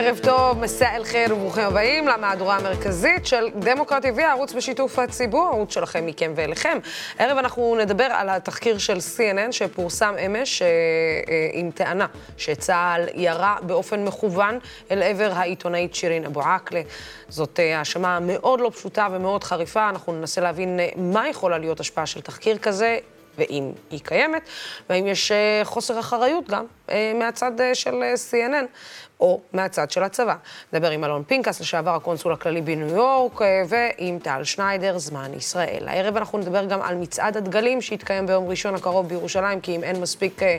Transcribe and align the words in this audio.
ערב 0.00 0.18
טוב, 0.22 0.58
מסע 0.58 0.96
אל 0.96 1.04
חיר 1.04 1.34
וברוכים 1.34 1.64
הבאים 1.64 2.08
למהדורה 2.08 2.56
המרכזית 2.56 3.26
של 3.26 3.48
דמוקרט 3.58 4.04
TV, 4.04 4.22
הערוץ 4.22 4.52
בשיתוף 4.52 4.98
הציבור, 4.98 5.46
הערוץ 5.46 5.74
שלכם 5.74 6.06
מכם 6.06 6.32
ואליכם. 6.36 6.78
הערב 7.18 7.38
אנחנו 7.38 7.76
נדבר 7.76 8.04
על 8.04 8.28
התחקיר 8.28 8.78
של 8.78 8.96
CNN 8.96 9.52
שפורסם 9.52 10.14
אמש 10.26 10.62
אה, 10.62 10.66
אה, 10.66 11.50
עם 11.52 11.70
טענה 11.70 12.06
שצה"ל 12.36 13.08
ירה 13.14 13.56
באופן 13.62 14.04
מכוון 14.04 14.58
אל 14.90 15.02
עבר 15.02 15.30
העיתונאית 15.34 15.94
שירין 15.94 16.24
אבו 16.24 16.42
עקלה. 16.42 16.82
זאת 17.28 17.60
אה, 17.60 17.78
האשמה 17.78 18.18
מאוד 18.20 18.60
לא 18.60 18.70
פשוטה 18.74 19.08
ומאוד 19.12 19.44
חריפה, 19.44 19.88
אנחנו 19.88 20.12
ננסה 20.12 20.40
להבין 20.40 20.80
מה 20.96 21.28
יכולה 21.28 21.58
להיות 21.58 21.80
השפעה 21.80 22.06
של 22.06 22.20
תחקיר 22.20 22.58
כזה. 22.58 22.98
ואם 23.38 23.72
היא 23.90 24.00
קיימת, 24.00 24.42
והאם 24.90 25.06
יש 25.06 25.32
חוסר 25.64 26.00
אחריות 26.00 26.48
גם 26.48 26.64
מהצד 27.14 27.52
של 27.74 28.02
CNN. 28.30 28.66
או 29.20 29.40
מהצד 29.52 29.90
של 29.90 30.02
הצבא. 30.02 30.34
נדבר 30.72 30.90
עם 30.90 31.04
אלון 31.04 31.24
פנקס, 31.26 31.60
לשעבר 31.60 31.94
הקונסול 31.94 32.32
הכללי 32.32 32.60
בניו 32.60 32.88
יורק, 32.88 33.42
אה, 33.42 33.62
ועם 33.68 34.18
טל 34.18 34.44
שניידר, 34.44 34.98
זמן 34.98 35.34
ישראל. 35.34 35.88
הערב 35.88 36.16
אנחנו 36.16 36.38
נדבר 36.38 36.64
גם 36.64 36.82
על 36.82 36.94
מצעד 36.94 37.36
הדגלים 37.36 37.80
שיתקיים 37.80 38.26
ביום 38.26 38.48
ראשון 38.48 38.74
הקרוב 38.74 39.08
בירושלים, 39.08 39.60
כי 39.60 39.76
אם 39.76 39.84
אין 39.84 40.00
מספיק 40.00 40.42
אה, 40.42 40.56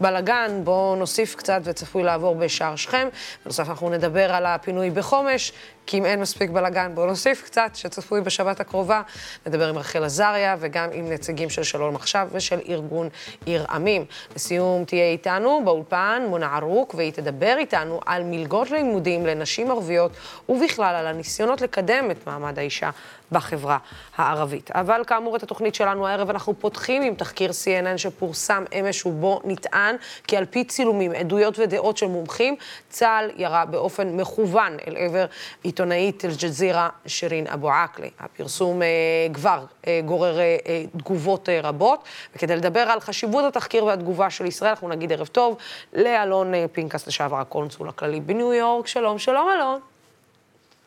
בלאגן, 0.00 0.60
בואו 0.64 0.96
נוסיף 0.96 1.34
קצת 1.34 1.60
וצפוי 1.64 2.02
לעבור 2.02 2.34
בשער 2.34 2.76
שכם. 2.76 3.08
בנוסף 3.44 3.68
אנחנו 3.68 3.90
נדבר 3.90 4.32
על 4.32 4.46
הפינוי 4.46 4.90
בחומש, 4.90 5.52
כי 5.86 5.98
אם 5.98 6.06
אין 6.06 6.20
מספיק 6.20 6.50
בלאגן, 6.50 6.94
בואו 6.94 7.06
נוסיף 7.06 7.42
קצת, 7.42 7.70
שצפוי 7.74 8.20
בשבת 8.20 8.60
הקרובה. 8.60 9.02
נדבר 9.46 9.68
עם 9.68 9.78
רחל 9.78 10.04
עזריה 10.04 10.56
וגם 10.60 10.88
עם 10.92 11.12
נציגים 11.12 11.50
של 11.50 11.62
שלום 11.62 11.96
עכשיו 11.96 12.28
ושל 12.32 12.58
ארגון 12.68 13.08
עיר 13.46 13.66
עמים. 13.70 14.04
לסיום 14.36 14.84
תהיה 14.84 15.04
איתנו 15.04 15.62
באולפן 15.64 16.22
מונה 16.28 16.56
ערוק, 16.56 16.94
והיא 16.94 17.12
תדבר 17.12 17.54
איתנו 17.58 17.99
על 18.06 18.22
מלגות 18.24 18.70
לימודים 18.70 19.26
לנשים 19.26 19.70
ערביות, 19.70 20.12
ובכלל 20.48 20.94
על 20.94 21.06
הניסיונות 21.06 21.60
לקדם 21.60 22.10
את 22.10 22.26
מעמד 22.26 22.58
האישה 22.58 22.90
בחברה 23.32 23.78
הערבית. 24.16 24.70
אבל 24.70 25.02
כאמור, 25.06 25.36
את 25.36 25.42
התוכנית 25.42 25.74
שלנו 25.74 26.06
הערב 26.06 26.30
אנחנו 26.30 26.54
פותחים 26.58 27.02
עם 27.02 27.14
תחקיר 27.14 27.50
CNN 27.50 27.98
שפורסם 27.98 28.64
אמש 28.80 29.06
ובו 29.06 29.40
נטען 29.44 29.96
כי 30.26 30.36
על 30.36 30.44
פי 30.44 30.64
צילומים, 30.64 31.12
עדויות 31.12 31.58
ודעות 31.58 31.96
של 31.96 32.06
מומחים, 32.06 32.56
צה"ל 32.88 33.30
ירה 33.36 33.64
באופן 33.64 34.16
מכוון 34.16 34.76
אל 34.86 34.96
עבר 34.96 35.26
עיתונאית 35.62 36.24
אל-ג'זירה 36.24 36.88
שירין 37.06 37.46
אבו 37.46 37.70
עקלה. 37.70 38.08
הפרסום 38.20 38.82
אה, 38.82 38.88
כבר 39.32 39.64
אה, 39.86 40.00
גורר 40.04 40.38
אה, 40.38 40.56
אה, 40.66 40.84
תגובות 40.98 41.48
אה, 41.48 41.60
רבות, 41.62 42.04
וכדי 42.36 42.56
לדבר 42.56 42.80
על 42.80 43.00
חשיבות 43.00 43.44
התחקיר 43.44 43.84
והתגובה 43.84 44.30
של 44.30 44.46
ישראל, 44.46 44.70
אנחנו 44.70 44.88
נגיד 44.88 45.12
ערב 45.12 45.26
טוב 45.26 45.56
לאלון 45.92 46.54
אה, 46.54 46.64
פנקס, 46.72 47.06
לשעבר 47.06 47.36
הקונסול 47.36 47.88
הכללי 47.88 48.20
בניו 48.20 48.52
יורק. 48.52 48.86
שלום, 48.86 49.18
שלום 49.18 49.48
אלון. 49.56 49.89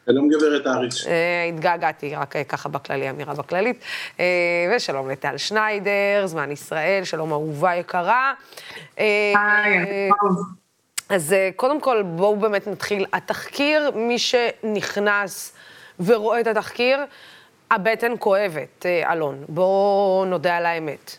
שלום 0.06 0.30
גברת 0.30 0.68
אהריש. 0.68 1.08
אה, 1.08 1.44
התגעגעתי, 1.44 2.16
רק 2.16 2.36
אה, 2.36 2.44
ככה 2.44 2.70
בכללי, 2.70 3.10
אמירה 3.10 3.34
בכללית. 3.34 3.84
אה, 4.20 4.26
ושלום 4.76 5.10
לטל 5.10 5.38
שניידר, 5.38 6.24
זמן 6.26 6.52
ישראל, 6.52 7.04
שלום 7.04 7.32
אהובה 7.32 7.76
יקרה. 7.76 8.34
אז 11.10 11.36
קודם 11.56 11.82
כל, 11.82 12.04
בואו 12.04 12.36
באמת 12.36 12.68
נתחיל. 12.68 13.06
התחקיר, 13.14 13.92
מי 13.96 14.20
שנכנס 14.20 15.54
ורואה 16.00 16.40
את 16.40 16.48
התחקיר, 16.48 16.98
הבטן 17.72 18.14
כואבת, 18.20 18.86
אלון. 18.86 19.44
בואו 19.50 20.26
נודה 20.28 20.58
על 20.58 20.66
האמת. 20.66 21.18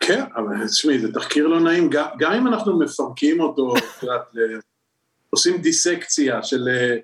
כן, 0.00 0.24
אבל 0.36 0.66
תשמעי, 0.66 0.98
זה 0.98 1.12
תחקיר 1.12 1.46
לא 1.46 1.60
נעים, 1.60 1.90
גם 2.18 2.32
אם 2.32 2.46
אנחנו 2.46 2.78
מפרקים 2.78 3.40
אותו, 3.40 3.76
את 3.76 4.02
יודעת, 4.02 4.22
עושים 5.36 5.58
דיסקציה 5.58 6.42
של 6.42 6.68
אה, 6.68 6.96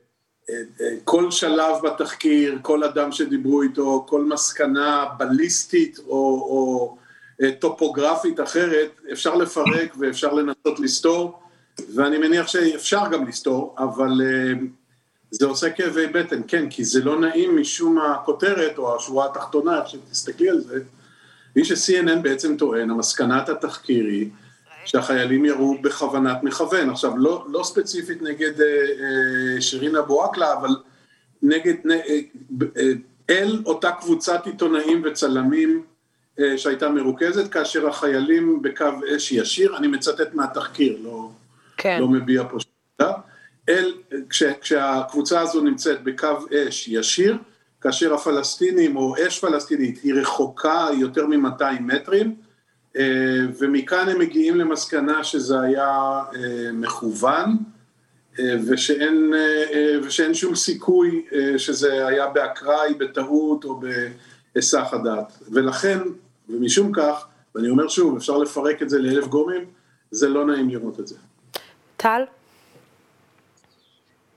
אה, 0.50 0.62
אה, 0.80 0.96
כל 1.04 1.30
שלב 1.30 1.76
בתחקיר, 1.84 2.58
כל 2.62 2.84
אדם 2.84 3.12
שדיברו 3.12 3.62
איתו, 3.62 4.06
כל 4.08 4.24
מסקנה 4.24 5.04
בליסטית 5.18 5.98
או, 5.98 6.16
או 6.50 6.96
טופוגרפית 7.58 8.40
אחרת, 8.40 9.00
אפשר 9.12 9.34
לפרק 9.34 9.94
ואפשר 9.98 10.32
לנסות 10.32 10.80
לסתור, 10.80 11.42
ואני 11.94 12.18
מניח 12.18 12.46
שאפשר 12.46 13.02
גם 13.12 13.26
לסתור, 13.26 13.74
אבל 13.78 14.10
זה 15.30 15.46
עושה 15.46 15.70
כאבי 15.70 16.06
בטן, 16.06 16.40
כן, 16.48 16.70
כי 16.70 16.84
זה 16.84 17.04
לא 17.04 17.20
נעים 17.20 17.60
משום 17.60 17.98
הכותרת 17.98 18.78
או 18.78 18.96
השורה 18.96 19.26
התחתונה, 19.26 19.80
איך 19.80 19.88
שתסתכלי 19.88 20.50
על 20.50 20.60
זה, 20.60 20.80
מי 21.56 21.64
ש-CNN 21.64 22.20
בעצם 22.22 22.56
טוען, 22.56 22.90
המסקנת 22.90 23.48
התחקיר 23.48 24.04
היא 24.04 24.30
שהחיילים 24.84 25.44
ירו 25.44 25.78
בכוונת 25.82 26.42
מכוון. 26.42 26.90
עכשיו, 26.90 27.18
לא, 27.18 27.44
לא 27.48 27.62
ספציפית 27.64 28.22
נגד 28.22 28.60
אה, 28.60 28.66
אה, 28.66 29.60
שירין 29.60 29.96
אבו 29.96 30.24
עקלה, 30.24 30.52
אבל 30.52 30.76
נגד, 31.42 31.74
אה, 31.90 32.00
אה, 32.76 32.92
אל 33.30 33.62
אותה 33.66 33.90
קבוצת 33.90 34.46
עיתונאים 34.46 35.02
וצלמים 35.04 35.82
אה, 36.40 36.58
שהייתה 36.58 36.88
מרוכזת, 36.88 37.52
כאשר 37.52 37.88
החיילים 37.88 38.62
בקו 38.62 38.84
אש 39.16 39.32
ישיר, 39.32 39.76
אני 39.76 39.86
מצטט 39.86 40.34
מהתחקיר, 40.34 40.98
לא, 41.02 41.30
כן. 41.76 42.00
לא 42.00 42.08
מביע 42.08 42.42
פה 42.50 42.56
שאלה, 42.60 43.12
אל, 43.68 43.92
כש, 44.30 44.42
כשהקבוצה 44.42 45.40
הזו 45.40 45.60
נמצאת 45.60 46.02
בקו 46.02 46.38
אש 46.54 46.88
ישיר, 46.88 47.36
כאשר 47.80 48.14
הפלסטינים 48.14 48.96
או 48.96 49.14
אש 49.26 49.38
פלסטינית 49.38 50.02
היא 50.02 50.14
רחוקה 50.14 50.86
יותר 50.98 51.26
מ-200 51.26 51.80
מטרים, 51.80 52.34
ומכאן 53.58 54.08
הם 54.08 54.18
מגיעים 54.18 54.56
למסקנה 54.56 55.24
שזה 55.24 55.60
היה 55.60 56.20
אה, 56.34 56.72
מכוון 56.72 57.56
אה, 58.38 58.54
ושאין, 58.66 59.32
ושאין 60.02 60.34
שום 60.34 60.54
סיכוי 60.54 61.24
שזה 61.56 62.06
היה 62.06 62.26
באקראי, 62.26 62.94
בטעות 62.94 63.64
או 63.64 63.80
בהיסח 64.54 64.88
הדעת. 64.92 65.38
ולכן, 65.52 65.98
ומשום 66.48 66.92
כך, 66.92 67.26
ואני 67.54 67.68
אומר 67.68 67.88
שוב, 67.88 68.16
אפשר 68.16 68.38
לפרק 68.38 68.82
את 68.82 68.90
זה 68.90 68.98
לאלף 68.98 69.26
גורמים, 69.26 69.64
זה 70.10 70.28
לא 70.28 70.46
נעים 70.46 70.68
לראות 70.68 71.00
את 71.00 71.06
זה. 71.06 71.16
טל? 71.96 72.22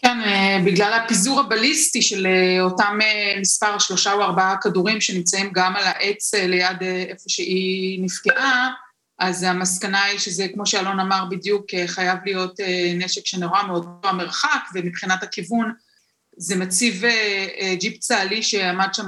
כן, 0.05 0.17
בגלל 0.65 0.93
הפיזור 0.93 1.39
הבליסטי 1.39 2.01
של 2.01 2.27
אה, 2.27 2.61
אותם 2.61 2.99
אה, 3.01 3.39
מספר 3.39 3.79
שלושה 3.79 4.13
או 4.13 4.21
ארבעה 4.21 4.57
כדורים 4.61 5.01
שנמצאים 5.01 5.49
גם 5.53 5.75
על 5.75 5.83
העץ 5.83 6.33
ליד 6.33 6.83
איפה 7.09 7.23
שהיא 7.27 8.03
נפגעה, 8.03 8.71
אז 9.19 9.43
המסקנה 9.43 10.03
היא 10.03 10.19
שזה, 10.19 10.47
כמו 10.53 10.65
שאלון 10.65 10.99
אמר 10.99 11.25
בדיוק, 11.29 11.65
חייב 11.87 12.17
להיות 12.25 12.59
נשק 12.95 13.25
שנורא 13.25 13.63
מאוד 13.63 13.85
המרחק, 14.03 14.61
ומבחינת 14.73 15.23
הכיוון 15.23 15.71
זה 16.37 16.55
מציב 16.55 17.03
ג'יפ 17.79 17.97
צה"לי 17.97 18.43
שעמד 18.43 18.93
שם 18.93 19.07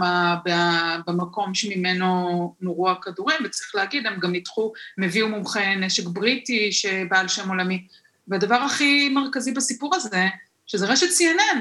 במקום 1.07 1.53
שממנו 1.53 2.55
נורו 2.61 2.89
הכדורים, 2.89 3.37
וצריך 3.45 3.75
להגיד, 3.75 4.07
הם 4.07 4.19
גם 4.19 4.31
ניתחו, 4.31 4.73
הם 4.97 5.03
הביאו 5.03 5.27
מומחה 5.27 5.75
נשק 5.75 6.07
בריטי 6.07 6.71
שבעל 6.71 7.27
שם 7.27 7.49
עולמי. 7.49 7.87
והדבר 8.27 8.55
הכי 8.55 9.09
מרכזי 9.09 9.51
בסיפור 9.51 9.95
הזה, 9.95 10.27
שזה 10.67 10.85
רשת 10.85 11.07
CNN, 11.07 11.57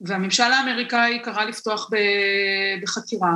והממשל 0.00 0.42
האמריקאי 0.42 1.22
קרא 1.22 1.44
לפתוח 1.44 1.90
בחקירה, 2.82 3.32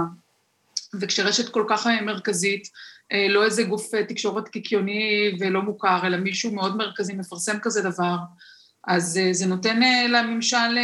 וכשרשת 1.01 1.49
כל 1.49 1.65
כך 1.69 1.87
מרכזית, 1.87 2.69
אה, 3.13 3.27
לא 3.29 3.45
איזה 3.45 3.63
גוף 3.63 3.95
אה, 3.95 4.05
תקשורת 4.05 4.49
קיקיוני 4.49 5.37
ולא 5.41 5.63
מוכר, 5.63 6.07
אלא 6.07 6.17
מישהו 6.17 6.55
מאוד 6.55 6.77
מרכזי 6.77 7.13
מפרסם 7.13 7.59
כזה 7.63 7.83
דבר, 7.83 8.17
אז 8.87 9.19
אה, 9.19 9.33
זה 9.33 9.47
נותן 9.47 9.81
לממשל 10.09 10.79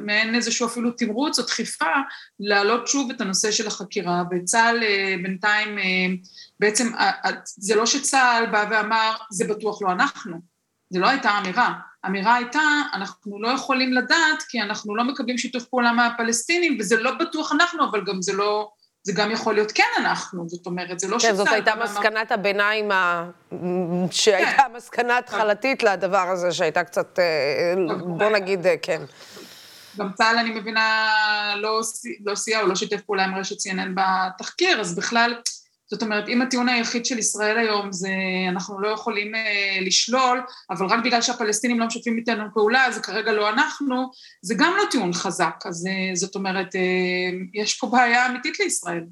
מעין 0.00 0.34
איזשהו 0.34 0.66
אפילו 0.66 0.90
תמרוץ 0.90 1.38
או 1.38 1.44
דחיפה 1.44 1.92
להעלות 2.40 2.88
שוב 2.88 3.10
את 3.10 3.20
הנושא 3.20 3.50
של 3.50 3.66
החקירה, 3.66 4.22
וצה"ל 4.30 4.78
בינתיים, 5.22 5.78
בעצם 6.60 6.92
זה 7.46 7.74
לא 7.74 7.86
שצה"ל 7.86 8.46
בא 8.46 8.66
ואמר, 8.70 9.14
זה 9.30 9.44
בטוח 9.48 9.82
לא 9.82 9.92
אנחנו, 9.92 10.40
זה 10.90 10.98
לא 10.98 11.08
הייתה 11.08 11.38
אמירה, 11.38 11.74
האמירה 12.04 12.34
הייתה, 12.34 12.60
אנחנו 12.94 13.42
לא 13.42 13.48
יכולים 13.48 13.92
לדעת 13.92 14.42
כי 14.48 14.60
אנחנו 14.60 14.96
לא 14.96 15.04
מקבלים 15.04 15.38
שיתוף 15.38 15.64
פעולה 15.64 15.92
מהפלסטינים, 15.92 16.76
וזה 16.80 16.96
לא 16.96 17.10
בטוח 17.14 17.52
אנחנו, 17.52 17.84
אבל 17.90 18.04
גם 18.06 18.22
זה 18.22 18.32
לא, 18.32 18.68
זה 19.02 19.12
גם 19.12 19.30
יכול 19.30 19.54
להיות 19.54 19.72
כן 19.72 19.84
אנחנו, 19.98 20.48
זאת 20.48 20.66
אומרת, 20.66 21.00
זה 21.00 21.08
לא 21.08 21.18
שצה"ל... 21.18 21.30
כן, 21.30 21.36
זאת 21.36 21.48
הייתה 21.48 21.72
מסקנת 21.84 22.32
הביניים, 22.32 22.90
ה... 22.90 23.30
שהייתה 24.10 24.62
כן. 24.62 24.76
מסקנה 24.76 25.18
התחלתית 25.18 25.82
לדבר 25.82 26.30
הזה, 26.32 26.52
שהייתה 26.52 26.84
קצת, 26.84 27.18
אה, 27.18 27.74
בוא 27.98 28.30
נגיד, 28.30 28.66
אה, 28.66 28.74
כן. 28.82 29.02
גם 29.98 30.12
צה"ל, 30.12 30.38
אני 30.38 30.50
מבינה, 30.50 31.08
לא, 31.56 31.80
לא 32.24 32.34
סייע 32.34 32.60
או 32.60 32.66
לא 32.66 32.74
שיתף 32.74 33.00
פעולה 33.00 33.24
עם 33.24 33.34
רשת 33.34 33.56
CNN 33.56 33.88
בתחקיר, 33.94 34.80
אז 34.80 34.94
בכלל, 34.94 35.34
זאת 35.94 36.02
אומרת, 36.02 36.28
אם 36.28 36.42
הטיעון 36.42 36.68
היחיד 36.68 37.06
של 37.06 37.18
ישראל 37.18 37.58
היום 37.58 37.92
זה 37.92 38.08
אנחנו 38.48 38.80
לא 38.80 38.88
יכולים 38.88 39.34
אה, 39.34 39.78
לשלול, 39.80 40.42
אבל 40.70 40.86
רק 40.86 41.04
בגלל 41.04 41.22
שהפלסטינים 41.22 41.80
לא 41.80 41.86
משתפים 41.86 42.18
איתנו 42.18 42.44
פעולה, 42.54 42.86
זה 42.90 43.00
כרגע 43.00 43.32
לא 43.32 43.48
אנחנו, 43.48 44.10
זה 44.42 44.54
גם 44.58 44.74
לא 44.76 44.82
טיעון 44.90 45.12
חזק. 45.12 45.54
אז 45.64 45.86
אה, 45.86 46.16
זאת 46.16 46.34
אומרת, 46.34 46.76
אה, 46.76 46.80
יש 47.54 47.78
פה 47.78 47.86
בעיה 47.86 48.26
אמיתית 48.26 48.60
לישראל. 48.60 49.04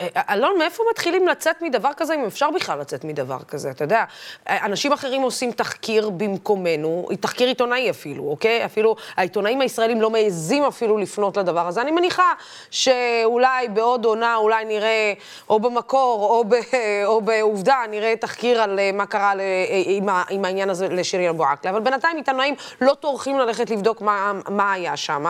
אה, 0.00 0.06
אלון, 0.34 0.58
מאיפה 0.58 0.82
מתחילים 0.90 1.28
לצאת 1.28 1.62
מדבר 1.62 1.90
כזה, 1.96 2.14
אם 2.14 2.24
אפשר 2.24 2.50
בכלל 2.50 2.80
לצאת 2.80 3.04
מדבר 3.04 3.38
כזה? 3.48 3.70
אתה 3.70 3.84
יודע, 3.84 4.04
אנשים 4.48 4.92
אחרים 4.92 5.22
עושים 5.22 5.52
תחקיר 5.52 6.10
במקומנו, 6.10 7.08
תחקיר 7.20 7.48
עיתונאי 7.48 7.90
אפילו, 7.90 8.24
אוקיי? 8.24 8.64
אפילו 8.64 8.96
העיתונאים 9.16 9.60
הישראלים 9.60 10.00
לא 10.00 10.10
מעזים 10.10 10.64
אפילו 10.64 10.98
לפנות 10.98 11.36
לדבר 11.36 11.66
הזה. 11.66 11.80
אני 11.80 11.90
מניחה 11.90 12.32
שאולי 12.70 13.68
בעוד 13.68 14.04
עונה, 14.04 14.36
אולי 14.36 14.64
נראה, 14.64 15.12
או 15.48 15.60
במקור, 15.60 16.26
או, 16.30 16.44
ב, 16.44 16.54
או 17.06 17.20
בעובדה, 17.20 17.78
נראה 17.90 18.16
תחקיר 18.16 18.62
על 18.62 18.78
אה, 18.78 18.90
מה 18.92 19.06
קרה 19.06 19.34
ל, 19.34 19.40
אה, 19.40 19.82
עם, 19.84 20.08
עם 20.30 20.44
העניין 20.44 20.70
הזה 20.70 20.88
לשירי 20.88 21.28
אבו 21.28 21.44
עקלה. 21.44 21.70
אבל 21.70 21.80
בינתיים 21.80 22.16
עיתונאים 22.16 22.54
לא 22.80 22.94
טורחים 22.94 23.38
ללכת 23.38 23.70
לבדוק 23.70 24.00
מה, 24.00 24.32
מה 24.48 24.72
היה 24.72 24.96
שם. 24.96 25.24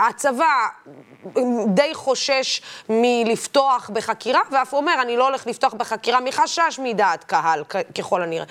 הצבא 0.00 0.66
די 1.66 1.94
חושש 1.94 2.62
מלפתוח 2.88 3.79
בחקירה, 3.88 4.40
ואף 4.52 4.72
אומר, 4.72 4.94
אני 5.02 5.16
לא 5.16 5.28
הולך 5.28 5.46
לפתוח 5.46 5.74
בחקירה 5.74 6.20
מחשש 6.20 6.80
מדעת 6.82 7.24
קהל, 7.24 7.64
ככל 7.98 8.22
הנראה. 8.22 8.44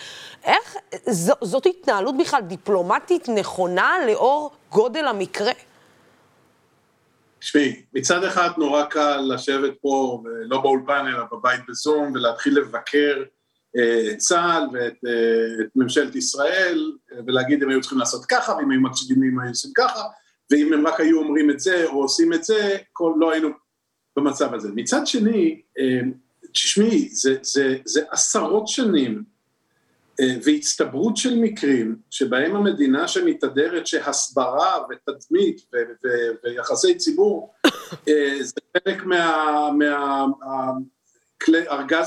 איך, 0.43 0.75
ז, 1.09 1.31
זאת 1.41 1.65
התנהלות 1.65 2.17
בכלל 2.17 2.41
דיפלומטית 2.41 3.29
נכונה 3.29 3.93
לאור 4.07 4.51
גודל 4.69 5.05
המקרה? 5.05 5.51
תשמעי, 7.39 7.81
מצד 7.93 8.23
אחד 8.23 8.49
נורא 8.57 8.83
קל 8.83 9.21
לשבת 9.33 9.73
פה, 9.81 10.23
לא 10.49 10.61
באולפן 10.61 11.05
אלא 11.07 11.23
בבית 11.31 11.61
בזום, 11.69 12.11
ולהתחיל 12.13 12.57
לבקר 12.57 13.23
אה, 13.77 14.11
את 14.11 14.17
צה"ל 14.17 14.63
ואת 14.73 14.93
אה, 15.07 15.63
את 15.65 15.69
ממשלת 15.75 16.15
ישראל, 16.15 16.91
ולהגיד 17.27 17.63
הם 17.63 17.69
היו 17.69 17.81
צריכים 17.81 17.99
לעשות 17.99 18.25
ככה, 18.25 18.53
ואם 18.53 18.71
היו 18.71 18.81
מקשיבים 18.81 19.23
הם 19.23 19.39
היו 19.39 19.49
עושים 19.49 19.71
ככה, 19.77 20.03
ואם 20.51 20.73
הם 20.73 20.87
רק 20.87 20.99
היו 20.99 21.19
אומרים 21.19 21.49
את 21.49 21.59
זה 21.59 21.85
או 21.85 22.01
עושים 22.01 22.33
את 22.33 22.43
זה, 22.43 22.77
כל, 22.93 23.13
לא 23.17 23.31
היינו 23.31 23.49
במצב 24.15 24.53
הזה. 24.53 24.69
מצד 24.75 25.07
שני, 25.07 25.61
אה, 25.79 25.99
תשמעי, 26.53 27.09
זה, 27.09 27.37
זה, 27.41 27.77
זה 27.85 28.01
עשרות 28.11 28.67
שנים 28.67 29.23
אה, 30.19 30.35
והצטברות 30.45 31.17
של 31.17 31.39
מקרים 31.39 31.95
שבהם 32.09 32.55
המדינה 32.55 33.07
שמתהדרת 33.07 33.87
שהסברה 33.87 34.77
ותדמית 34.89 35.61
ו, 35.73 35.77
ו, 35.77 36.07
ויחסי 36.43 36.97
ציבור 36.97 37.53
אה, 38.07 38.37
זה 38.41 38.61
חלק 38.77 39.03
מה... 39.03 39.69
מה 39.77 40.25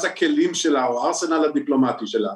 הכלים 0.04 0.54
שלה 0.54 0.86
או 0.86 1.04
הארסנל 1.04 1.44
הדיפלומטי 1.44 2.06
שלה 2.06 2.32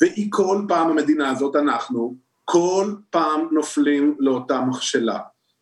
והיא 0.00 0.26
כל 0.30 0.64
פעם 0.68 0.90
המדינה 0.90 1.30
הזאת, 1.30 1.56
אנחנו, 1.56 2.14
כל 2.44 2.94
פעם 3.10 3.48
נופלים 3.52 4.16
לאותה 4.18 4.60
מכשלה 4.60 5.18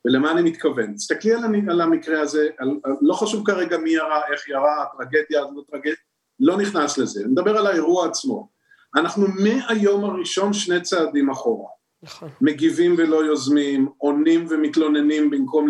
ולמה 0.06 0.30
אני 0.30 0.42
מתכוון? 0.42 0.94
תסתכלי 0.94 1.32
על, 1.32 1.44
על 1.70 1.80
המקרה 1.80 2.20
הזה, 2.20 2.48
על, 2.58 2.68
על, 2.84 2.92
לא 3.00 3.14
חשוב 3.14 3.46
כרגע 3.46 3.78
מי 3.78 3.90
ירה, 3.90 4.20
איך 4.32 4.48
ירה, 4.48 4.82
הטרגדיה, 4.82 5.40
לא 5.40 5.62
טרגדיה, 5.70 5.94
לא 6.40 6.56
נכנס 6.56 6.98
לזה, 6.98 7.20
אני 7.20 7.32
מדבר 7.32 7.56
על 7.56 7.66
האירוע 7.66 8.08
עצמו. 8.08 8.48
אנחנו 8.96 9.26
מהיום 9.28 10.04
הראשון 10.04 10.52
שני 10.52 10.80
צעדים 10.80 11.30
אחורה. 11.30 11.68
נכון. 12.02 12.28
מגיבים 12.40 12.94
ולא 12.98 13.24
יוזמים, 13.24 13.88
עונים 13.98 14.46
ומתלוננים 14.50 15.30
במקום 15.30 15.68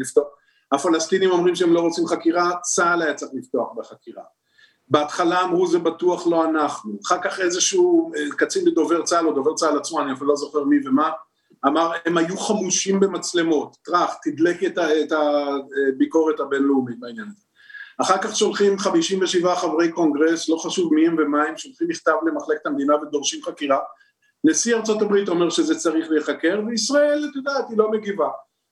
לפתוח. 0.00 0.24
הפלסטינים 0.72 1.30
אומרים 1.30 1.54
שהם 1.54 1.72
לא 1.72 1.80
רוצים 1.80 2.06
חקירה, 2.06 2.52
צה"ל 2.62 3.02
היה 3.02 3.14
צריך 3.14 3.32
לפתוח 3.34 3.68
בחקירה. 3.76 4.22
בהתחלה 4.88 5.42
אמרו 5.42 5.66
זה 5.66 5.78
בטוח 5.78 6.26
לא 6.26 6.44
אנחנו, 6.44 6.98
אחר 7.06 7.18
כך 7.22 7.40
איזשהו 7.40 8.12
אה, 8.16 8.36
קצין 8.36 8.64
בדובר 8.64 9.02
צה"ל 9.02 9.26
או 9.26 9.32
דובר 9.32 9.54
צה"ל 9.54 9.78
עצמו, 9.78 10.00
אני 10.00 10.12
אפילו 10.12 10.26
לא 10.26 10.36
זוכר 10.36 10.64
מי 10.64 10.76
ומה, 10.88 11.10
אמר 11.66 11.92
הם 12.06 12.18
היו 12.18 12.36
חמושים 12.36 13.00
במצלמות, 13.00 13.76
טראח, 13.84 14.14
תדלק 14.22 14.64
את, 14.64 14.78
את 14.78 15.12
הביקורת 15.92 16.40
הבינלאומית 16.40 17.00
בעניין 17.00 17.26
הזה. 17.28 17.46
אחר 18.00 18.18
כך 18.22 18.36
שולחים 18.36 18.78
57 18.78 19.56
חברי 19.56 19.92
קונגרס, 19.92 20.48
לא 20.48 20.56
חשוב 20.56 20.94
מי 20.94 21.06
הם 21.06 21.16
ומה 21.18 21.42
הם, 21.42 21.56
שולחים 21.56 21.88
מכתב 21.88 22.12
למחלקת 22.26 22.66
המדינה 22.66 22.94
ודורשים 22.96 23.42
חקירה. 23.42 23.78
נשיא 24.44 24.76
ארצות 24.76 25.02
הברית 25.02 25.28
אומר 25.28 25.50
שזה 25.50 25.74
צריך 25.74 26.10
להיחקר, 26.10 26.60
וישראל, 26.66 27.28
את 27.30 27.36
יודעת, 27.36 27.64
היא 27.68 27.78
לא 27.78 27.90
מגיבה. 27.90 28.28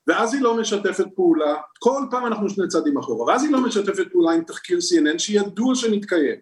ואז 0.06 0.34
היא 0.34 0.42
לא 0.42 0.56
משתפת 0.56 1.06
פעולה, 1.14 1.54
כל 1.78 2.02
פעם 2.10 2.26
אנחנו 2.26 2.50
שני 2.50 2.68
צעדים 2.68 2.98
אחורה, 2.98 3.24
ואז 3.26 3.42
היא 3.42 3.52
לא 3.52 3.60
משתפת 3.60 4.12
פעולה 4.12 4.32
עם 4.32 4.44
תחקיר 4.44 4.78
CNN 4.78 5.18
שידוע 5.18 5.74
שנתקיים. 5.74 6.36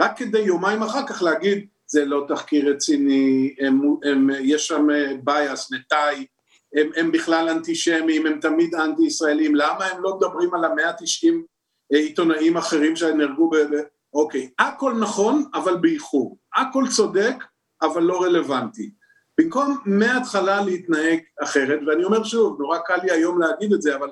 רק 0.00 0.18
כדי 0.18 0.38
יומיים 0.38 0.82
אחר 0.82 1.06
כך 1.06 1.22
להגיד, 1.22 1.66
זה 1.86 2.04
לא 2.04 2.24
תחקיר 2.28 2.70
רציני, 2.70 3.54
הם, 3.60 3.80
הם, 4.04 4.28
יש 4.40 4.66
שם 4.66 4.86
בייס, 5.24 5.72
אה, 5.72 5.78
נטאי, 5.78 6.26
הם, 6.74 6.90
הם 6.96 7.12
בכלל 7.12 7.48
אנטישמים, 7.48 8.26
הם 8.26 8.40
תמיד 8.40 8.74
אנטי 8.74 9.02
ישראלים, 9.02 9.54
למה 9.54 9.84
הם 9.84 10.02
לא 10.02 10.16
מדברים 10.16 10.54
על 10.54 10.64
המאה 10.64 10.92
תשעים 10.98 11.44
אה, 11.92 11.98
עיתונאים 11.98 12.56
אחרים 12.56 12.96
שנהרגו 12.96 13.50
ב... 13.50 13.56
אוקיי, 14.14 14.50
הכל 14.58 14.94
נכון 15.00 15.44
אבל 15.54 15.76
באיחור, 15.76 16.38
הכל 16.56 16.84
צודק 16.96 17.34
אבל 17.82 18.02
לא 18.02 18.22
רלוונטי. 18.22 18.90
במקום 19.40 19.78
מההתחלה 19.86 20.64
להתנהג 20.64 21.18
אחרת, 21.42 21.80
ואני 21.86 22.04
אומר 22.04 22.24
שוב, 22.24 22.60
נורא 22.60 22.78
קל 22.78 22.96
לי 23.02 23.10
היום 23.10 23.40
להגיד 23.40 23.72
את 23.72 23.82
זה, 23.82 23.96
אבל 23.96 24.10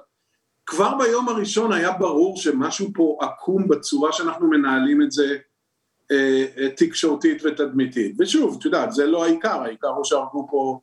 כבר 0.66 0.98
ביום 0.98 1.28
הראשון 1.28 1.72
היה 1.72 1.92
ברור 1.92 2.36
שמשהו 2.36 2.90
פה 2.94 3.18
עקום 3.20 3.68
בצורה 3.68 4.12
שאנחנו 4.12 4.50
מנהלים 4.50 5.02
את 5.02 5.12
זה 5.12 5.36
תקשורתית 6.76 7.43
ותדמיתית. 7.44 8.17
ושוב, 8.19 8.56
את 8.59 8.64
יודעת, 8.64 8.93
זה 8.93 9.06
לא 9.06 9.25
העיקר, 9.25 9.62
העיקר 9.62 9.88
הוא 9.88 10.05
שהרגו 10.05 10.49
פה 10.50 10.81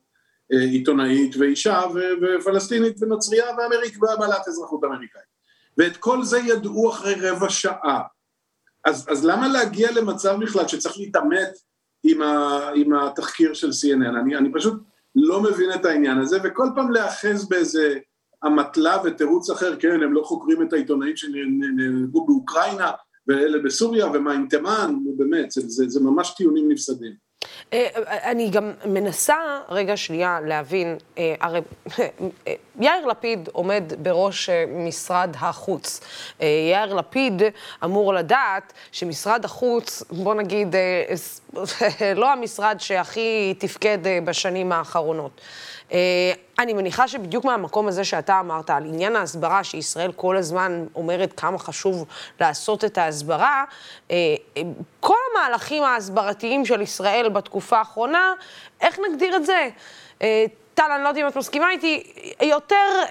אה, 0.52 0.58
עיתונאית 0.58 1.36
ואישה 1.36 1.80
ופלסטינית 2.22 3.02
ונוצרייה 3.02 3.46
ואמריק 3.58 4.02
ובעלת 4.02 4.48
אזרחות 4.48 4.84
אמריקאית. 4.84 5.30
ואת 5.78 5.96
כל 5.96 6.24
זה 6.24 6.38
ידעו 6.38 6.90
אחרי 6.90 7.14
רבע 7.14 7.48
שעה. 7.48 8.02
אז, 8.84 9.06
אז 9.10 9.24
למה 9.24 9.48
להגיע 9.48 9.90
למצב 9.92 10.36
בכלל 10.40 10.68
שצריך 10.68 10.98
להתעמת 10.98 11.50
עם, 12.02 12.22
ה, 12.22 12.68
עם 12.74 12.92
התחקיר 12.94 13.54
של 13.54 13.68
CNN? 13.68 14.20
אני, 14.20 14.36
אני 14.36 14.52
פשוט 14.52 14.82
לא 15.14 15.42
מבין 15.42 15.72
את 15.72 15.84
העניין 15.84 16.18
הזה, 16.18 16.38
וכל 16.44 16.66
פעם 16.74 16.90
להאחז 16.90 17.48
באיזה 17.48 17.98
אמתלה 18.46 18.96
ותירוץ 19.04 19.50
אחר, 19.50 19.76
כן, 19.76 20.02
הם 20.02 20.12
לא 20.12 20.22
חוקרים 20.22 20.62
את 20.62 20.72
העיתונאים 20.72 21.16
שנהרגו 21.16 22.26
באוקראינה, 22.26 22.90
ואלה 23.30 23.58
בסוריה, 23.58 24.06
ומה 24.06 24.32
עם 24.32 24.46
תימן, 24.50 24.94
באמת, 25.16 25.50
זה, 25.50 25.60
זה, 25.64 25.84
זה 25.88 26.00
ממש 26.00 26.34
טיעונים 26.36 26.72
נפסדים. 26.72 27.30
אה, 27.72 27.88
אני 28.30 28.50
גם 28.50 28.72
מנסה 28.86 29.36
רגע 29.68 29.96
שנייה 29.96 30.40
להבין, 30.40 30.96
אה, 31.18 31.34
הרי 31.40 31.60
יאיר 32.80 33.06
לפיד 33.06 33.48
עומד 33.52 33.92
בראש 34.02 34.48
אה, 34.48 34.64
משרד 34.68 35.36
החוץ. 35.38 36.00
יאיר 36.40 36.94
לפיד 36.94 37.42
אמור 37.84 38.14
לדעת 38.14 38.72
שמשרד 38.92 39.44
החוץ, 39.44 40.02
בוא 40.10 40.34
נגיד, 40.34 40.74
לא 42.16 42.32
המשרד 42.32 42.76
שהכי 42.78 43.54
תפקד 43.58 43.98
בשנים 44.24 44.72
האחרונות. 44.72 45.40
אה, 45.92 46.32
אני 46.58 46.72
מניחה 46.72 47.08
שבדיוק 47.08 47.44
מהמקום 47.44 47.88
הזה 47.88 48.04
שאתה 48.04 48.40
אמרת, 48.40 48.70
על 48.70 48.84
עניין 48.84 49.16
ההסברה, 49.16 49.64
שישראל 49.64 50.12
כל 50.12 50.36
הזמן 50.36 50.84
אומרת 50.94 51.32
כמה 51.40 51.58
חשוב 51.58 52.04
לעשות 52.40 52.84
את 52.84 52.98
ההסברה, 52.98 53.64
אה, 54.10 54.16
אה, 54.56 54.62
כל 55.00 55.14
המהלכים 55.30 55.82
ההסברתיים 55.82 56.64
של 56.66 56.80
ישראל 56.80 57.28
בתקופה 57.28 57.78
האחרונה, 57.78 58.32
איך 58.80 58.98
נגדיר 59.10 59.36
את 59.36 59.46
זה? 59.46 59.68
טל, 60.74 60.84
אני 60.94 61.02
לא 61.02 61.08
יודעת 61.08 61.22
אם 61.22 61.28
את 61.28 61.36
מסכימה 61.36 61.70
איתי, 61.70 62.12
יותר 62.42 63.02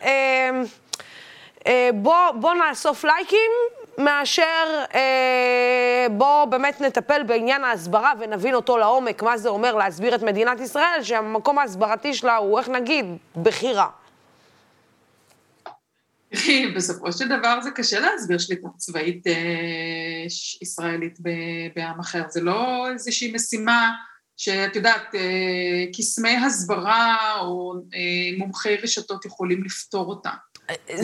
בוא, 1.94 2.32
בוא 2.32 2.54
נאסוף 2.54 3.04
לייקים 3.04 3.52
מאשר 4.00 4.86
אה, 4.96 6.08
בואו 6.12 6.50
באמת 6.50 6.82
נטפל 6.82 7.24
בעניין 7.24 7.64
ההסברה 7.64 8.14
ונבין 8.20 8.56
אותו 8.56 8.78
לעומק, 8.78 9.24
מה 9.24 9.38
זה 9.38 9.50
אומר 9.50 9.76
להסביר 9.76 10.16
את 10.16 10.24
מדינת 10.24 10.60
ישראל, 10.60 11.04
שהמקום 11.04 11.60
ההסברתי 11.60 12.14
שלה 12.14 12.36
הוא, 12.36 12.60
איך 12.60 12.70
נגיד, 12.70 13.06
בחירה. 13.44 13.90
בסופו 16.76 17.12
של 17.12 17.28
דבר 17.28 17.62
זה 17.62 17.72
קשה 17.72 18.00
להסביר 18.00 18.38
שליטה 18.38 18.68
צבאית 18.78 19.28
אה, 19.28 19.34
ישראלית 20.62 21.18
בעם 21.76 22.00
אחר, 22.00 22.24
זה 22.30 22.42
לא 22.42 22.88
איזושהי 22.92 23.32
משימה 23.36 23.92
שאת 24.40 24.76
יודעת, 24.76 25.16
אה, 25.16 25.20
קסמי 25.98 26.38
הסברה 26.38 27.18
או 27.42 27.74
אה, 27.74 28.38
מומחי 28.38 28.76
רשתות 28.76 29.26
יכולים 29.26 29.64
לפתור 29.64 30.10
אותה. 30.10 30.30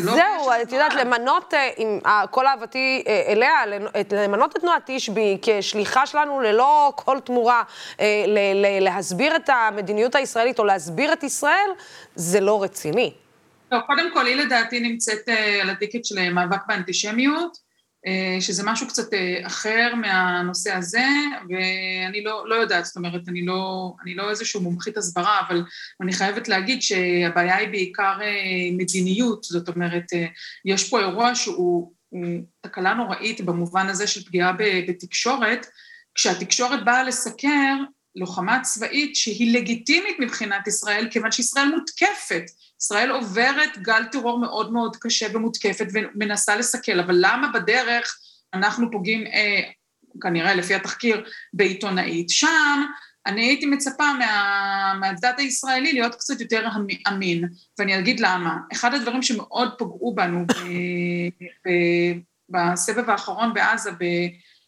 לא 0.03 0.13
זהו, 0.13 0.51
את 0.61 0.71
יודעת, 0.71 0.93
למנות, 0.93 1.53
אה, 1.53 1.69
עם 1.77 1.99
כל 2.31 2.47
אהבתי 2.47 3.03
אה, 3.07 3.23
אליה, 3.27 3.65
למנות 4.11 4.55
את 4.55 4.61
תנועת 4.61 4.83
תשבי 4.85 5.37
כשליחה 5.41 6.05
שלנו 6.05 6.41
ללא 6.41 6.93
כל 6.95 7.19
תמורה, 7.19 7.63
אה, 7.99 8.23
להסביר 8.81 9.35
את 9.35 9.49
המדיניות 9.49 10.15
הישראלית 10.15 10.59
או 10.59 10.65
להסביר 10.65 11.13
את 11.13 11.23
ישראל, 11.23 11.69
זה 12.15 12.39
לא 12.39 12.63
רציני. 12.63 13.13
לא, 13.71 13.79
קודם 13.87 14.13
כל, 14.13 14.25
היא 14.25 14.35
לדעתי 14.35 14.79
נמצאת 14.79 15.29
על 15.61 15.69
הטיקט 15.69 16.05
של 16.05 16.29
מאבק 16.29 16.61
באנטישמיות. 16.67 17.64
אה, 18.07 18.41
שזה 18.41 18.63
משהו 18.65 18.87
קצת 18.87 19.13
אה, 19.13 19.47
אחר 19.47 19.93
מהנושא 19.95 20.73
הזה, 20.73 21.05
ואני 21.49 22.23
לא, 22.23 22.49
לא 22.49 22.55
יודעת, 22.55 22.85
זאת 22.85 22.95
אומרת, 22.95 23.21
אני 23.27 23.45
לא, 23.45 23.93
אני 24.03 24.15
לא 24.15 24.29
איזשהו 24.29 24.61
מומחית 24.61 24.97
הסברה, 24.97 25.39
אבל 25.47 25.63
אני 26.01 26.13
חייבת 26.13 26.47
להגיד 26.47 26.81
שהבעיה 26.81 27.55
היא 27.55 27.69
בעיקר 27.69 28.17
אה, 28.21 28.71
מדיניות, 28.77 29.43
זאת 29.43 29.69
אומרת, 29.69 30.05
יש 30.65 30.89
פה 30.89 30.99
אירוע 30.99 31.35
שהוא 31.35 31.91
תקלה 32.61 32.93
נוראית 32.93 33.41
במובן 33.41 33.87
הזה 33.87 34.07
של 34.07 34.23
פגיעה 34.25 34.53
בתקשורת, 34.87 35.67
כשהתקשורת 36.15 36.85
באה 36.85 37.03
לסקר 37.03 37.75
לוחמה 38.15 38.61
צבאית 38.61 39.15
שהיא 39.15 39.53
לגיטימית 39.57 40.15
מבחינת 40.19 40.67
ישראל, 40.67 41.07
כיוון 41.11 41.31
שישראל 41.31 41.67
מותקפת. 41.67 42.43
ישראל 42.81 43.11
עוברת 43.11 43.77
גל 43.77 44.03
טרור 44.11 44.39
מאוד 44.39 44.73
מאוד 44.73 44.95
קשה 44.95 45.27
ומותקפת 45.33 45.87
ומנסה 45.93 46.55
לסכל, 46.55 46.99
אבל 46.99 47.15
למה 47.19 47.51
בדרך 47.53 48.19
אנחנו 48.53 48.91
פוגעים, 48.91 49.27
אה, 49.27 49.61
כנראה 50.21 50.55
לפי 50.55 50.75
התחקיר, 50.75 51.25
בעיתונאית? 51.53 52.29
שם 52.29 52.83
אני 53.25 53.45
הייתי 53.45 53.65
מצפה 53.65 54.13
מה, 54.13 54.93
מהצד 54.99 55.33
הישראלי 55.37 55.93
להיות 55.93 56.15
קצת 56.15 56.41
יותר 56.41 56.67
אמין, 57.07 57.43
ואני 57.79 57.99
אגיד 57.99 58.19
למה. 58.19 58.57
אחד 58.73 58.93
הדברים 58.93 59.21
שמאוד 59.21 59.69
פגעו 59.77 60.15
בנו 60.15 60.45
ב, 60.45 60.53
ב, 61.65 61.69
בסבב 62.49 63.09
האחרון 63.09 63.53
בעזה, 63.53 63.91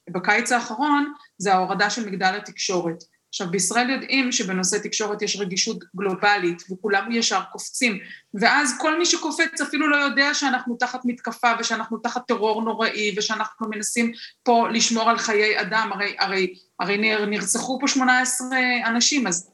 בקיץ 0.09 0.51
האחרון, 0.51 1.13
זה 1.37 1.53
ההורדה 1.53 1.89
של 1.89 2.09
מגדל 2.09 2.35
התקשורת. 2.37 3.03
עכשיו, 3.37 3.51
בישראל 3.51 3.89
יודעים 3.89 4.31
שבנושא 4.31 4.77
תקשורת 4.77 5.21
יש 5.21 5.35
רגישות 5.39 5.83
גלובלית, 5.95 6.63
וכולם 6.71 7.11
ישר 7.11 7.41
קופצים, 7.51 7.99
ואז 8.33 8.75
כל 8.79 8.97
מי 8.99 9.05
שקופץ 9.05 9.61
אפילו 9.61 9.89
לא 9.89 9.95
יודע 9.95 10.33
שאנחנו 10.33 10.75
תחת 10.75 10.99
מתקפה, 11.05 11.51
ושאנחנו 11.59 11.97
תחת 11.97 12.27
טרור 12.27 12.61
נוראי, 12.61 13.15
ושאנחנו 13.17 13.69
מנסים 13.69 14.11
פה 14.43 14.67
לשמור 14.69 15.09
על 15.09 15.17
חיי 15.17 15.61
אדם, 15.61 15.89
הרי, 15.93 16.15
הרי, 16.19 16.53
הרי 16.79 16.97
נרצחו 17.27 17.79
פה 17.79 17.87
18 17.87 18.47
אנשים, 18.85 19.27
אז 19.27 19.51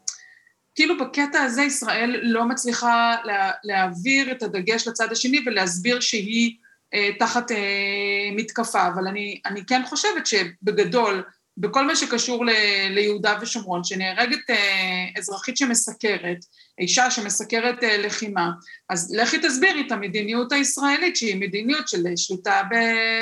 כאילו 0.76 0.98
בקטע 0.98 1.42
הזה 1.42 1.62
ישראל 1.62 2.20
לא 2.24 2.46
מצליחה 2.46 3.16
לה, 3.24 3.52
להעביר 3.64 4.32
את 4.32 4.44
הדגש 4.44 4.88
לצד 4.88 5.12
השני 5.12 5.40
ולהסביר 5.46 6.00
שהיא 6.00 6.56
אה, 6.94 7.10
תחת 7.20 7.52
אה, 7.52 8.30
מתקפה, 8.36 8.88
אבל 8.88 9.08
אני, 9.08 9.42
אני 9.46 9.66
כן 9.66 9.82
חושבת 9.86 10.28
שבגדול, 10.28 11.24
בכל 11.58 11.86
מה 11.86 11.96
שקשור 11.96 12.46
ל, 12.46 12.50
ליהודה 12.90 13.36
ושומרון, 13.42 13.84
שנהרגת 13.84 14.50
אה, 14.50 15.06
אזרחית 15.18 15.58
שמסקרת, 15.58 16.38
אישה 16.80 17.12
שמסקרת 17.12 17.84
אה, 17.84 17.98
לחימה, 17.98 18.52
אז 18.90 19.16
לכי 19.20 19.40
תסבירי 19.40 19.84
את 19.88 19.92
המדיניות 19.92 20.52
הישראלית, 20.52 21.16
שהיא 21.16 21.36
מדיניות 21.36 21.88
של 21.88 22.04
שליטה 22.16 22.62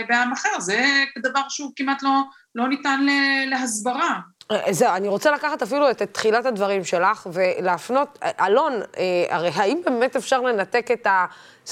בעם 0.09 0.31
אחר, 0.31 0.59
זה 0.59 1.03
דבר 1.23 1.41
שהוא 1.49 1.71
כמעט 1.75 2.03
לא, 2.03 2.21
לא 2.55 2.67
ניתן 2.67 3.05
להסברה. 3.47 4.19
אה, 4.51 4.73
זהו, 4.73 4.95
אני 4.95 5.07
רוצה 5.07 5.31
לקחת 5.31 5.61
אפילו 5.61 5.91
את, 5.91 6.01
את 6.01 6.13
תחילת 6.13 6.45
הדברים 6.45 6.83
שלך 6.83 7.27
ולהפנות, 7.33 8.19
אלון, 8.41 8.73
אה, 8.97 9.25
הרי 9.29 9.49
האם 9.53 9.81
באמת 9.85 10.15
אפשר 10.15 10.41
לנתק 10.41 10.91
את 10.91 11.07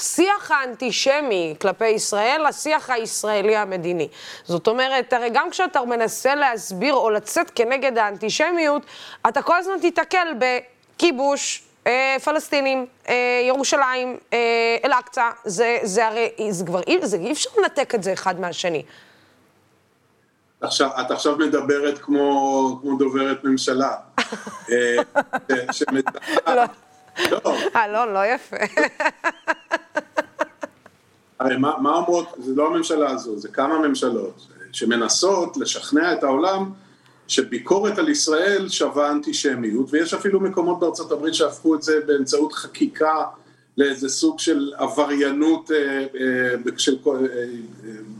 השיח 0.00 0.50
האנטישמי 0.50 1.54
כלפי 1.60 1.88
ישראל 1.88 2.44
לשיח 2.48 2.90
הישראלי 2.90 3.56
המדיני? 3.56 4.08
זאת 4.44 4.68
אומרת, 4.68 5.12
הרי 5.12 5.30
גם 5.32 5.50
כשאתה 5.50 5.84
מנסה 5.84 6.34
להסביר 6.34 6.94
או 6.94 7.10
לצאת 7.10 7.50
כנגד 7.54 7.98
האנטישמיות, 7.98 8.82
אתה 9.28 9.42
כל 9.42 9.56
הזמן 9.56 9.74
תיתקל 9.80 10.28
בכיבוש, 10.38 11.62
אה, 11.86 12.16
פלסטינים, 12.24 12.86
אה, 13.08 13.14
ירושלים, 13.48 14.16
אה, 14.32 14.76
אל-אקצא, 14.84 15.30
זה, 15.44 15.78
זה 15.82 16.06
הרי, 16.06 16.30
זה 16.50 16.66
כבר 16.66 16.80
זה 17.02 17.16
אי 17.16 17.32
אפשר 17.32 17.50
לנתק 17.58 17.94
את 17.94 18.02
זה 18.02 18.12
אחד 18.12 18.40
מהשני. 18.40 18.82
עכשיו, 20.60 20.90
את 21.00 21.10
עכשיו 21.10 21.36
מדברת 21.36 21.98
כמו, 21.98 22.78
כמו 22.82 22.98
דוברת 22.98 23.44
ממשלה. 23.44 23.94
אה, 24.70 24.96
לא. 27.30 27.40
לא. 27.44 27.56
אלון, 27.84 28.12
לא 28.12 28.26
יפה. 28.26 28.56
הרי 31.40 31.56
מה, 31.56 31.72
מה 31.82 31.94
אומרות, 31.94 32.34
זה 32.38 32.54
לא 32.54 32.66
הממשלה 32.66 33.10
הזו, 33.10 33.38
זה 33.38 33.48
כמה 33.48 33.88
ממשלות 33.88 34.46
שמנסות 34.72 35.56
לשכנע 35.56 36.12
את 36.12 36.24
העולם 36.24 36.70
שביקורת 37.28 37.98
על 37.98 38.08
ישראל 38.08 38.68
שווה 38.68 39.10
אנטישמיות, 39.10 39.86
ויש 39.90 40.14
אפילו 40.14 40.40
מקומות 40.40 40.80
בארצות 40.80 41.12
הברית 41.12 41.34
שהפכו 41.34 41.74
את 41.74 41.82
זה 41.82 42.00
באמצעות 42.06 42.52
חקיקה 42.52 43.24
לאיזה 43.76 44.08
סוג 44.08 44.38
של 44.38 44.72
עבריינות 44.76 45.70
אה, 45.70 46.06
אה, 46.20 46.72
של 46.76 46.96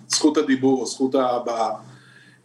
זכות 0.08 0.36
הדיבור 0.36 0.80
או 0.80 0.86
זכות 0.86 1.14
הבעה. 1.14 1.70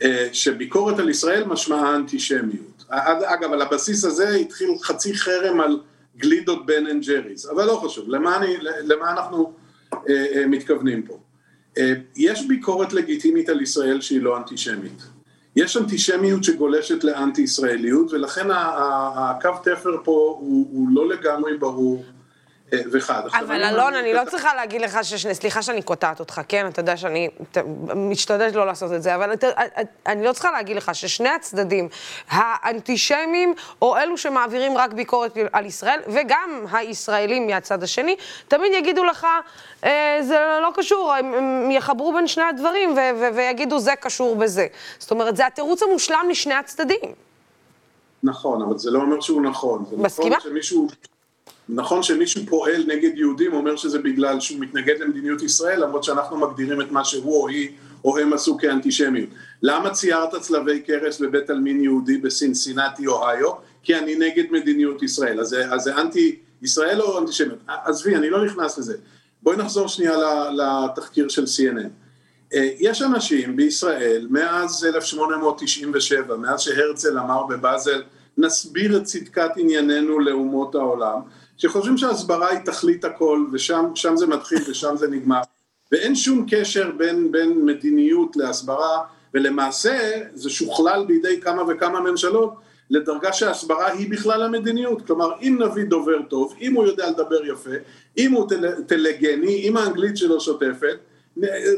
אה, 0.02 0.28
שביקורת 0.34 1.00
על 1.00 1.10
ישראל 1.10 1.44
משמעה 1.44 1.96
אנטישמיות. 1.96 2.84
אגב, 2.90 3.54
על 3.54 3.62
הבסיס 3.62 4.06
הזה 4.06 4.30
התחיל 4.30 4.70
חצי 4.84 5.18
חרם 5.18 5.62
על 5.62 5.80
גלידות 6.18 6.66
בן 6.66 6.88
אנד 6.88 7.04
ג'ריס, 7.06 7.46
אבל 7.46 7.66
לא 7.66 7.82
חשוב, 7.86 8.10
למה, 8.10 8.38
אני, 8.38 8.58
למה 8.62 9.12
אנחנו 9.12 9.54
אה, 9.94 10.26
אה, 10.36 10.48
מתכוונים 10.48 11.04
פה? 11.04 11.20
אה, 11.78 11.94
יש 12.16 12.48
ביקורת 12.48 12.94
לגיטימית 12.94 13.50
על 13.50 13.62
ישראל 13.62 14.02
שהיא 14.02 14.22
לא 14.22 14.38
אנטישמית. 14.38 15.04
יש 15.56 15.78
אנטישמיות 15.78 16.44
שגולשת 16.44 17.04
לאנטי 17.04 17.42
ישראליות 17.42 18.12
ולכן 18.12 18.48
הקו 18.52 19.50
תפר 19.64 19.98
פה 20.04 20.38
הוא, 20.40 20.68
הוא 20.72 20.90
לא 20.92 21.10
לגמרי 21.10 21.58
ברור 21.58 22.06
וחד. 22.72 23.22
אבל 23.40 23.64
אלון, 23.64 23.94
אני 23.94 24.14
לא 24.14 24.22
צריכה 24.30 24.56
להגיד 24.56 24.82
לך, 24.82 25.00
סליחה 25.34 25.62
שאני 25.62 25.82
קוטעת 25.82 26.20
אותך, 26.20 26.42
כן? 26.48 26.68
אתה 26.68 26.80
יודע 26.80 26.98
שאני 26.98 27.30
משתדלת 27.96 28.56
לא 28.56 28.66
לעשות 28.66 28.94
את 28.94 29.04
זה, 29.04 29.16
אבל 29.16 29.32
אני 30.06 30.26
לא 30.26 30.34
צריכה 30.34 30.52
להגיד 30.52 30.78
לך 30.78 30.96
ששני 30.96 31.30
הצדדים, 31.30 31.90
האנטישמים, 32.30 33.54
או 33.82 33.98
אלו 33.98 34.18
שמעבירים 34.18 34.78
רק 34.78 34.94
ביקורת 34.94 35.38
על 35.52 35.66
ישראל, 35.66 36.00
וגם 36.08 36.66
הישראלים 36.72 37.48
מהצד 37.48 37.84
השני, 37.84 38.16
תמיד 38.48 38.72
יגידו 38.74 39.04
לך, 39.04 39.28
אה, 39.84 40.20
זה 40.22 40.60
לא 40.62 40.72
קשור, 40.76 41.14
הם 41.14 41.72
יחברו 41.72 42.14
בין 42.14 42.28
שני 42.28 42.44
הדברים 42.44 42.96
ויגידו, 43.36 43.80
זה 43.80 43.96
קשור 43.96 44.36
בזה. 44.36 44.68
זאת 45.00 45.12
אומרת, 45.12 45.38
זה 45.38 45.46
התירוץ 45.48 45.84
המושלם 45.84 46.26
לשני 46.30 46.54
הצדדים. 46.54 47.14
נכון, 48.24 48.62
אבל 48.62 48.78
זה 48.78 48.92
לא 48.92 49.00
אומר 49.00 49.22
שהוא 49.22 49.42
נכון. 49.42 49.86
מסכימה? 49.98 50.38
נכון 50.38 50.52
שמישהו... 50.52 50.88
נכון 51.70 52.04
שמישהו 52.04 52.42
פועל 52.46 52.84
נגד 52.88 53.18
יהודים 53.18 53.54
אומר 53.54 53.76
שזה 53.76 54.00
בגלל 54.00 54.40
שהוא 54.40 54.60
מתנגד 54.60 55.00
למדיניות 55.00 55.42
ישראל 55.42 55.84
למרות 55.84 56.04
שאנחנו 56.04 56.38
מגדירים 56.38 56.82
את 56.82 56.92
מה 56.92 57.06
שהוא 57.06 57.42
או 57.42 57.48
היא 57.48 57.70
או 58.06 58.18
הם 58.18 58.34
עשו 58.34 58.58
כאנטישמיות. 58.58 59.30
למה 59.62 59.90
ציירת 59.90 60.36
צלבי 60.42 60.80
קרס 60.80 61.20
בבית 61.20 61.50
עלמין 61.50 61.84
יהודי 61.84 62.18
בסינסינטי 62.18 63.08
אוהיו? 63.08 63.52
כי 63.84 63.96
אני 63.96 64.16
נגד 64.16 64.44
מדיניות 64.52 65.04
ישראל. 65.04 65.40
אז 65.40 65.58
זה 65.78 65.96
אנטי 65.96 66.36
ישראל 66.62 67.02
או 67.02 67.20
אנטישמיות? 67.20 67.60
עזבי, 67.68 68.16
אני 68.16 68.30
לא 68.30 68.46
נכנס 68.46 68.78
לזה. 68.78 68.98
בואי 69.44 69.58
נחזור 69.58 69.88
שנייה 69.88 70.18
לתחקיר 70.52 71.30
של 71.30 71.44
CNN. 71.44 71.90
אה, 72.54 72.70
יש 72.80 73.02
אנשים 73.02 73.56
בישראל 73.56 74.28
מאז 74.30 74.86
1897, 74.86 76.38
מאז 76.38 76.62
שהרצל 76.62 77.20
אמר 77.20 77.44
בבאזל 77.44 78.04
נסביר 78.38 78.98
את 78.98 79.04
צדקת 79.04 79.50
ענייננו 79.58 80.20
לאומות 80.20 80.76
העולם 80.76 81.20
שחושבים 81.58 81.98
שהסברה 81.98 82.50
היא 82.50 82.60
תכלית 82.60 83.06
הכל 83.06 83.46
ושם 83.52 84.16
זה 84.16 84.28
מתחיל 84.28 84.60
ושם 84.68 84.98
זה 84.98 85.08
נגמר. 85.08 85.42
ואין 85.92 86.16
שום 86.16 86.46
קשר 86.50 86.92
בין, 86.98 87.32
בין 87.32 87.66
מדיניות 87.66 88.36
להסברה 88.36 89.00
ולמעשה 89.34 90.12
זה 90.34 90.50
שוכלל 90.50 91.06
בידי 91.06 91.42
כמה 91.42 91.64
וכמה 91.68 92.00
ממשלות 92.02 92.54
לדרגה 92.90 93.34
שההסברה 93.34 93.92
היא 93.92 94.12
בכלל 94.12 94.42
המדיניות. 94.42 95.08
כלומר 95.08 95.32
אם 95.42 95.58
נביא 95.62 95.84
דובר 95.84 96.22
טוב, 96.30 96.56
אם 96.62 96.74
הוא 96.74 96.86
יודע 96.86 97.10
לדבר 97.10 97.46
יפה, 97.46 97.70
אם 98.18 98.32
הוא 98.32 98.50
טל, 98.50 98.82
טלגני, 98.82 99.68
אם 99.68 99.78
האנגלית 99.78 100.18
שלו 100.18 100.42
שוטפת 100.42 100.98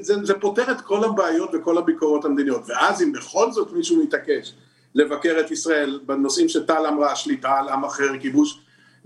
זה, 0.01 0.25
זה 0.25 0.33
פותר 0.33 0.71
את 0.71 0.81
כל 0.81 1.03
הבעיות 1.03 1.49
וכל 1.53 1.77
הביקורות 1.77 2.25
המדיניות. 2.25 2.61
ואז 2.67 3.01
אם 3.01 3.11
בכל 3.11 3.51
זאת 3.51 3.71
מישהו 3.71 4.03
מתעקש 4.03 4.53
לבקר 4.95 5.37
את 5.39 5.51
ישראל 5.51 5.99
בנושאים 6.05 6.49
שטל 6.49 6.85
אמרה, 6.87 7.15
שליטה 7.15 7.51
על 7.59 7.69
עם 7.69 7.85
אחר, 7.85 8.17
כיבוש 8.19 8.59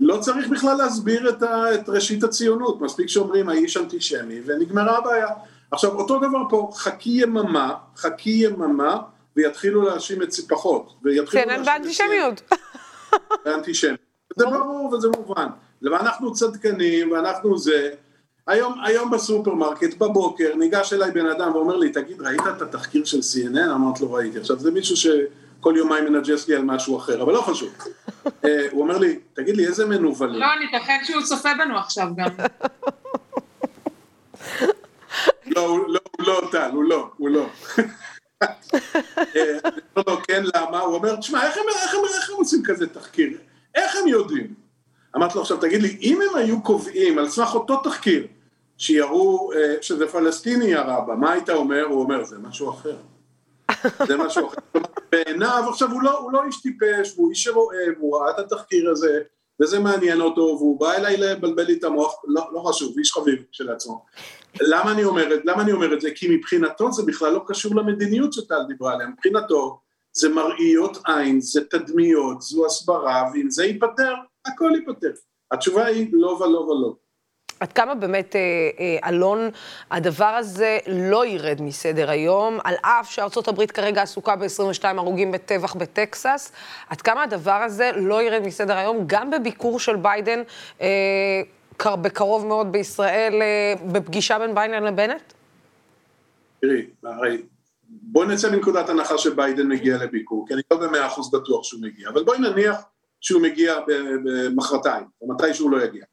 לא 0.04 0.18
צריך 0.20 0.48
בכלל 0.48 0.76
להסביר 0.76 1.28
את, 1.28 1.42
ה, 1.42 1.74
את 1.74 1.88
ראשית 1.88 2.24
הציונות, 2.24 2.80
מספיק 2.80 3.06
שאומרים 3.06 3.48
האיש 3.48 3.76
אנטישמי 3.76 4.40
ונגמרה 4.46 4.98
הבעיה. 4.98 5.28
עכשיו 5.70 5.90
אותו 5.90 6.18
דבר 6.18 6.42
פה, 6.50 6.70
חכי 6.74 7.10
יממה, 7.10 7.74
חכי 7.96 8.30
יממה 8.30 8.98
ויתחילו 9.36 9.82
להאשים 9.82 10.22
את 10.22 10.32
פחות. 10.48 10.94
כן, 11.30 11.64
באנטישמיות. 11.64 12.42
באנטישמיות. 13.44 14.00
זה 14.36 14.46
ברור 14.46 14.94
וזה 14.94 15.08
מובן. 15.16 15.46
ואנחנו 15.82 16.32
צדקנים 16.32 17.12
ואנחנו 17.12 17.58
זה. 17.58 17.90
היום, 18.46 18.80
היום 18.84 19.10
בסופרמרקט 19.10 19.94
בבוקר 19.98 20.54
ניגש 20.54 20.92
אליי 20.92 21.10
בן 21.10 21.26
אדם 21.26 21.54
ואומר 21.54 21.76
לי, 21.76 21.92
תגיד, 21.92 22.20
ראית 22.20 22.40
את 22.56 22.62
התחקיר 22.62 23.04
של 23.04 23.18
CNN? 23.18 23.74
אמרתי 23.74 24.02
לו, 24.02 24.12
ראיתי. 24.12 24.38
עכשיו 24.38 24.58
זה 24.58 24.70
מישהו 24.70 24.96
ש... 24.96 25.06
כל 25.62 25.74
יומיים 25.76 26.04
מנג'ס 26.04 26.48
לי 26.48 26.56
על 26.56 26.64
משהו 26.64 26.98
אחר, 26.98 27.22
אבל 27.22 27.32
לא 27.32 27.40
חשוב. 27.40 27.72
אה, 28.44 28.66
הוא 28.70 28.82
אומר 28.82 28.98
לי, 28.98 29.18
תגיד 29.32 29.56
לי, 29.56 29.66
איזה 29.66 29.86
מנוולים. 29.86 30.40
לא, 30.40 30.46
אני 30.56 30.64
ייתכן 30.72 30.98
שהוא 31.04 31.22
צופה 31.22 31.48
בנו 31.58 31.78
עכשיו 31.78 32.08
גם. 32.16 32.28
לא, 35.46 35.60
הוא 35.60 35.78
לא, 35.88 36.00
הוא 36.18 36.26
לא 36.26 36.48
טל, 36.52 36.70
הוא 36.72 36.84
לא, 36.84 37.10
הוא 37.16 37.28
לא. 37.28 37.46
אה, 38.42 39.58
אני 39.64 39.80
אומר 39.96 40.14
לו, 40.14 40.22
כן, 40.28 40.42
למה? 40.54 40.80
הוא 40.80 40.94
אומר, 40.94 41.16
תשמע, 41.16 41.46
איך 41.46 41.56
הם 42.30 42.36
עושים 42.36 42.62
כזה 42.64 42.86
תחקיר? 42.86 43.38
איך 43.74 43.96
הם 43.96 44.08
יודעים? 44.08 44.54
אמרתי 45.16 45.34
לו, 45.34 45.40
עכשיו 45.40 45.56
תגיד 45.56 45.82
לי, 45.82 45.98
אם 46.00 46.18
הם 46.22 46.36
היו 46.36 46.62
קובעים 46.62 47.18
על 47.18 47.28
סמך 47.28 47.54
אותו 47.54 47.76
תחקיר, 47.76 48.26
שיראו 48.78 49.52
אה, 49.52 49.74
שזה 49.80 50.06
פלסטיני 50.08 50.64
ירה 50.64 51.00
בה, 51.00 51.14
מה 51.14 51.32
היית 51.32 51.50
אומר? 51.50 51.84
הוא 51.84 52.02
אומר, 52.02 52.24
זה 52.24 52.38
משהו 52.38 52.70
אחר. 52.70 52.96
זה 54.06 54.16
משהו 54.16 54.48
אחר. 54.48 54.80
בעיניו, 55.12 55.64
עכשיו 55.68 55.90
הוא 55.90 56.02
לא, 56.02 56.18
הוא 56.18 56.32
לא 56.32 56.44
איש 56.44 56.62
טיפש, 56.62 57.14
הוא 57.16 57.30
איש 57.30 57.42
שרואה, 57.42 57.84
הוא 57.98 58.16
ראה 58.16 58.30
את 58.30 58.38
התחקיר 58.38 58.90
הזה, 58.90 59.20
וזה 59.62 59.78
מעניין 59.78 60.20
אותו, 60.20 60.40
והוא 60.40 60.80
בא 60.80 60.92
אליי 60.92 61.16
לבלבל 61.16 61.62
לי 61.62 61.72
את 61.72 61.84
המוח, 61.84 62.14
לא, 62.24 62.42
לא 62.52 62.60
חשוב, 62.60 62.98
איש 62.98 63.12
חביב 63.12 63.44
כשלעצמו. 63.52 64.04
למה 64.60 64.92
אני 64.92 65.04
אומר, 65.04 65.28
למה 65.44 65.62
אני 65.62 65.72
אומר 65.72 65.94
את 65.94 66.00
זה? 66.00 66.10
כי 66.14 66.36
מבחינתו 66.36 66.92
זה 66.92 67.02
בכלל 67.06 67.32
לא 67.32 67.44
קשור 67.46 67.74
למדיניות 67.74 68.32
שטל 68.32 68.64
דיברה 68.68 68.92
עליה, 68.92 69.06
מבחינתו 69.06 69.80
זה 70.12 70.28
מראיות 70.28 70.98
עין, 71.06 71.40
זה 71.40 71.64
תדמיות, 71.64 72.42
זו 72.42 72.66
הסברה, 72.66 73.24
ואם 73.32 73.50
זה 73.50 73.64
ייפתר, 73.64 74.14
הכל 74.46 74.70
ייפתר. 74.74 75.12
התשובה 75.52 75.84
היא 75.84 76.08
לא 76.12 76.28
ולא 76.28 76.58
ולא. 76.58 76.96
עד 77.62 77.72
כמה 77.72 77.94
באמת, 77.94 78.36
אה, 78.36 78.40
אה, 78.80 79.08
אלון, 79.08 79.50
הדבר 79.90 80.24
הזה 80.24 80.78
לא 80.86 81.26
ירד 81.26 81.62
מסדר 81.62 82.10
היום, 82.10 82.58
על 82.64 82.74
אף 82.80 83.10
שארצות 83.10 83.48
הברית 83.48 83.70
כרגע 83.70 84.02
עסוקה 84.02 84.36
ב-22 84.36 84.84
הרוגים 84.84 85.32
בטבח 85.32 85.74
בטקסס, 85.74 86.52
עד 86.88 87.00
כמה 87.00 87.22
הדבר 87.22 87.52
הזה 87.52 87.90
לא 87.96 88.22
ירד 88.22 88.42
מסדר 88.46 88.76
היום, 88.76 89.04
גם 89.06 89.30
בביקור 89.30 89.80
של 89.80 89.96
ביידן 89.96 90.42
אה, 90.80 90.86
בקרוב 91.86 92.46
מאוד 92.46 92.72
בישראל, 92.72 93.42
אה, 93.42 93.74
בפגישה 93.92 94.38
בין 94.38 94.54
ביידן 94.54 94.82
לבנט? 94.82 95.32
תראי, 96.60 96.86
הרי 97.04 97.42
בואי 97.88 98.28
נצא 98.28 98.50
מנקודת 98.50 98.88
הנחה 98.88 99.18
שביידן 99.18 99.68
מגיע 99.68 99.96
לביקור, 99.96 100.44
כי 100.48 100.54
אני 100.54 100.62
לא 100.70 100.76
במאה 100.76 101.06
אחוז 101.06 101.30
בטוח 101.30 101.64
שהוא 101.64 101.82
מגיע, 101.82 102.08
אבל 102.08 102.24
בואי 102.24 102.38
נניח 102.38 102.76
שהוא 103.20 103.42
מגיע 103.42 103.74
במחרתיים, 104.24 105.04
או 105.20 105.28
מתי 105.28 105.54
שהוא 105.54 105.70
לא 105.70 105.84
יגיע. 105.84 106.04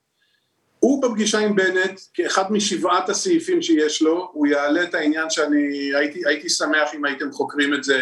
הוא 0.79 1.01
בפגישה 1.01 1.39
עם 1.39 1.55
בנט, 1.55 1.99
כאחד 2.13 2.51
משבעת 2.51 3.09
הסעיפים 3.09 3.61
שיש 3.61 4.01
לו, 4.01 4.29
הוא 4.33 4.47
יעלה 4.47 4.83
את 4.83 4.93
העניין 4.95 5.29
שאני 5.29 5.91
הייתי, 5.95 6.21
הייתי 6.25 6.49
שמח 6.49 6.93
אם 6.93 7.05
הייתם 7.05 7.31
חוקרים 7.31 7.73
את 7.73 7.83
זה, 7.83 8.01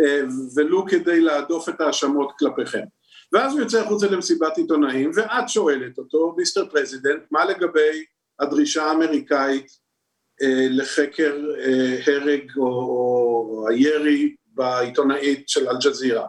אה, 0.00 0.20
ולו 0.56 0.86
כדי 0.86 1.20
להדוף 1.20 1.68
את 1.68 1.80
ההאשמות 1.80 2.32
כלפיכם. 2.38 2.84
ואז 3.32 3.52
הוא 3.52 3.60
יוצא 3.60 3.80
החוצה 3.80 4.06
למסיבת 4.06 4.56
עיתונאים, 4.56 5.10
ואת 5.14 5.48
שואלת 5.48 5.98
אותו, 5.98 6.34
Mister 6.36 6.66
President, 6.66 7.22
מה 7.30 7.44
לגבי 7.44 8.04
הדרישה 8.40 8.84
האמריקאית 8.84 9.66
אה, 10.42 10.66
לחקר 10.70 11.36
אה, 11.58 11.98
הרג 12.06 12.50
או, 12.56 12.66
או 12.66 13.66
הירי 13.68 14.34
בעיתונאית 14.46 15.48
של 15.48 15.68
אל-ג'זירה? 15.68 16.26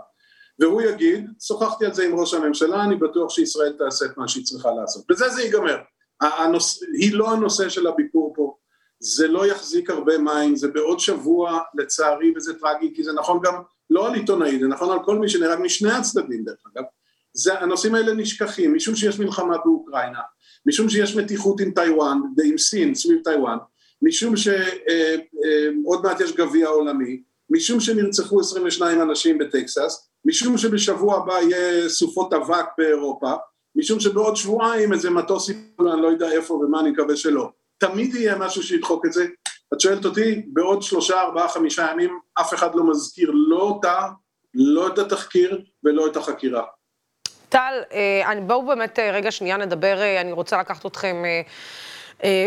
והוא 0.60 0.82
יגיד, 0.82 1.26
שוחחתי 1.48 1.86
על 1.86 1.94
זה 1.94 2.06
עם 2.06 2.20
ראש 2.20 2.34
הממשלה, 2.34 2.84
אני 2.84 2.96
בטוח 2.96 3.30
שישראל 3.30 3.74
תעשה 3.78 4.06
את 4.06 4.18
מה 4.18 4.28
שהיא 4.28 4.46
צריכה 4.46 4.70
לעשות. 4.72 5.06
בזה 5.10 5.30
זה 5.30 5.42
ייגמר. 5.42 5.78
הנוס... 6.22 6.84
היא 7.00 7.14
לא 7.14 7.32
הנושא 7.32 7.70
של 7.70 7.88
הביקור 7.88 8.34
פה, 8.36 8.56
זה 9.00 9.28
לא 9.28 9.48
יחזיק 9.48 9.90
הרבה 9.90 10.18
מים, 10.18 10.56
זה 10.56 10.68
בעוד 10.68 11.00
שבוע 11.00 11.60
לצערי 11.76 12.34
וזה 12.36 12.54
טרגי, 12.60 12.96
כי 12.96 13.04
זה 13.04 13.14
נכון 13.14 13.40
גם 13.44 13.54
לא 13.90 14.08
על 14.08 14.14
עיתונאי, 14.14 14.60
זה 14.60 14.68
נכון 14.68 14.92
על 14.92 15.06
כל 15.06 15.20
מי 15.20 15.30
שנהרג 15.30 15.60
משני 15.62 15.92
הצדדים 15.92 16.44
דרך 16.44 16.64
אגב. 16.74 16.84
זה, 17.34 17.60
הנושאים 17.60 17.96
האלה 17.96 18.14
נשכחים, 18.14 18.76
משום 18.76 18.96
שיש 18.96 19.20
מלחמה 19.20 19.58
באוקראינה, 19.58 20.20
משום 20.66 20.90
שיש 20.90 21.16
מתיחות 21.16 21.62
עם 21.62 21.72
טיוואן 21.72 22.18
ועם 22.38 22.58
סין 22.58 22.96
סביב 22.96 23.22
טיוואן, 23.24 23.58
משום 24.02 24.38
שעוד 24.38 24.56
אה, 24.90 25.16
אה, 25.96 26.02
מעט 26.04 26.22
יש 26.22 26.34
גביע 26.34 26.68
עולמי, 26.68 27.22
משום 27.50 27.80
שנרצחו 27.80 28.40
22 28.40 29.02
אנשים 29.02 29.38
בטקסס, 29.38 30.10
משום 30.26 30.58
שבשבוע 30.58 31.18
הבא 31.18 31.34
יהיה 31.34 31.90
סופות 31.90 32.34
אבק 32.34 32.66
באירופה, 32.78 33.32
משום 33.76 34.00
שבעוד 34.00 34.36
שבועיים 34.36 34.94
איזה 34.94 35.10
מטוס 35.10 35.50
יפול, 35.50 35.88
אני 35.88 36.02
לא 36.02 36.08
יודע 36.08 36.32
איפה 36.32 36.54
ומה, 36.54 36.80
אני 36.80 36.92
מקווה 36.92 37.16
שלא. 37.16 37.50
תמיד 37.78 38.16
יהיה 38.16 38.36
משהו 38.38 38.64
שידחוק 38.64 39.06
את 39.06 39.14
זה. 39.14 39.26
את 39.74 39.82
שואלת 39.82 40.06
אותי, 40.06 40.42
בעוד 40.54 40.82
שלושה, 40.82 41.22
ארבעה, 41.22 41.50
חמישה 41.50 41.88
ימים, 41.92 42.20
אף 42.42 42.54
אחד 42.54 42.76
לא 42.76 42.90
מזכיר 42.90 43.32
לא 43.34 43.62
אותה, 43.62 44.08
לא 44.54 44.88
את 44.88 44.98
התחקיר 44.98 45.62
ולא 45.84 46.08
את 46.08 46.18
החקירה. 46.18 46.64
טל, 47.50 47.82
אה, 47.94 48.42
בואו 48.42 48.66
באמת 48.66 49.00
אה, 49.00 49.12
רגע 49.12 49.32
שנייה 49.32 49.58
נדבר, 49.58 50.02
אה, 50.02 50.22
אני 50.22 50.32
רוצה 50.32 50.60
לקחת 50.60 50.86
אתכם 50.86 51.24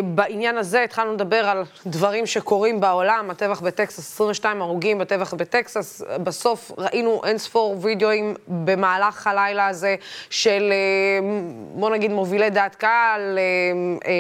בעניין 0.05 0.59
הזה 0.59 0.85
התחלנו 0.85 1.13
לדבר 1.13 1.49
על 1.49 1.65
דברים 1.87 2.27
שקורים 2.27 2.81
בעולם, 2.81 3.31
הטבח 3.31 3.61
בטקסס, 3.61 3.99
22 3.99 4.63
הרוגים 4.63 4.99
בטבח 4.99 5.35
בטקסס, 5.35 6.03
בסוף 6.23 6.73
ראינו 6.79 7.21
אין 7.25 7.39
ספור 7.39 7.77
וידאוים 7.81 8.35
במהלך 8.49 9.27
הלילה 9.27 9.67
הזה 9.67 9.97
של, 10.31 10.73
אה, 10.73 11.29
בוא 11.75 11.91
נגיד, 11.91 12.11
מובילי 12.11 12.51
דעת 12.51 12.75
קהל, 12.75 13.39
אה, 13.39 14.13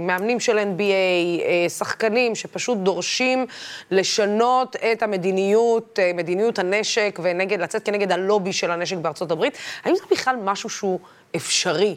מאמנים 0.00 0.40
של 0.40 0.58
NBA, 0.58 1.68
שחקנים 1.70 2.34
שפשוט 2.34 2.78
דורשים 2.78 3.46
לשנות 3.90 4.76
את 4.92 5.02
המדיניות, 5.02 5.98
מדיניות 6.14 6.58
הנשק, 6.58 7.18
ונגד, 7.22 7.60
לצאת 7.60 7.82
כנגד 7.84 8.12
הלובי 8.12 8.52
של 8.52 8.70
הנשק 8.70 8.96
בארצות 8.96 9.30
הברית. 9.30 9.58
האם 9.84 9.94
זה 9.94 10.02
בכלל 10.10 10.36
משהו 10.36 10.70
שהוא 10.70 11.00
אפשרי 11.36 11.96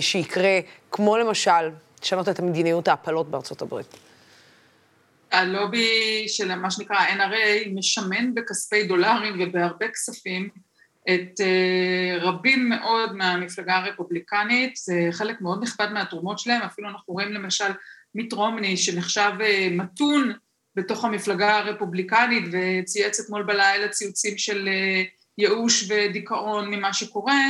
שיקרה, 0.00 0.58
כמו 0.90 1.16
למשל, 1.16 1.70
לשנות 2.06 2.28
את 2.28 2.38
המדיניות 2.38 2.88
ההפלות 2.88 3.30
בארצות 3.30 3.62
הברית? 3.62 3.86
הלובי 5.32 6.24
של 6.28 6.54
מה 6.54 6.70
שנקרא 6.70 6.96
NRA 6.96 7.68
משמן 7.74 8.34
בכספי 8.34 8.86
דולרים 8.86 9.34
ובהרבה 9.40 9.88
כספים 9.88 10.48
את 11.08 11.40
uh, 11.40 12.22
רבים 12.22 12.68
מאוד 12.68 13.16
מהמפלגה 13.16 13.76
הרפובליקנית, 13.76 14.76
זה 14.76 15.08
חלק 15.12 15.40
מאוד 15.40 15.62
נכבד 15.62 15.88
מהתרומות 15.92 16.38
שלהם, 16.38 16.62
אפילו 16.62 16.88
אנחנו 16.88 17.14
רואים 17.14 17.32
למשל 17.32 17.70
מיט 18.14 18.32
רומני 18.32 18.76
שנחשב 18.76 19.32
uh, 19.38 19.72
מתון 19.72 20.32
בתוך 20.74 21.04
המפלגה 21.04 21.58
הרפובליקנית 21.58 22.44
וצייץ 22.52 23.20
אתמול 23.20 23.42
בלילה 23.42 23.88
ציוצים 23.88 24.38
של 24.38 24.68
uh, 24.68 25.06
ייאוש 25.38 25.90
ודיכאון 25.90 26.70
ממה 26.70 26.92
שקורה, 26.92 27.40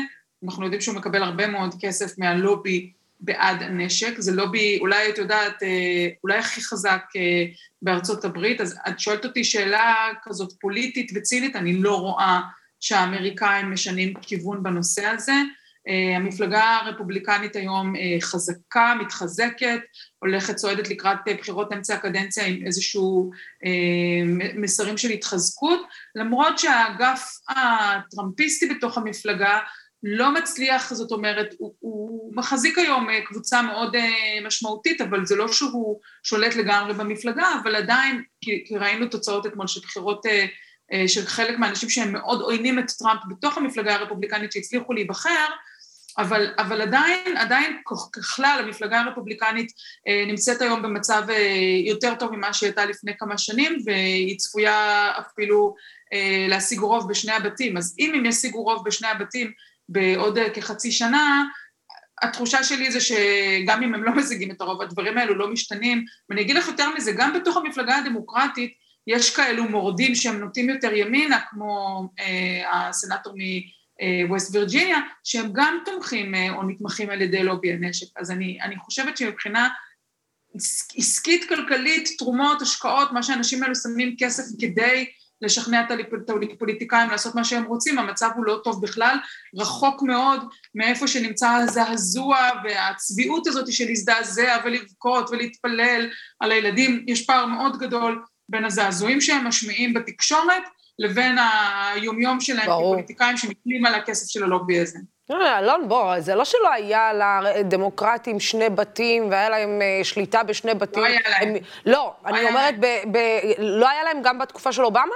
אנחנו 0.45 0.65
יודעים 0.65 0.81
שהוא 0.81 0.97
מקבל 0.97 1.23
הרבה 1.23 1.47
מאוד 1.47 1.75
כסף 1.81 2.19
מהלובי 2.19 2.93
בעד 3.21 3.63
הנשק, 3.63 4.21
זה 4.21 4.33
לובי, 4.33 4.79
אולי 4.81 5.09
את 5.09 5.19
יודעת, 5.19 5.63
אה, 5.63 6.09
אולי 6.25 6.39
הכי 6.39 6.61
חזק 6.61 7.03
אה, 7.17 7.45
בארצות 7.83 8.25
הברית, 8.25 8.61
אז 8.61 8.79
את 8.89 9.01
שואלת 9.01 9.25
אותי 9.25 9.45
שאלה 9.45 9.95
כזאת 10.23 10.53
פוליטית 10.61 11.13
וצינית, 11.15 11.57
אני 11.57 11.73
לא 11.83 12.01
רואה 12.01 12.41
שהאמריקאים 12.81 13.73
משנים 13.73 14.15
כיוון 14.23 14.63
בנושא 14.63 15.07
הזה. 15.07 15.33
אה, 15.89 16.17
המפלגה 16.17 16.79
הרפובליקנית 16.83 17.57
היום 17.57 17.95
חזקה, 18.21 18.95
מתחזקת, 19.01 19.81
הולכת, 20.19 20.57
צועדת 20.57 20.91
לקראת 20.91 21.19
בחירות 21.39 21.73
אמצע 21.73 21.95
הקדנציה 21.95 22.47
עם 22.47 22.67
איזשהו 22.67 23.31
מסרים 24.55 24.99
של 24.99 25.11
התחזקות, 25.11 25.81
למרות 26.15 26.59
שהאגף 26.59 27.39
הטראמפיסטי 27.49 28.75
בתוך 28.75 28.99
המפלגה 28.99 29.59
לא 30.03 30.35
מצליח, 30.35 30.95
זאת 30.95 31.13
אומרת, 31.13 31.55
הוא, 31.59 31.75
הוא 31.81 32.33
מחזיק 32.37 32.79
היום 32.79 33.11
אה, 33.11 33.21
קבוצה 33.21 33.63
מאוד 33.63 33.97
אה, 33.97 34.11
משמעותית, 34.45 35.01
אבל 35.01 35.27
זה 35.27 35.37
לא 35.37 35.53
שהוא 35.53 36.01
שולט 36.23 36.55
לגמרי 36.55 36.95
במפלגה, 36.95 37.49
אבל 37.63 37.77
עדיין, 37.77 38.23
כי, 38.41 38.65
כי 38.67 38.77
ראינו 38.77 39.07
תוצאות 39.07 39.47
אתמול 39.47 39.67
של 39.67 39.81
בחירות 39.81 40.27
אה, 40.27 41.09
של 41.09 41.27
חלק 41.27 41.59
מהאנשים 41.59 41.91
שהם 41.91 42.13
מאוד 42.13 42.41
עוינים 42.41 42.79
את 42.79 42.91
טראמפ 42.99 43.21
בתוך 43.29 43.59
המפלגה 43.59 43.95
הרפובליקנית 43.95 44.53
שהצליחו 44.53 44.93
להיבחר, 44.93 45.47
אבל, 46.19 46.55
אבל 46.59 46.81
עדיין, 46.81 47.37
עדיין 47.37 47.77
ככלל 48.13 48.61
המפלגה 48.65 49.01
הרפובליקנית 49.01 49.73
נמצאת 50.27 50.61
היום 50.63 50.83
במצב 50.83 51.23
יותר 51.87 52.15
טוב 52.15 52.37
ממה 52.37 52.53
שהיא 52.53 52.67
הייתה 52.67 52.87
לפני 52.87 53.13
כמה 53.19 53.39
שנים, 53.39 53.79
והיא 53.85 54.39
צפויה 54.39 55.11
אפילו 55.19 55.75
להשיג 56.49 56.79
רוב 56.79 57.09
בשני 57.09 57.33
הבתים. 57.33 57.77
אז 57.77 57.97
אם 57.99 58.15
הם 58.15 58.27
ישיגו 58.27 58.63
רוב 58.63 58.85
בשני 58.85 59.09
הבתים, 59.09 59.53
בעוד 59.89 60.39
אה, 60.39 60.51
כחצי 60.51 60.93
שנה, 60.93 61.45
התחושה 62.23 62.65
שלי 62.65 62.91
זה 62.91 63.01
שגם 63.01 63.83
אם 63.83 63.95
הם 63.95 64.05
לא 64.05 64.15
משיגים 64.17 64.51
את 64.51 64.61
הרוב, 64.61 64.83
הדברים 64.83 65.19
האלו 65.19 65.35
לא 65.35 65.49
משתנים. 65.49 66.05
ואני 66.31 66.41
אגיד 66.41 66.57
לך 66.57 66.69
יותר 66.69 66.95
מזה, 66.97 67.13
גם 67.17 67.33
בתוך 67.33 67.57
המפלגה 67.57 67.97
הדמוקרטית 67.97 68.75
יש 69.07 69.37
כאלו 69.37 69.69
מורדים 69.69 70.15
שהם 70.15 70.41
נוטים 70.41 70.69
יותר 70.71 70.95
ימינה, 70.95 71.41
כמו 71.51 72.03
אה, 72.19 72.89
הסנאטור 72.89 73.35
מווסט 74.29 74.55
וירג'יניה, 74.55 74.99
שהם 75.25 75.51
גם 75.53 75.79
תומכים 75.85 76.35
אה, 76.35 76.57
או 76.57 76.63
נתמכים 76.63 77.11
על 77.11 77.23
ידי 77.23 77.43
לובי 77.43 77.73
הנשק. 77.73 78.07
אז 78.17 78.31
אני, 78.31 78.59
אני 78.63 78.77
חושבת 78.77 79.17
שמבחינה 79.17 79.69
עסקית, 80.97 81.49
כלכלית, 81.49 82.09
תרומות, 82.19 82.63
השקעות, 82.63 83.13
מה 83.13 83.23
שהאנשים 83.23 83.63
האלו 83.63 83.75
שמים 83.75 84.17
כסף 84.19 84.43
כדי 84.61 85.07
לשכנע 85.43 85.81
את 85.81 85.91
הפוליטיקאים 86.53 87.11
לעשות 87.11 87.35
מה 87.35 87.45
שהם 87.45 87.65
רוצים, 87.65 87.99
המצב 87.99 88.31
הוא 88.37 88.45
לא 88.47 88.61
טוב 88.65 88.83
בכלל, 88.83 89.17
רחוק 89.57 90.03
מאוד 90.03 90.43
מאיפה 90.75 91.09
שנמצא 91.09 91.49
הזעזוע 91.49 92.39
והצביעות 92.65 93.47
הזאת 93.47 93.73
של 93.73 93.85
להזדעזע 93.85 94.57
ולבכות 94.65 95.31
ולהתפלל 95.31 96.11
על 96.41 96.53
הילדים, 96.53 97.05
יש 97.09 97.27
פער 97.27 97.47
מאוד 97.47 97.79
גדול 97.79 98.23
בין 98.49 98.65
הזעזועים 98.65 99.21
שהם 99.21 99.47
משמיעים 99.47 99.95
בתקשורת 99.95 100.63
לבין 100.99 101.37
היומיום 101.39 102.41
שלהם 102.41 102.67
ברור. 102.67 102.95
כפוליטיקאים 102.95 103.37
שמתנים 103.37 103.87
על 103.87 103.95
הכסף 103.95 104.29
של 104.29 104.45
הלובי 104.45 104.81
הזה. 104.81 104.99
לא, 105.31 105.59
אלון, 105.59 105.89
בוא, 105.89 106.21
זה 106.21 106.35
לא 106.35 106.45
שלא 106.45 106.73
היה 106.73 107.11
לדמוקרטים 107.43 108.41
שני 108.41 108.69
בתים 108.71 109.31
והיה 109.31 109.49
להם 109.49 109.83
אה, 109.83 110.05
שליטה 110.05 110.43
בשני 110.43 110.75
בתים. 110.75 111.03
לא 111.03 111.09
היה 111.09 111.21
להם. 111.29 111.49
הם, 111.49 111.55
לא, 111.87 112.13
אני 112.27 112.49
אומרת, 112.49 112.75
ב, 112.81 112.87
ב, 113.13 113.19
לא 113.59 113.89
היה 113.89 114.03
להם 114.05 114.23
גם 114.23 114.39
בתקופה 114.39 114.73
של 114.73 114.85
אובמה? 114.85 115.15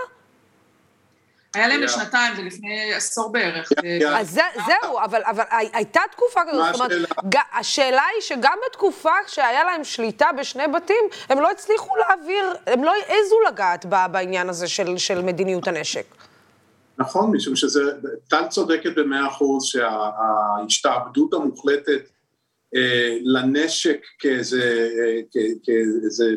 היה 1.55 1.69
להם. 1.69 1.81
לשנתיים, 1.81 2.37
זה 2.37 2.43
לפני 2.43 2.95
עשור 2.95 3.33
בערך. 3.33 3.69
היה. 3.83 4.19
אז 4.19 4.31
זה, 4.31 4.43
זהו, 4.67 4.99
אבל, 5.05 5.23
אבל 5.25 5.45
הי- 5.51 5.71
הייתה 5.73 6.01
תקופה 6.11 6.41
כזאת, 6.51 6.75
זאת 6.75 6.81
אומרת, 6.81 6.93
השאלה? 7.59 8.03
היא 8.15 8.21
שגם 8.23 8.59
בתקופה 8.71 9.13
שהיה 9.27 9.65
להם 9.65 9.85
שליטה 9.85 10.29
בשני 10.39 10.69
בתים, 10.69 11.05
הם 11.29 11.41
לא 11.41 11.51
הצליחו 11.51 11.97
להעביר, 11.97 12.55
הם 12.67 12.85
לא 12.85 12.93
העזו 13.09 13.37
לגעת 13.49 13.87
בעניין 13.87 14.49
הזה 14.49 14.69
של, 14.69 14.99
של 14.99 15.23
מדיניות 15.23 15.69
הנשק. 15.69 16.05
נכון, 17.01 17.37
משום 17.37 17.57
שזה, 17.57 17.81
טל 18.29 18.49
צודקת 18.49 18.95
במאה 18.97 19.29
אחוז 19.29 19.65
שההשתעבדות 19.65 21.35
המוחלטת 21.35 22.09
אה, 22.77 23.19
לנשק 23.23 24.01
כאיזה, 24.19 24.91
אה, 24.99 25.21
כאיזה 25.63 26.35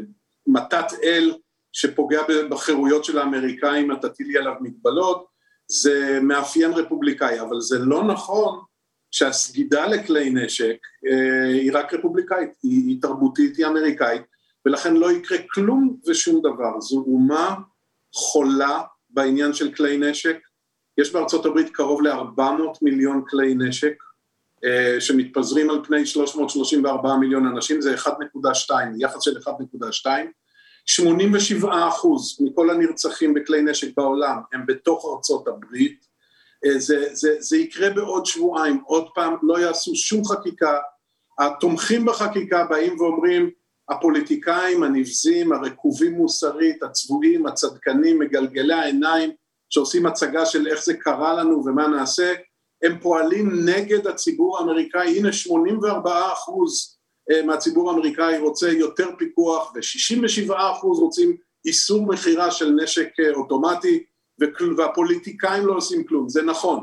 מתת 0.47 0.85
אל 1.03 1.33
שפוגע 1.73 2.21
בחירויות 2.49 3.05
של 3.05 3.17
האמריקאים, 3.17 3.91
את 3.91 4.05
תטילי 4.05 4.37
עליו 4.37 4.53
מגבלות, 4.61 5.25
זה 5.67 6.19
מאפיין 6.21 6.71
רפובליקאי, 6.71 7.41
אבל 7.41 7.61
זה 7.61 7.79
לא 7.79 8.03
נכון 8.03 8.59
שהסגידה 9.11 9.87
לכלי 9.87 10.29
נשק 10.29 10.77
אה, 11.07 11.47
היא 11.47 11.71
רק 11.73 11.93
רפובליקאית, 11.93 12.49
היא, 12.63 12.87
היא 12.87 13.01
תרבותית, 13.01 13.57
היא 13.57 13.65
אמריקאית, 13.65 14.21
ולכן 14.65 14.93
לא 14.93 15.11
יקרה 15.11 15.37
כלום 15.53 15.97
ושום 16.07 16.39
דבר. 16.39 16.79
זו 16.79 17.03
אומה 17.07 17.55
חולה 18.13 18.81
בעניין 19.09 19.53
של 19.53 19.73
כלי 19.73 19.97
נשק, 19.97 20.37
יש 20.97 21.13
בארצות 21.13 21.45
הברית 21.45 21.69
קרוב 21.69 22.01
ל-400 22.01 22.77
מיליון 22.81 23.23
כלי 23.29 23.55
נשק 23.55 23.93
אה, 24.65 25.01
שמתפזרים 25.01 25.69
על 25.69 25.79
פני 25.83 26.05
334 26.05 27.15
מיליון 27.15 27.47
אנשים, 27.47 27.81
זה 27.81 27.95
1.2, 27.95 28.09
יחס 28.99 29.21
של 29.21 29.37
1.2. 29.37 30.07
87 30.85 31.87
אחוז 31.87 32.37
מכל 32.41 32.69
הנרצחים 32.69 33.33
בכלי 33.33 33.61
נשק 33.61 33.97
בעולם 33.97 34.37
הם 34.53 34.65
בתוך 34.65 35.05
ארצות 35.15 35.47
הברית. 35.47 36.05
אה, 36.65 36.79
זה, 36.79 37.05
זה, 37.13 37.35
זה 37.39 37.57
יקרה 37.57 37.89
בעוד 37.89 38.25
שבועיים, 38.25 38.81
עוד 38.85 39.07
פעם, 39.15 39.35
לא 39.43 39.59
יעשו 39.59 39.95
שום 39.95 40.25
חקיקה. 40.25 40.77
התומכים 41.39 42.05
בחקיקה 42.05 42.65
באים 42.65 42.99
ואומרים, 42.99 43.49
הפוליטיקאים 43.89 44.83
הנבזים, 44.83 45.51
הרקובים 45.51 46.13
מוסרית, 46.13 46.83
הצבועים, 46.83 47.45
הצדקנים, 47.45 48.19
מגלגלי 48.19 48.73
העיניים, 48.73 49.31
שעושים 49.73 50.05
הצגה 50.05 50.45
של 50.45 50.67
איך 50.67 50.85
זה 50.85 50.93
קרה 50.93 51.33
לנו 51.33 51.65
ומה 51.65 51.87
נעשה, 51.87 52.33
הם 52.83 52.99
פועלים 53.01 53.69
נגד 53.69 54.07
הציבור 54.07 54.59
האמריקאי, 54.59 55.17
הנה 55.17 55.33
84 55.33 56.21
אחוז 56.33 56.97
אה, 57.31 57.45
מהציבור 57.45 57.91
האמריקאי 57.91 58.37
רוצה 58.37 58.71
יותר 58.71 59.09
פיקוח 59.17 59.73
ו-67 59.75 60.53
אחוז 60.57 60.99
רוצים 60.99 61.37
איסור 61.65 62.07
מכירה 62.07 62.51
של 62.51 62.71
נשק 62.71 63.09
אה, 63.19 63.33
אוטומטי 63.33 64.03
והפוליטיקאים 64.77 65.65
לא 65.65 65.73
עושים 65.73 66.03
כלום, 66.03 66.29
זה 66.29 66.41
נכון, 66.41 66.79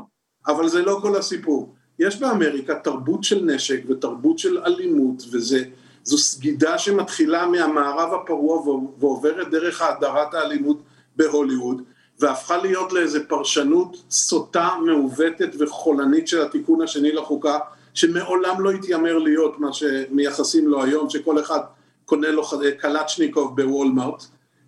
אבל 0.47 0.67
זה 0.67 0.81
לא 0.81 0.99
כל 1.01 1.15
הסיפור. 1.15 1.75
יש 1.99 2.19
באמריקה 2.19 2.75
תרבות 2.75 3.23
של 3.23 3.45
נשק 3.45 3.83
ותרבות 3.87 4.39
של 4.39 4.57
אלימות 4.57 5.23
וזו 5.31 6.17
סגידה 6.17 6.77
שמתחילה 6.77 7.47
מהמערב 7.47 8.13
הפרוע 8.13 8.69
ועוברת 8.99 9.49
דרך 9.49 9.81
האדרת 9.81 10.33
האלימות 10.33 10.81
בהוליווד 11.15 11.81
והפכה 12.21 12.57
להיות 12.57 12.93
לאיזה 12.93 13.25
פרשנות 13.27 13.97
סוטה, 14.09 14.69
מעוותת 14.85 15.49
וחולנית 15.59 16.27
של 16.27 16.41
התיקון 16.41 16.81
השני 16.81 17.11
לחוקה, 17.11 17.59
שמעולם 17.93 18.61
לא 18.61 18.71
התיימר 18.71 19.17
להיות 19.17 19.59
מה 19.59 19.73
שמייחסים 19.73 20.67
לו 20.67 20.83
היום, 20.83 21.09
שכל 21.09 21.39
אחד 21.39 21.59
קונה 22.05 22.29
לו 22.31 22.43
קלצ'ניקוב 22.79 23.61
בוולמארט, 23.61 24.23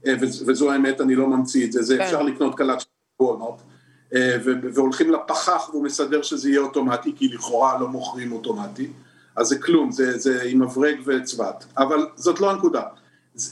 אה, 0.06 0.14
וז- 0.22 0.44
וזו 0.50 0.72
האמת, 0.72 1.02
אני 1.02 1.16
לא 1.16 1.28
ממציא 1.28 1.66
את 1.66 1.72
זה, 1.72 1.82
זה 1.82 1.98
כן. 1.98 2.04
אפשר 2.04 2.22
לקנות 2.22 2.56
קלצ'ניקוב 2.56 2.88
בוולמארט, 3.20 3.62
אה, 4.16 4.38
והולכים 4.74 5.12
לפחח 5.12 5.70
והוא 5.70 5.84
מסדר 5.84 6.22
שזה 6.22 6.50
יהיה 6.50 6.62
אוטומטי, 6.62 7.14
כי 7.16 7.28
לכאורה 7.28 7.80
לא 7.80 7.88
מוכרים 7.88 8.32
אוטומטי, 8.32 8.88
אז 9.36 9.48
זה 9.48 9.58
כלום, 9.60 9.92
זה, 9.92 10.18
זה 10.18 10.42
עם 10.46 10.62
מברג 10.64 10.96
וצבת, 11.06 11.66
אבל 11.78 12.06
זאת 12.16 12.40
לא 12.42 12.52
הנקודה. 12.52 12.82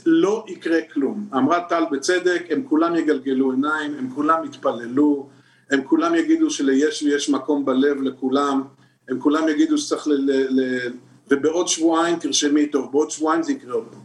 לא 0.06 0.46
יקרה 0.48 0.82
כלום. 0.94 1.28
אמרה 1.34 1.64
טל 1.70 1.84
בצדק, 1.92 2.44
הם 2.50 2.64
כולם 2.64 2.96
יגלגלו 2.96 3.52
עיניים, 3.52 3.96
הם 4.00 4.10
כולם 4.16 4.46
יתפללו, 4.46 5.30
הם 5.72 5.84
כולם 5.84 6.16
יגידו 6.16 6.50
שליש 6.50 7.04
ויש 7.04 7.30
מקום 7.30 7.66
בלב 7.66 8.02
לכולם, 8.02 8.64
הם 9.10 9.20
כולם 9.20 9.50
יגידו 9.50 9.78
שצריך 9.78 10.08
ל... 10.08 10.12
ל, 10.12 10.62
ל 10.62 10.90
ובעוד 11.32 11.68
שבועיים, 11.68 12.20
תרשמי 12.20 12.66
טוב, 12.66 12.92
בעוד 12.92 13.12
שבועיים 13.12 13.44
זה 13.44 13.52
יקרה 13.52 13.74
עוד 13.74 13.86
פעם. 13.92 14.02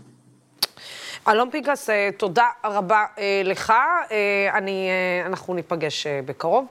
אלון 1.29 1.51
פינקס, 1.51 1.91
אה, 1.91 2.11
תודה 2.17 2.47
רבה 2.65 3.05
אה, 3.19 3.43
לך. 3.45 3.71
אה, 3.71 4.59
אני, 4.59 4.89
אנחנו 5.27 5.55
ניפגש 5.55 6.07
בקרוב. 6.07 6.67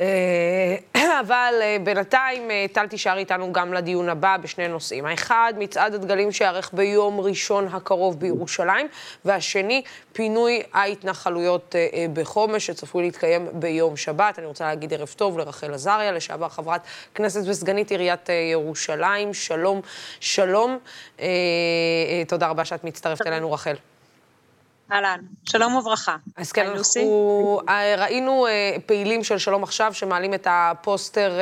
אה, 0.00 0.76
אבל 1.26 1.54
אה, 1.62 1.76
בינתיים, 1.84 2.50
אה, 2.50 2.66
טל 2.72 2.86
תישאר 2.86 3.18
איתנו 3.18 3.52
גם 3.52 3.72
לדיון 3.72 4.08
הבא 4.08 4.36
בשני 4.36 4.68
נושאים. 4.68 5.06
האחד, 5.06 5.52
מצעד 5.58 5.94
הדגלים 5.94 6.32
שייערך 6.32 6.70
ביום 6.72 7.20
ראשון 7.20 7.68
הקרוב 7.68 8.20
בירושלים, 8.20 8.88
והשני, 9.24 9.82
פינוי 10.12 10.62
ההתנחלויות 10.72 11.74
בחומש, 12.12 12.66
שצפוי 12.66 13.02
להתקיים 13.04 13.48
ביום 13.52 13.96
שבת. 13.96 14.38
אני 14.38 14.46
רוצה 14.46 14.64
להגיד 14.64 14.94
ערב 14.94 15.14
טוב 15.16 15.38
לרחל 15.38 15.74
עזריה, 15.74 16.12
לשעבר 16.12 16.48
חברת 16.48 16.80
כנסת 17.14 17.40
וסגנית 17.48 17.90
עיריית 17.90 18.28
ירושלים. 18.52 19.34
שלום, 19.34 19.80
שלום. 20.20 20.78
תודה 22.28 22.48
רבה 22.48 22.64
שאת 22.64 22.84
מצטרפת 22.84 23.26
אלינו, 23.26 23.52
רחל. 23.52 23.74
אהלן, 24.92 25.20
שלום 25.44 25.74
וברכה. 25.74 26.16
אז 26.36 26.52
כן. 26.52 26.66
אנחנו 26.66 27.60
אה, 27.68 27.94
ראינו 27.98 28.46
אה, 28.46 28.76
פעילים 28.86 29.24
של 29.24 29.38
שלום 29.38 29.62
עכשיו 29.62 29.94
שמעלים 29.94 30.34
את 30.34 30.46
הפוסטר 30.50 31.32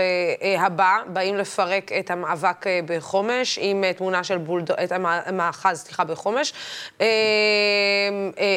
אה, 0.43 0.67
הבא, 0.67 0.99
באים 1.13 1.37
לפרק 1.37 1.93
את 1.93 2.11
המאבק 2.11 2.65
בחומש, 2.87 3.59
עם 3.63 3.85
תמונה 3.97 4.25
של 4.25 4.39
בולדוזר, 4.39 4.85
את 4.85 4.93
המ- 4.93 5.07
המאחז, 5.07 5.79
סליחה, 5.81 6.05
בחומש, 6.05 6.53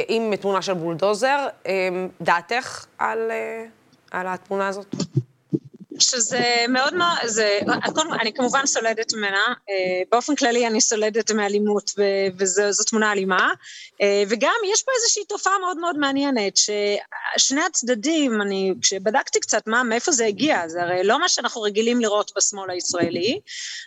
עם 0.08 0.36
תמונה 0.36 0.62
של 0.62 0.74
בולדוזר. 0.74 1.48
דעתך 2.22 2.86
על, 2.98 3.32
על 4.12 4.28
התמונה 4.28 4.68
הזאת? 4.68 4.96
שזה 6.02 6.66
מאוד 6.70 6.94
מאוד, 6.94 7.18
זה, 7.26 7.60
אני 8.22 8.34
כמובן 8.34 8.66
סולדת 8.66 9.14
ממנה, 9.14 9.44
אה, 9.70 10.02
באופן 10.12 10.36
כללי 10.36 10.68
אני 10.68 10.82
סולדת 10.82 11.32
מאלימות 11.32 11.92
וזו 12.38 12.84
תמונה 12.84 13.12
אלימה, 13.12 13.54
אה, 14.02 14.24
וגם 14.30 14.56
יש 14.74 14.84
פה 14.84 14.92
איזושהי 15.02 15.26
תופעה 15.26 15.54
מאוד 15.60 15.78
מאוד 15.78 15.98
מעניינת, 15.98 16.58
ששני 16.58 17.62
הצדדים, 17.62 18.42
אני, 18.42 18.74
כשבדקתי 18.82 19.40
קצת 19.40 19.68
מה, 19.68 19.84
מאיפה 19.84 20.12
זה 20.12 20.26
הגיע, 20.26 20.68
זה 20.68 20.82
הרי 20.82 21.04
לא 21.04 21.20
מה 21.20 21.30
שאנחנו 21.30 21.62
רגילים 21.62 22.02
לראות 22.02 22.32
בשמאל 22.38 22.70
הישראלי, 22.70 23.40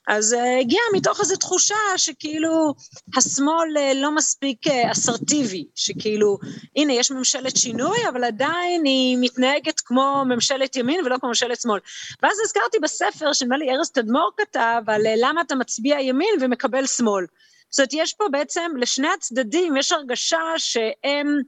אז 0.08 0.24
זה 0.24 0.56
הגיע 0.60 0.80
מתוך 0.94 1.20
איזו 1.20 1.36
תחושה 1.36 1.74
שכאילו 1.96 2.74
השמאל 3.16 3.76
אה, 3.78 3.94
לא 3.94 4.14
מספיק 4.14 4.66
אה, 4.66 4.92
אסרטיבי, 4.92 5.64
שכאילו, 5.74 6.38
הנה 6.76 6.92
יש 6.92 7.10
ממשלת 7.10 7.56
שינוי, 7.56 7.98
אבל 8.08 8.24
עדיין 8.24 8.84
היא 8.84 9.18
מתנהגת 9.20 9.80
כמו 9.80 10.24
ממשלת 10.26 10.76
ימין 10.76 11.00
ולא 11.04 11.16
כמו 11.20 11.28
ממשלת 11.28 11.60
שמאל. 11.60 11.80
ואז 12.22 12.36
הזכרתי 12.44 12.78
בספר 12.82 13.32
שנדמה 13.32 13.56
לי 13.56 13.70
ארז 13.70 13.90
תדמור 13.90 14.30
כתב 14.36 14.82
על 14.86 15.06
אה, 15.06 15.14
למה 15.16 15.40
אתה 15.40 15.54
מצביע 15.54 16.00
ימין 16.00 16.34
ומקבל 16.40 16.86
שמאל. 16.86 17.26
זאת 17.70 17.78
אומרת, 17.78 17.90
יש 17.92 18.14
פה 18.14 18.24
בעצם, 18.30 18.72
לשני 18.76 19.08
הצדדים 19.08 19.76
יש 19.76 19.92
הרגשה 19.92 20.40
שהם 20.56 21.40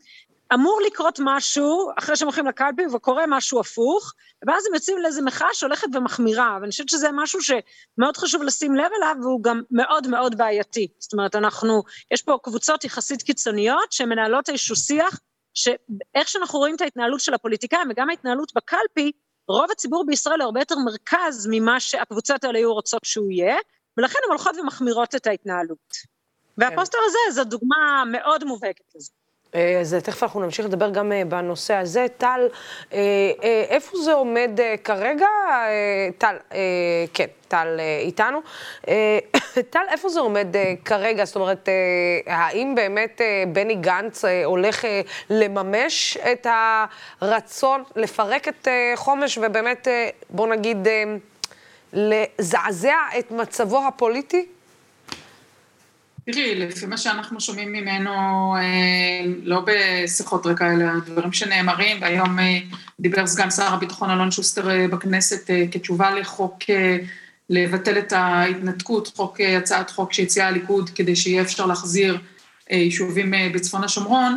אמור 0.54 0.80
לקרות 0.86 1.18
משהו 1.22 1.90
אחרי 1.98 2.16
שהם 2.16 2.26
הולכים 2.28 2.46
לקלפי 2.46 2.82
וקורה 2.94 3.24
משהו 3.28 3.60
הפוך, 3.60 4.12
ואז 4.46 4.66
הם 4.66 4.74
יוצאים 4.74 4.98
לאיזו 4.98 5.22
מחאה 5.22 5.48
שהולכת 5.52 5.86
ומחמירה, 5.94 6.58
ואני 6.60 6.70
חושבת 6.70 6.88
שזה 6.88 7.08
משהו 7.12 7.40
שמאוד 7.42 8.16
חשוב 8.16 8.42
לשים 8.42 8.74
לב 8.74 8.90
אליו, 8.96 9.16
והוא 9.22 9.42
גם 9.42 9.62
מאוד 9.70 10.08
מאוד 10.08 10.38
בעייתי. 10.38 10.88
זאת 10.98 11.12
אומרת, 11.12 11.34
אנחנו, 11.34 11.82
יש 12.10 12.22
פה 12.22 12.38
קבוצות 12.42 12.84
יחסית 12.84 13.22
קיצוניות 13.22 13.92
שמנהלות 13.92 14.48
איזשהו 14.48 14.76
שיח, 14.76 15.20
שאיך 15.54 16.28
שאנחנו 16.28 16.58
רואים 16.58 16.74
את 16.74 16.80
ההתנהלות 16.80 17.20
של 17.20 17.34
הפוליטיקאים 17.34 17.88
וגם 17.90 18.10
ההתנהלות 18.10 18.52
בקלפי, 18.54 19.12
רוב 19.48 19.70
הציבור 19.70 20.06
בישראל 20.06 20.40
הרבה 20.40 20.60
יותר 20.60 20.74
מרכז 20.84 21.48
ממה 21.50 21.80
שהקבוצות 21.80 22.44
האלה 22.44 22.58
היו 22.58 22.74
רוצות 22.74 23.04
שהוא 23.04 23.30
יהיה, 23.30 23.56
ולכן 23.96 24.18
הן 24.24 24.30
הולכות 24.30 24.56
ומחמירות 24.56 25.14
את 25.14 25.26
ההתנהלות. 25.26 26.12
והפוסטר 26.58 26.98
הזה 27.06 27.18
זו 27.30 27.44
דוגמה 27.44 28.02
מאוד 28.06 28.44
מובהקת 28.44 28.84
לזה. 28.94 29.10
אה, 29.54 29.80
אז 29.80 29.96
תכף 30.04 30.22
אנחנו 30.22 30.40
נמשיך 30.40 30.66
לדבר 30.66 30.90
גם 30.90 31.12
אה, 31.12 31.24
בנושא 31.24 31.74
הזה. 31.74 32.06
טל, 32.18 32.48
אה, 32.92 33.32
איפה 33.68 33.96
זה 33.98 34.12
עומד 34.12 34.50
כרגע? 34.84 35.26
טל, 36.18 36.36
כן, 37.14 37.26
טל 37.48 37.80
איתנו. 38.00 38.40
טל, 39.58 39.80
איפה 39.90 40.08
זה 40.08 40.20
עומד 40.20 40.56
אה, 40.56 40.74
כרגע? 40.84 41.24
זאת 41.24 41.36
אומרת, 41.36 41.68
אה, 41.68 42.34
האם 42.34 42.74
באמת 42.74 43.20
אה, 43.20 43.44
בני 43.52 43.74
גנץ 43.74 44.24
הולך 44.44 44.84
לממש 45.30 46.16
את 46.32 46.46
הרצון 47.20 47.82
לפרק 47.96 48.48
את 48.48 48.68
חומש 48.96 49.38
ובאמת, 49.38 49.88
בוא 50.30 50.46
נגיד, 50.46 50.88
לזעזע 51.92 52.96
את 53.18 53.30
מצבו 53.30 53.86
הפוליטי? 53.86 54.46
תראי, 56.24 56.54
לפי 56.54 56.86
מה 56.86 56.96
שאנחנו 56.96 57.40
שומעים 57.40 57.72
ממנו, 57.72 58.10
לא 59.42 59.62
בשיחות 59.66 60.46
רקע, 60.46 60.72
אלא 60.72 60.84
דברים 61.06 61.32
שנאמרים, 61.32 62.02
והיום 62.02 62.38
דיבר 63.00 63.26
סגן 63.26 63.50
שר 63.50 63.74
הביטחון 63.74 64.10
אלון 64.10 64.30
שוסטר 64.30 64.86
בכנסת 64.90 65.50
כתשובה 65.72 66.10
לחוק, 66.10 66.58
לבטל 67.50 67.98
את 67.98 68.12
ההתנתקות, 68.12 69.12
חוק, 69.16 69.40
הצעת 69.40 69.90
חוק 69.90 70.12
שהציעה 70.12 70.48
הליכוד 70.48 70.90
כדי 70.90 71.16
שיהיה 71.16 71.42
אפשר 71.42 71.66
להחזיר 71.66 72.18
יישובים 72.70 73.34
בצפון 73.54 73.84
השומרון, 73.84 74.36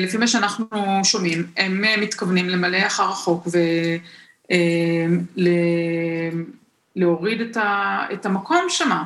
לפי 0.00 0.16
מה 0.16 0.26
שאנחנו 0.26 0.66
שומעים, 1.04 1.46
הם 1.56 1.84
מתכוונים 2.00 2.48
למלא 2.48 2.86
אחר 2.86 3.08
החוק 3.08 3.48
ולהוריד 6.96 7.56
את 8.12 8.26
המקום 8.26 8.66
שמה. 8.68 9.04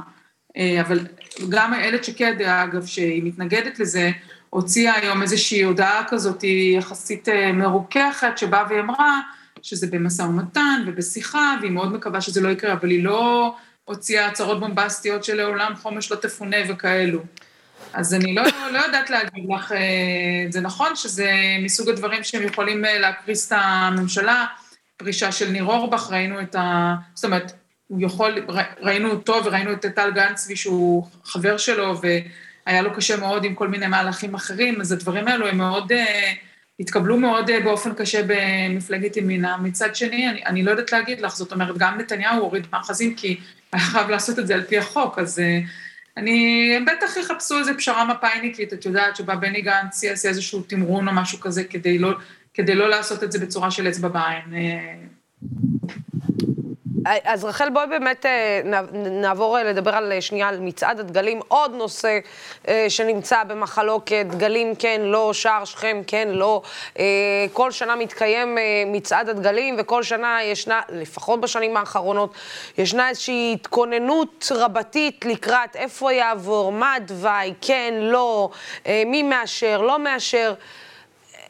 אבל 0.81 1.07
גם 1.49 1.75
איילת 1.75 2.05
שקד, 2.05 2.43
אגב, 2.43 2.87
שהיא 2.87 3.23
מתנגדת 3.25 3.79
לזה, 3.79 4.11
הוציאה 4.51 4.95
היום 4.95 5.23
איזושהי 5.23 5.63
הודעה 5.63 6.05
כזאת 6.09 6.45
יחסית 6.45 7.29
אה, 7.29 7.53
מרוככת, 7.53 8.39
שבאה 8.39 8.65
והיא 8.69 8.81
אמרה 8.81 9.21
שזה 9.63 9.87
במשא 9.87 10.23
ומתן 10.23 10.85
ובשיחה, 10.87 11.57
והיא 11.61 11.73
מאוד 11.73 11.93
מקווה 11.93 12.21
שזה 12.21 12.41
לא 12.41 12.49
יקרה, 12.49 12.73
אבל 12.73 12.91
היא 12.91 13.05
לא 13.05 13.55
הוציאה 13.85 14.27
הצהרות 14.27 14.61
בומבסטיות 14.61 15.25
שלעולם 15.25 15.73
חומש 15.77 16.13
לא 16.13 16.17
תפונה 16.17 16.57
וכאלו. 16.69 17.21
אז 17.93 18.15
אני 18.15 18.35
לא, 18.35 18.43
לא 18.73 18.79
יודעת 18.79 19.11
להגיד 19.11 19.45
לך, 19.57 19.73
אה, 19.73 20.47
זה 20.51 20.61
נכון 20.61 20.97
שזה 20.97 21.31
מסוג 21.63 21.89
הדברים 21.89 22.25
שהם 22.25 22.43
יכולים 22.43 22.85
אה, 22.85 22.99
להקריס 22.99 23.47
את 23.47 23.59
הממשלה, 23.61 24.47
פרישה 24.97 25.33
של 25.33 25.49
ניר 25.49 25.65
אורבך, 25.65 26.11
ראינו 26.11 26.41
את 26.41 26.55
ה... 26.55 26.95
זאת 27.15 27.25
אומרת, 27.25 27.53
הוא 27.87 27.99
יכול, 28.03 28.47
ראינו 28.81 29.11
אותו 29.11 29.45
וראינו 29.45 29.73
את 29.73 29.87
טל 29.87 30.11
גנצבי 30.11 30.57
שהוא 30.57 31.07
חבר 31.25 31.57
שלו, 31.57 32.01
והיה 32.01 32.83
לו 32.83 32.95
קשה 32.95 33.17
מאוד 33.17 33.45
עם 33.45 33.55
כל 33.55 33.69
מיני 33.69 33.87
מהלכים 33.87 34.35
אחרים, 34.35 34.81
אז 34.81 34.93
הדברים 34.93 35.29
האלו 35.29 35.47
הם 35.47 35.59
מאוד, 35.59 35.93
אה, 35.93 36.33
התקבלו 36.81 37.17
מאוד 37.17 37.51
אה, 37.51 37.61
באופן 37.61 37.95
קשה 37.95 38.23
במפלגת 38.27 39.17
ימינה. 39.17 39.57
מצד 39.57 39.97
שני, 39.97 40.29
אני, 40.29 40.45
אני 40.47 40.63
לא 40.63 40.71
יודעת 40.71 40.93
להגיד 40.93 41.21
לך, 41.21 41.37
זאת 41.37 41.53
אומרת, 41.53 41.79
גם 41.79 41.99
נתניהו 41.99 42.41
הוריד 42.41 42.67
מאחזים, 42.73 43.15
כי 43.15 43.41
היה 43.73 43.83
חייב 43.83 44.11
לעשות 44.11 44.39
את 44.39 44.47
זה 44.47 44.55
על 44.55 44.63
פי 44.63 44.79
החוק, 44.79 45.19
אז 45.19 45.39
אה, 45.39 45.61
אני, 46.17 46.69
הם 46.77 46.85
בטח 46.85 47.17
יחפשו 47.17 47.59
איזו 47.59 47.73
פשרה 47.79 48.05
מפאיניקית, 48.05 48.73
את 48.73 48.85
יודעת, 48.87 49.17
שבה 49.17 49.37
בני 49.37 49.63
גנץ 49.63 50.03
יעשה 50.03 50.29
איזשהו 50.29 50.63
תמרון 50.63 51.09
או 51.09 51.15
משהו 51.15 51.41
כזה, 51.41 51.65
כדי 51.65 51.99
לא, 51.99 52.13
כדי 52.55 52.75
לא 52.75 52.91
לעשות 52.91 53.25
את 53.25 53.33
זה 53.33 53.39
בצורה 53.39 53.71
של 53.71 53.89
אצבע 53.89 54.09
בעין. 54.09 54.45
אז 57.05 57.45
רחל, 57.45 57.71
בואי 57.71 57.87
באמת 57.87 58.27
אה, 58.27 58.61
נעבור 58.93 59.59
אה, 59.59 59.63
לדבר 59.63 59.95
על 59.95 60.13
אה, 60.13 60.21
שנייה 60.21 60.49
על 60.49 60.61
מצעד 60.61 61.01
הדגלים, 61.01 61.41
עוד 61.49 61.75
נושא 61.75 62.19
שנמצא 62.89 63.45
במחלוקת, 63.45 64.27
דגלים 64.31 64.75
כן, 64.75 65.01
לא, 65.05 65.33
שער 65.33 65.65
שכם 65.65 66.03
כן, 66.07 66.29
לא. 66.29 66.63
כל 67.53 67.71
שנה 67.71 67.97
מתקיים 67.97 68.59
מצעד 68.87 69.29
הדגלים, 69.29 69.77
וכל 69.79 70.03
שנה 70.03 70.43
ישנה, 70.43 70.81
לפחות 70.89 71.41
בשנים 71.41 71.77
האחרונות, 71.77 72.35
ישנה 72.79 73.09
איזושהי 73.09 73.57
התכוננות 73.61 74.53
רבתית 74.55 75.25
לקראת 75.25 75.77
איפה 75.77 76.13
יעבור, 76.13 76.73
מה 76.73 76.95
התוואי, 76.95 77.55
כן, 77.61 77.95
לא, 78.01 78.51
מי 79.07 79.23
מאשר, 79.23 79.83
לא 79.83 79.99
מאשר. 79.99 80.55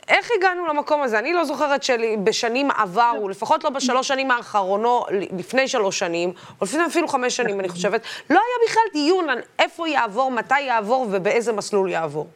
איך 0.08 0.28
הגענו 0.38 0.66
למקום 0.66 1.02
הזה? 1.02 1.18
אני 1.18 1.32
לא 1.32 1.44
זוכרת 1.44 1.82
שבשנים 1.82 2.70
עברו, 2.70 3.28
לפחות 3.28 3.64
לא 3.64 3.70
בשלוש 3.70 4.08
שנים 4.08 4.30
האחרונות, 4.30 5.06
לפני 5.38 5.68
שלוש 5.68 5.98
שנים, 5.98 6.32
או 6.60 6.66
לפני 6.66 6.86
אפילו 6.86 7.08
חמש 7.08 7.36
שנים, 7.36 7.60
אני 7.60 7.68
חושבת, 7.68 8.02
לא 8.30 8.40
היה 8.40 8.68
בכלל 8.68 8.82
דיון 8.92 9.30
על 9.30 9.38
איפה 9.58 9.88
יעבור, 9.88 10.30
מתי 10.30 10.60
יעבור 10.60 11.06
ובאיזה 11.10 11.52
מסלול 11.52 11.90
יעבור. 11.90 12.28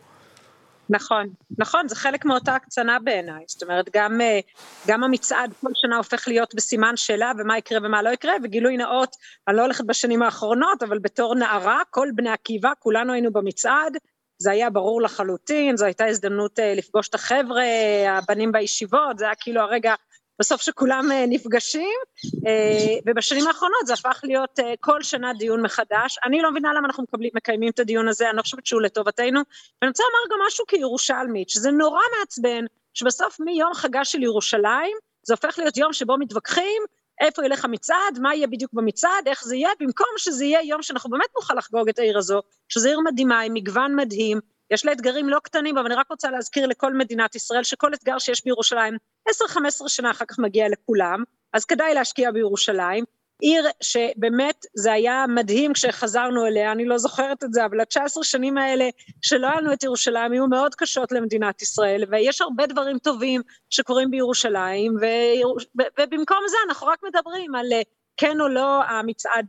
נכון, 0.90 1.26
נכון, 1.58 1.88
זה 1.88 1.96
חלק 1.96 2.24
מאותה 2.24 2.54
הקצנה 2.54 2.98
בעיניי. 2.98 3.44
זאת 3.48 3.62
אומרת, 3.62 3.88
גם, 3.94 4.20
אה, 4.20 4.40
גם 4.86 5.04
המצעד 5.04 5.52
כל 5.60 5.70
שנה 5.74 5.96
הופך 5.96 6.28
להיות 6.28 6.54
בסימן 6.54 6.96
שאלה 6.96 7.32
ומה 7.38 7.58
יקרה 7.58 7.78
ומה 7.82 8.02
לא 8.02 8.10
יקרה, 8.10 8.32
וגילוי 8.44 8.76
נאות, 8.76 9.16
אני 9.48 9.56
לא 9.56 9.62
הולכת 9.62 9.84
בשנים 9.84 10.22
האחרונות, 10.22 10.82
אבל 10.82 10.98
בתור 10.98 11.34
נערה, 11.34 11.80
כל 11.90 12.08
בני 12.14 12.30
עקיבא, 12.30 12.70
כולנו 12.78 13.12
היינו 13.12 13.32
במצעד, 13.32 13.96
זה 14.38 14.50
היה 14.50 14.70
ברור 14.70 15.02
לחלוטין, 15.02 15.76
זו 15.76 15.84
הייתה 15.84 16.06
הזדמנות 16.06 16.58
אה, 16.58 16.74
לפגוש 16.74 17.08
את 17.08 17.14
החבר'ה, 17.14 17.64
הבנים 18.08 18.52
בישיבות, 18.52 19.18
זה 19.18 19.24
היה 19.24 19.34
כאילו 19.34 19.60
הרגע 19.60 19.94
בסוף 20.38 20.62
שכולם 20.62 21.12
אה, 21.12 21.24
נפגשים, 21.28 21.98
אה, 22.46 22.94
ובשנים 23.06 23.46
האחרונות 23.46 23.86
זה 23.86 23.92
הפך 23.92 24.20
להיות 24.24 24.58
כל 24.80 25.02
שנה 25.02 25.32
דיון 25.32 25.62
מחדש. 25.62 26.18
אני 26.24 26.40
לא 26.40 26.50
מבינה 26.50 26.72
למה 26.72 26.86
אנחנו 26.86 27.02
מקבלים, 27.02 27.30
מקיימים 27.34 27.70
את 27.70 27.78
הדיון 27.78 28.08
הזה, 28.08 28.28
אני 28.28 28.36
לא 28.36 28.42
חושבת 28.42 28.66
שהוא 28.66 28.82
לטובתנו. 28.82 29.40
ואני 29.82 29.88
רוצה 29.88 30.02
לומר 30.02 30.36
גם 30.36 30.46
משהו 30.46 30.66
כירושלמית, 30.66 31.50
שזה 31.50 31.70
נורא 31.70 32.00
מעצבן, 32.18 32.64
שבסוף 32.94 33.40
מיום 33.40 33.74
חגה 33.74 34.04
של 34.04 34.22
ירושלים, 34.22 34.96
זה 35.22 35.34
הופך 35.34 35.58
להיות 35.58 35.76
יום 35.76 35.92
שבו 35.92 36.18
מתווכחים 36.18 36.82
איפה 37.20 37.44
ילך 37.46 37.64
המצעד, 37.64 38.18
מה 38.20 38.34
יהיה 38.34 38.46
בדיוק 38.46 38.72
במצעד, 38.72 39.26
איך 39.26 39.44
זה 39.44 39.56
יהיה, 39.56 39.70
במקום 39.80 40.06
שזה 40.16 40.44
יהיה 40.44 40.62
יום 40.62 40.82
שאנחנו 40.82 41.10
באמת 41.10 41.28
נוכל 41.36 41.54
לחגוג 41.54 41.88
את 41.88 41.98
העיר 41.98 42.18
הזו, 42.18 42.40
שזו 42.68 42.88
עיר 42.88 43.00
מדהימה, 43.00 43.40
עם 43.40 43.54
מגוון 43.54 43.96
מדהים, 43.96 44.40
יש 44.70 44.86
לה 44.86 44.92
אתגרים 44.92 45.28
לא 45.28 45.38
קטנים, 45.42 45.78
אבל 45.78 45.86
אני 45.86 45.94
רק 45.94 46.10
רוצה 46.10 46.30
להזכיר 46.30 46.66
לכל 46.66 46.94
מדינת 46.94 47.34
ישראל 47.34 47.64
שכל 47.64 47.94
אתגר 47.94 48.18
שיש 48.18 48.44
בירושלים, 48.44 48.96
10-15 49.28 49.32
שנה 49.88 50.10
אחר 50.10 50.24
כך 50.24 50.38
מגיע 50.38 50.68
לכולם, 50.68 51.22
אז 51.52 51.64
כדאי 51.64 51.94
להשקיע 51.94 52.30
בירושלים. 52.30 53.04
עיר 53.40 53.66
שבאמת 53.80 54.66
זה 54.74 54.92
היה 54.92 55.24
מדהים 55.28 55.72
כשחזרנו 55.72 56.46
אליה, 56.46 56.72
אני 56.72 56.84
לא 56.84 56.98
זוכרת 56.98 57.44
את 57.44 57.52
זה, 57.52 57.64
אבל 57.64 57.80
ה-19 57.80 58.22
שנים 58.22 58.58
האלה 58.58 58.88
שלא 59.22 59.46
היה 59.46 59.60
לנו 59.60 59.72
את 59.72 59.82
ירושלים 59.84 60.32
היו 60.32 60.46
מאוד 60.46 60.74
קשות 60.74 61.12
למדינת 61.12 61.62
ישראל, 61.62 62.04
ויש 62.10 62.40
הרבה 62.40 62.66
דברים 62.66 62.98
טובים 62.98 63.42
שקורים 63.70 64.10
בירושלים. 64.10 64.96
ובמקום 65.98 66.38
זה 66.48 66.56
אנחנו 66.68 66.86
רק 66.86 66.98
מדברים 67.04 67.54
על 67.54 67.72
אה, 67.72 67.80
כן 68.16 68.40
או 68.40 68.48
לא 68.48 68.82
המצעד 68.82 69.46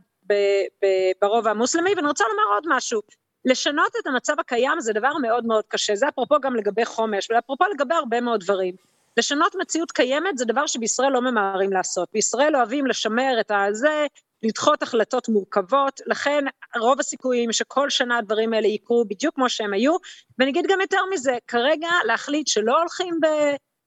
ברובע 1.22 1.50
המוסלמי, 1.50 1.94
ואני 1.96 2.08
רוצה 2.08 2.24
לומר 2.30 2.54
עוד 2.54 2.64
משהו. 2.68 3.00
לשנות 3.44 3.92
את 4.02 4.06
המצב 4.06 4.40
הקיים 4.40 4.80
זה 4.80 4.92
דבר 4.92 5.12
מאוד 5.22 5.46
מאוד 5.46 5.64
קשה, 5.68 5.96
זה 5.96 6.08
אפרופו 6.08 6.40
גם 6.40 6.56
לגבי 6.56 6.84
חומש, 6.84 7.30
ואפרופו 7.30 7.64
לגבי 7.74 7.94
הרבה 7.94 8.20
מאוד 8.20 8.40
דברים. 8.40 8.74
לשנות 9.16 9.54
מציאות 9.60 9.92
קיימת 9.92 10.38
זה 10.38 10.44
דבר 10.44 10.66
שבישראל 10.66 11.12
לא 11.12 11.20
ממהרים 11.20 11.72
לעשות. 11.72 12.08
בישראל 12.12 12.56
אוהבים 12.56 12.86
לשמר 12.86 13.40
את 13.40 13.50
הזה, 13.50 14.06
לדחות 14.42 14.82
החלטות 14.82 15.28
מורכבות, 15.28 16.00
לכן 16.06 16.44
רוב 16.80 17.00
הסיכויים 17.00 17.52
שכל 17.52 17.90
שנה 17.90 18.18
הדברים 18.18 18.52
האלה 18.52 18.66
יקרו 18.66 19.04
בדיוק 19.04 19.34
כמו 19.34 19.48
שהם 19.48 19.72
היו, 19.72 19.96
ואני 20.38 20.50
אגיד 20.50 20.66
גם 20.68 20.80
יותר 20.80 21.00
מזה, 21.12 21.36
כרגע 21.46 21.88
להחליט 22.04 22.46
שלא 22.46 22.78
הולכים 22.78 23.18
ב... 23.22 23.26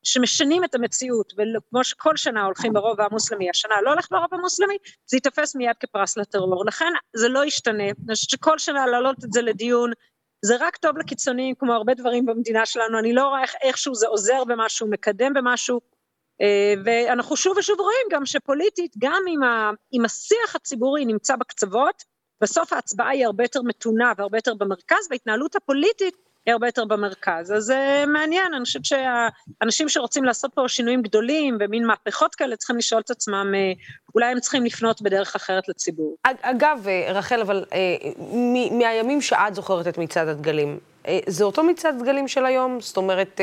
שמשנים 0.04 0.64
את 0.64 0.76
המציאות, 0.76 1.34
וכמו 1.38 1.84
שכל 1.84 2.16
שנה 2.16 2.46
הולכים 2.46 2.74
ברוב 2.74 3.02
המוסלמי, 3.02 3.50
השנה 3.50 3.76
לא 3.84 3.90
הולך 3.90 4.08
ברוב 4.12 4.34
המוסלמי, 4.34 4.78
זה 5.06 5.18
ייתפס 5.18 5.56
מיד 5.56 5.76
כפרס 5.80 6.18
לטרור. 6.18 6.66
לכן 6.66 6.92
זה 7.16 7.30
לא 7.30 7.46
ישתנה, 7.46 7.84
אני 7.84 8.16
חושבת 8.16 8.30
שכל 8.30 8.60
שנה 8.60 8.86
להעלות 8.88 9.24
את 9.24 9.34
זה 9.34 9.42
לדיון, 9.42 9.92
זה 10.46 10.56
רק 10.60 10.78
טוב 10.78 10.98
לקיצוניים, 10.98 11.56
כמו 11.56 11.74
הרבה 11.74 11.94
דברים 11.94 12.26
במדינה 12.26 12.66
שלנו, 12.66 13.00
אני 13.00 13.14
לא 13.14 13.28
רואה 13.28 13.42
איך, 13.42 13.56
איכשהו 13.62 13.96
זה 13.96 14.08
עוזר 14.08 14.44
במשהו, 14.44 14.88
מקדם 14.90 15.34
במשהו, 15.34 15.82
אה, 16.42 16.74
ואנחנו 16.86 17.36
שוב 17.36 17.58
ושוב 17.58 17.80
רואים 17.80 18.08
גם 18.12 18.26
שפוליטית, 18.26 18.96
גם 18.98 19.22
אם, 19.30 19.40
אם 19.94 20.06
השיח 20.06 20.56
הציבורי 20.56 21.06
נמצא 21.06 21.36
בקצוות, 21.36 22.04
בסוף 22.42 22.74
ההצבעה 22.74 23.10
היא 23.10 23.26
הרבה 23.26 23.44
יותר 23.44 23.62
מתונה 23.62 24.14
והרבה 24.18 24.38
יותר 24.38 24.54
במרכז, 24.54 25.08
וההתנהלות 25.10 25.56
הפוליטית 25.56 26.16
הרבה 26.48 26.68
יותר 26.68 26.86
במרכז. 26.86 27.52
אז 27.52 27.64
זה 27.64 28.04
מעניין, 28.08 28.54
אני 28.54 28.66
חושבת 28.66 28.86
שהאנשים 28.86 29.90
שרוצים 29.90 30.24
לעשות 30.24 30.52
פה 30.54 30.68
שינויים 30.68 31.02
גדולים 31.02 31.58
ומין 31.60 31.86
מהפכות 31.86 32.36
כאלה 32.36 32.56
צריכים 32.56 32.78
לשאול 32.78 33.02
את 33.02 33.10
עצמם, 33.10 33.52
אה, 33.56 33.72
אולי 34.16 34.26
הם 34.26 34.40
צריכים 34.40 34.66
לפנות 34.66 35.02
בדרך 35.02 35.36
אחרת 35.36 35.70
לציבור. 35.70 36.16
אגב, 36.42 36.88
אה, 36.88 37.12
רחל, 37.14 37.42
אבל 37.42 37.66
אה, 37.74 37.96
מהימים 38.72 39.22
שאת 39.22 39.56
זוכרת 39.56 39.88
את 39.88 39.98
מצעד 39.98 40.28
הדגלים, 40.28 40.80
זה 41.28 41.44
אותו 41.44 41.64
מצעד 41.64 42.00
דגלים 42.00 42.28
של 42.28 42.46
היום? 42.46 42.82
זאת 42.82 42.98
אומרת, 42.98 43.42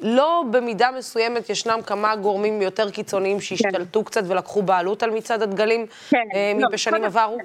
לא 0.00 0.44
במידה 0.50 0.90
מסוימת 0.98 1.50
ישנם 1.50 1.80
כמה 1.86 2.16
גורמים 2.16 2.62
יותר 2.62 2.90
קיצוניים 2.90 3.36
כן. 3.36 3.42
שהשתלטו 3.42 4.00
כן. 4.00 4.04
קצת 4.04 4.22
ולקחו 4.26 4.62
בעלות 4.62 5.02
על 5.02 5.10
מצעד 5.10 5.42
הדגלים 5.42 5.86
כן, 6.10 6.18
מבשנים 6.56 7.02
לא, 7.02 7.06
עברו? 7.06 7.38
כן. 7.38 7.44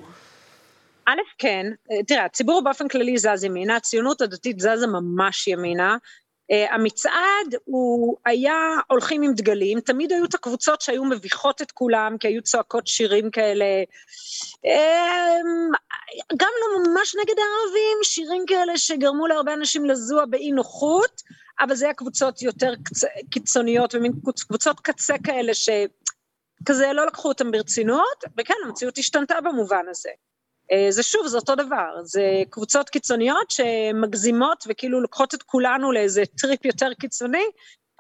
א', 1.08 1.22
כן, 1.38 1.66
אה, 1.92 2.04
תראה, 2.04 2.26
הציבור 2.26 2.64
באופן 2.64 2.88
כללי 2.88 3.18
זז 3.18 3.44
ימינה, 3.44 3.76
הציונות 3.76 4.22
הדתית 4.22 4.60
זזה 4.60 4.88
ממש 4.88 5.48
ימינה. 5.48 5.98
Uh, 6.52 6.74
המצעד 6.74 7.56
הוא 7.64 8.18
היה 8.26 8.56
הולכים 8.88 9.22
עם 9.22 9.34
דגלים, 9.34 9.80
תמיד 9.80 10.12
היו 10.12 10.26
את 10.26 10.34
הקבוצות 10.34 10.82
שהיו 10.82 11.06
מביכות 11.06 11.62
את 11.62 11.72
כולם, 11.72 12.18
כי 12.20 12.28
היו 12.28 12.42
צועקות 12.42 12.88
שירים 12.88 13.32
כאלה, 13.32 13.66
uh, 14.66 14.70
גם 16.38 16.50
לא 16.62 16.80
ממש 16.80 17.16
נגד 17.16 17.36
הערבים, 17.40 17.98
שירים 18.04 18.46
כאלה 18.48 18.78
שגרמו 18.78 19.28
להרבה 19.28 19.54
אנשים 19.54 19.86
לזוע 19.86 20.26
באי 20.26 20.52
נוחות, 20.52 21.22
אבל 21.60 21.76
זה 21.76 21.86
היה 21.86 21.94
קבוצות 21.94 22.42
יותר. 22.42 22.74
קיצוניות 23.32 23.96
ומין 23.96 24.12
קבוצות 24.48 24.80
קצה 24.80 25.16
כאלה 25.24 25.54
ש... 25.54 25.70
כזה 26.66 26.94
לא 26.94 27.08
לקחו 27.08 27.28
אותם 27.28 27.52
ברצינות, 27.52 28.24
וכן, 28.38 28.54
המציאות 28.66 28.98
השתנתה 28.98 29.42
במובן 29.42 29.86
הזה. 29.90 30.10
אה, 30.72 30.88
זה 30.90 31.04
שוב, 31.04 31.28
זה 31.28 31.38
אותו 31.38 31.56
דבר, 31.56 31.90
זה 32.04 32.44
קבוצות 32.50 32.90
קיצוניות 32.90 33.52
שמגזימות 33.52 34.64
וכאילו 34.68 35.02
לוקחות 35.02 35.34
את 35.34 35.44
כולנו 35.44 35.92
לאיזה 35.92 36.24
טריפ 36.42 36.66
יותר 36.66 36.94
קיצוני, 36.94 37.46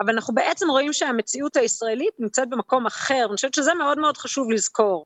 אבל 0.01 0.13
אנחנו 0.13 0.33
בעצם 0.33 0.69
רואים 0.69 0.93
שהמציאות 0.93 1.55
הישראלית 1.57 2.13
נמצאת 2.19 2.49
במקום 2.49 2.85
אחר, 2.85 3.25
אני 3.29 3.35
חושבת 3.35 3.53
שזה 3.53 3.73
מאוד 3.73 3.99
מאוד 3.99 4.17
חשוב 4.17 4.51
לזכור. 4.51 5.05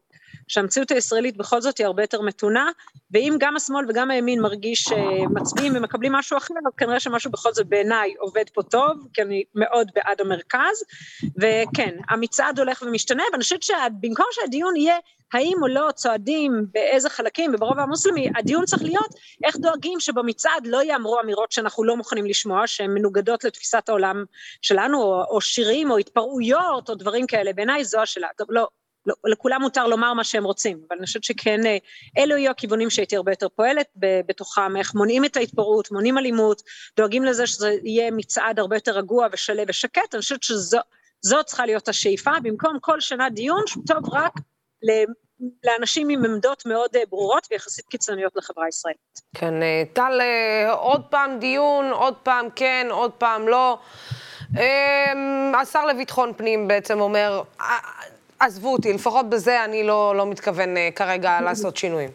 שהמציאות 0.49 0.91
הישראלית 0.91 1.37
בכל 1.37 1.61
זאת 1.61 1.77
היא 1.77 1.85
הרבה 1.85 2.03
יותר 2.03 2.21
מתונה, 2.21 2.69
ואם 3.11 3.35
גם 3.39 3.55
השמאל 3.55 3.85
וגם 3.89 4.11
הימין 4.11 4.41
מרגיש 4.41 4.83
שמצביעים 4.83 5.73
ומקבלים 5.75 6.11
משהו 6.11 6.37
אחר, 6.37 6.53
אז 6.67 6.73
כנראה 6.77 6.99
שמשהו 6.99 7.31
בכל 7.31 7.53
זאת 7.53 7.67
בעיניי 7.67 8.13
עובד 8.19 8.49
פה 8.53 8.63
טוב, 8.63 9.07
כי 9.13 9.21
אני 9.21 9.43
מאוד 9.55 9.91
בעד 9.95 10.21
המרכז, 10.21 10.83
וכן, 11.23 11.97
המצעד 12.09 12.59
הולך 12.59 12.83
ומשתנה, 12.87 13.23
ואני 13.31 13.43
חושבת 13.43 13.63
שבמקום 13.63 14.25
שהדיון 14.31 14.75
יהיה 14.75 14.97
האם 15.33 15.57
או 15.61 15.67
לא 15.67 15.89
צועדים 15.95 16.65
באיזה 16.71 17.09
חלקים, 17.09 17.51
וברובע 17.55 17.81
המוסלמי, 17.81 18.29
הדיון 18.35 18.65
צריך 18.65 18.83
להיות 18.83 19.13
איך 19.43 19.57
דואגים 19.57 19.99
שבמצעד 19.99 20.67
לא 20.67 20.83
יאמרו 20.83 21.19
אמירות 21.19 21.51
שאנחנו 21.51 21.83
לא 21.83 21.97
מוכנים 21.97 22.25
לשמוע, 22.25 22.67
שהן 22.67 22.93
מנוגדות 22.93 23.43
לתפיסת 23.43 23.89
העולם 23.89 24.23
שלנו, 24.61 25.01
או, 25.01 25.23
או 25.29 25.41
שירים, 25.41 25.91
או 25.91 25.97
התפרעויות, 25.97 26.89
או 26.89 26.95
דברים 26.95 27.27
כאלה. 27.27 27.53
בעיניי 27.53 27.85
זו 27.85 28.01
השאלה. 28.01 28.27
לא, 28.39 28.45
לא, 28.49 28.67
לכולם 29.25 29.61
מותר 29.61 29.87
לומר 29.87 30.13
מה 30.13 30.23
שהם 30.23 30.43
רוצים, 30.43 30.79
אבל 30.87 30.97
אני 30.97 31.05
חושבת 31.05 31.23
שכן, 31.23 31.65
אה, 31.65 31.77
אלו 32.17 32.37
יהיו 32.37 32.51
הכיוונים 32.51 32.89
שהייתי 32.89 33.15
הרבה 33.15 33.31
יותר 33.31 33.49
פועלת 33.49 33.87
בתוכם, 34.25 34.77
איך 34.77 34.95
מונעים 34.95 35.25
את 35.25 35.37
ההתפרעות, 35.37 35.91
מונעים 35.91 36.17
אלימות, 36.17 36.61
דואגים 36.97 37.23
לזה 37.23 37.47
שזה 37.47 37.75
יהיה 37.83 38.11
מצעד 38.11 38.59
הרבה 38.59 38.75
יותר 38.75 38.91
רגוע 38.91 39.27
ושלו 39.31 39.63
ושקט, 39.67 40.13
אני 40.13 40.21
חושבת 40.21 40.43
שזו 40.43 41.43
צריכה 41.45 41.65
להיות 41.65 41.87
השאיפה, 41.87 42.31
במקום 42.43 42.77
כל 42.81 42.99
שנה 42.99 43.29
דיון 43.29 43.67
שהוא 43.67 43.83
טוב 43.87 44.13
רק 44.13 44.33
לאנשים 45.63 46.09
עם 46.09 46.25
עמדות 46.25 46.65
מאוד 46.65 46.95
אה, 46.95 47.01
ברורות 47.09 47.47
ויחסית 47.51 47.85
קיצוניות 47.85 48.35
לחברה 48.35 48.65
הישראלית. 48.65 49.21
כן, 49.35 49.63
אה, 49.63 49.83
טל, 49.93 50.19
עוד 50.71 51.01
פעם 51.09 51.39
דיון, 51.39 51.91
עוד 51.91 52.15
פעם 52.23 52.47
כן, 52.55 52.87
עוד 52.91 53.11
פעם 53.11 53.47
לא. 53.47 53.79
השר 55.61 55.85
לביטחון 55.85 56.33
פנים 56.37 56.67
בעצם 56.67 56.99
אומר, 56.99 57.41
עזבו 58.39 58.73
אותי, 58.73 58.93
לפחות 58.93 59.29
בזה 59.29 59.65
אני 59.65 59.83
לא, 59.83 60.13
לא 60.17 60.29
מתכוון 60.29 60.75
uh, 60.75 60.95
כרגע 60.95 61.41
לעשות 61.41 61.77
שינויים. 61.77 62.09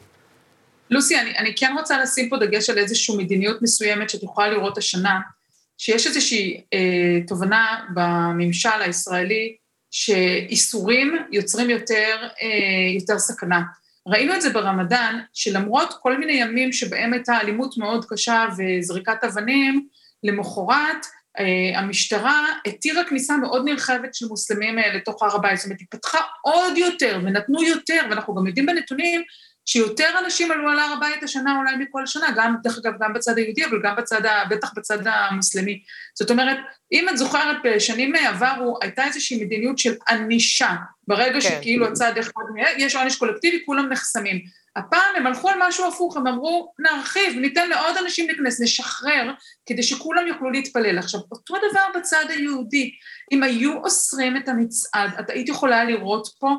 לוסי, 0.91 1.21
אני, 1.21 1.39
אני 1.39 1.55
כן 1.57 1.75
רוצה 1.79 2.03
לשים 2.03 2.29
פה 2.29 2.37
דגש 2.37 2.71
על 2.71 2.79
איזושהי 2.79 3.17
מדיניות 3.17 3.63
מסוימת 3.63 4.11
שאת 4.11 4.23
יכולה 4.23 4.49
לראות 4.49 4.79
השנה, 4.79 5.21
שיש 5.79 6.07
איזושהי 6.07 6.61
אה, 6.73 7.27
תובנה 7.27 7.85
בממשל 7.95 8.83
הישראלי 8.83 9.57
שאיסורים 9.91 11.17
יוצרים 11.33 11.71
יותר, 11.71 12.17
אה, 12.43 12.95
יותר 12.95 13.19
סכנה. 13.19 13.63
ראינו 14.09 14.35
את 14.35 14.43
זה 14.43 14.51
ברמדאן, 14.51 15.21
שלמרות 15.33 15.95
כל 16.03 16.17
מיני 16.19 16.33
ימים 16.33 16.73
שבהם 16.73 17.13
הייתה 17.13 17.41
אלימות 17.41 17.79
מאוד 17.79 18.05
קשה 18.09 18.47
וזריקת 18.57 19.25
אבנים, 19.25 19.89
למחרת 20.23 20.71
אה, 20.71 21.11
המשטרה 21.77 22.47
התירה 22.67 23.05
כניסה 23.05 23.37
מאוד 23.37 23.65
נרחבת 23.65 24.15
של 24.15 24.27
מוסלמים 24.27 24.79
אה, 24.79 24.95
לתוך 24.95 25.23
הר 25.23 25.35
הבית, 25.35 25.57
זאת 25.57 25.65
אומרת, 25.65 25.81
היא 25.81 25.87
פתחה 25.91 26.19
עוד 26.43 26.79
יותר 26.79 27.21
ונתנו 27.25 27.63
יותר, 27.63 28.01
ואנחנו 28.11 28.35
גם 28.35 28.47
יודעים 28.47 28.67
בנתונים 28.67 29.23
שיותר 29.67 30.09
אנשים 30.25 30.51
עלו 30.51 30.71
על 30.71 30.79
הר 30.79 30.93
הבית 30.97 31.23
השנה 31.23 31.57
אולי 31.59 31.77
מכל 31.77 32.07
שנה, 32.07 32.27
גם, 32.37 32.57
דרך 32.63 32.79
אגב, 32.79 32.93
גם 33.01 33.13
בצד 33.13 33.39
היהודי, 33.39 33.65
אבל 33.65 33.81
גם 33.83 33.97
בצד, 33.97 34.21
בטח 34.51 34.73
בצד 34.77 34.99
המוסלמי. 35.07 35.83
זאת 36.15 36.31
אומרת, 36.31 36.57
אם 36.93 37.09
את 37.09 37.19
זוכרת, 37.19 37.57
בשנים 37.65 38.15
עברו 38.15 38.79
הייתה 38.83 39.05
איזושהי 39.05 39.45
מדיניות 39.45 39.79
של 39.79 39.95
ענישה, 40.09 40.71
ברגע 41.09 41.41
כן. 41.41 41.41
שכאילו 41.41 41.87
הצד 41.87 42.19
אחד, 42.19 42.43
יש 42.79 42.97
עונש 42.97 43.17
קולקטיבי, 43.17 43.63
כולם 43.67 43.89
נחסמים. 43.89 44.64
הפעם 44.77 45.17
הם 45.17 45.27
הלכו 45.27 45.49
על 45.49 45.59
משהו 45.69 45.89
הפוך, 45.89 46.17
הם 46.17 46.27
אמרו, 46.27 46.73
נרחיב, 46.79 47.39
ניתן 47.39 47.69
לעוד 47.69 47.97
אנשים 47.97 48.27
להיכנס, 48.27 48.61
נשחרר, 48.61 49.31
כדי 49.67 49.83
שכולם 49.83 50.27
יוכלו 50.27 50.51
להתפלל. 50.51 50.99
עכשיו, 50.99 51.21
אותו 51.33 51.55
דבר 51.71 51.99
בצד 51.99 52.25
היהודי, 52.29 52.91
אם 53.33 53.43
היו 53.43 53.77
אוסרים 53.77 54.37
את 54.37 54.49
המצעד, 54.49 55.11
את 55.21 55.31
היית 55.31 55.49
יכולה 55.49 55.85
לראות 55.85 56.29
פה 56.39 56.57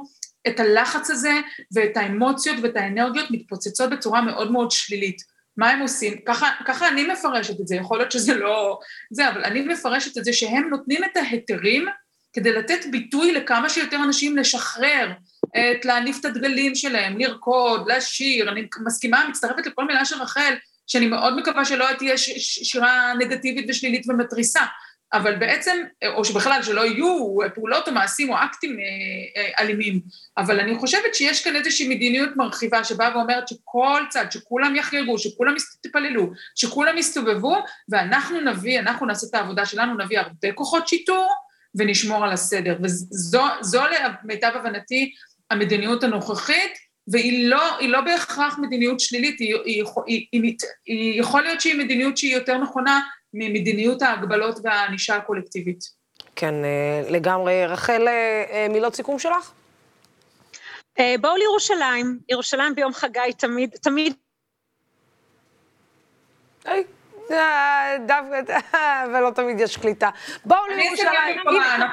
את 0.47 0.59
הלחץ 0.59 1.09
הזה 1.09 1.33
ואת 1.71 1.97
האמוציות 1.97 2.57
ואת 2.61 2.75
האנרגיות 2.75 3.31
מתפוצצות 3.31 3.89
בצורה 3.89 4.21
מאוד 4.21 4.51
מאוד 4.51 4.71
שלילית. 4.71 5.17
מה 5.57 5.69
הם 5.69 5.79
עושים? 5.79 6.13
ככה, 6.25 6.51
ככה 6.65 6.87
אני 6.87 7.07
מפרשת 7.07 7.59
את 7.61 7.67
זה, 7.67 7.75
יכול 7.75 7.97
להיות 7.97 8.11
שזה 8.11 8.33
לא... 8.33 8.79
זה, 9.11 9.29
אבל 9.29 9.43
אני 9.43 9.61
מפרשת 9.61 10.17
את 10.17 10.25
זה 10.25 10.33
שהם 10.33 10.69
נותנים 10.69 11.03
את 11.03 11.17
ההיתרים 11.17 11.85
כדי 12.35 12.51
לתת 12.51 12.85
ביטוי 12.91 13.33
לכמה 13.33 13.69
שיותר 13.69 13.97
אנשים 14.03 14.37
לשחרר, 14.37 15.11
את 15.47 15.85
להניף 15.85 16.19
את 16.19 16.25
הדגלים 16.25 16.75
שלהם, 16.75 17.17
לרקוד, 17.17 17.91
לשיר, 17.91 18.49
אני 18.49 18.67
מסכימה, 18.85 19.27
מצטרפת 19.29 19.65
לכל 19.65 19.85
מילה 19.85 20.05
של 20.05 20.21
רחל, 20.21 20.53
שאני 20.87 21.07
מאוד 21.07 21.37
מקווה 21.37 21.65
שלא 21.65 21.85
תהיה 21.97 22.17
שירה 22.17 23.13
נגטיבית 23.19 23.65
ושלילית 23.69 24.09
ומתריסה, 24.09 24.61
אבל 25.13 25.35
בעצם, 25.35 25.83
או 26.07 26.25
שבכלל 26.25 26.63
שלא 26.63 26.85
יהיו 26.85 27.37
פעולות 27.55 27.87
או 27.87 27.93
מעשים 27.93 28.29
או 28.29 28.35
אקטים 28.35 28.77
אה, 28.79 29.41
אה, 29.41 29.63
אלימים, 29.63 29.99
אבל 30.37 30.59
אני 30.59 30.75
חושבת 30.75 31.15
שיש 31.15 31.43
כאן 31.43 31.55
איזושהי 31.55 31.87
מדיניות 31.87 32.29
מרחיבה 32.35 32.83
שבאה 32.83 33.17
ואומרת 33.17 33.47
שכל 33.47 34.01
צד, 34.09 34.25
שכולם 34.31 34.75
יחגגו, 34.75 35.19
שכולם 35.19 35.55
יתפללו, 35.85 36.31
שכולם 36.55 36.97
יסתובבו, 36.97 37.57
ואנחנו 37.89 38.41
נביא, 38.41 38.79
אנחנו 38.79 39.05
נעשה 39.05 39.27
את 39.29 39.35
העבודה 39.35 39.65
שלנו, 39.65 39.97
נביא 39.97 40.19
הרבה 40.19 40.51
כוחות 40.51 40.87
שיטור 40.87 41.44
ונשמור 41.75 42.23
על 42.25 42.31
הסדר. 42.31 42.77
וזו 42.83 43.81
למיטב 43.83 44.51
הבנתי 44.55 45.11
המדיניות 45.51 46.03
הנוכחית, 46.03 46.77
והיא 47.07 47.47
לא, 47.49 47.77
לא 47.81 48.01
בהכרח 48.01 48.57
מדיניות 48.59 48.99
שלילית, 48.99 49.39
היא, 49.39 49.55
היא, 49.65 49.83
היא, 50.05 50.27
היא, 50.31 50.55
היא 50.85 51.19
יכול 51.19 51.41
להיות 51.41 51.61
שהיא 51.61 51.75
מדיניות 51.75 52.17
שהיא 52.17 52.33
יותר 52.33 52.57
נכונה 52.57 53.01
ממדיניות 53.33 54.01
ההגבלות 54.01 54.59
והענישה 54.63 55.15
הקולקטיבית. 55.15 55.79
כן, 56.35 56.53
אה, 56.65 57.01
לגמרי. 57.09 57.65
רחל, 57.65 58.07
אה, 58.07 58.43
אה, 58.51 58.67
מילות 58.69 58.95
סיכום 58.95 59.19
שלך? 59.19 59.51
בואו 61.21 61.35
לירושלים. 61.37 62.19
ירושלים 62.29 62.75
ביום 62.75 62.93
חגי 62.93 63.33
תמיד, 63.37 63.69
תמיד... 63.69 64.13
היי. 66.65 66.83
דווקא, 68.05 68.57
ולא 69.13 69.29
תמיד 69.29 69.59
יש 69.59 69.77
קליטה. 69.77 70.09
בואו 70.45 70.59
לירושלים. 70.67 71.39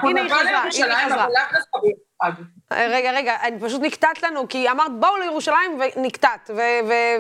הנה 0.03 0.21
היא 0.23 0.31
חזרה, 0.31 0.65
הנה 0.75 0.99
היא 0.99 1.07
חזרה. 1.07 1.27
רגע, 2.73 3.13
רגע, 3.13 3.37
אני 3.43 3.61
פשוט 3.61 3.81
נקטעת 3.83 4.23
לנו, 4.23 4.49
כי 4.49 4.71
אמרת 4.71 4.93
בואו 5.01 5.17
לירושלים 5.17 5.81
ונקטעת, 5.97 6.51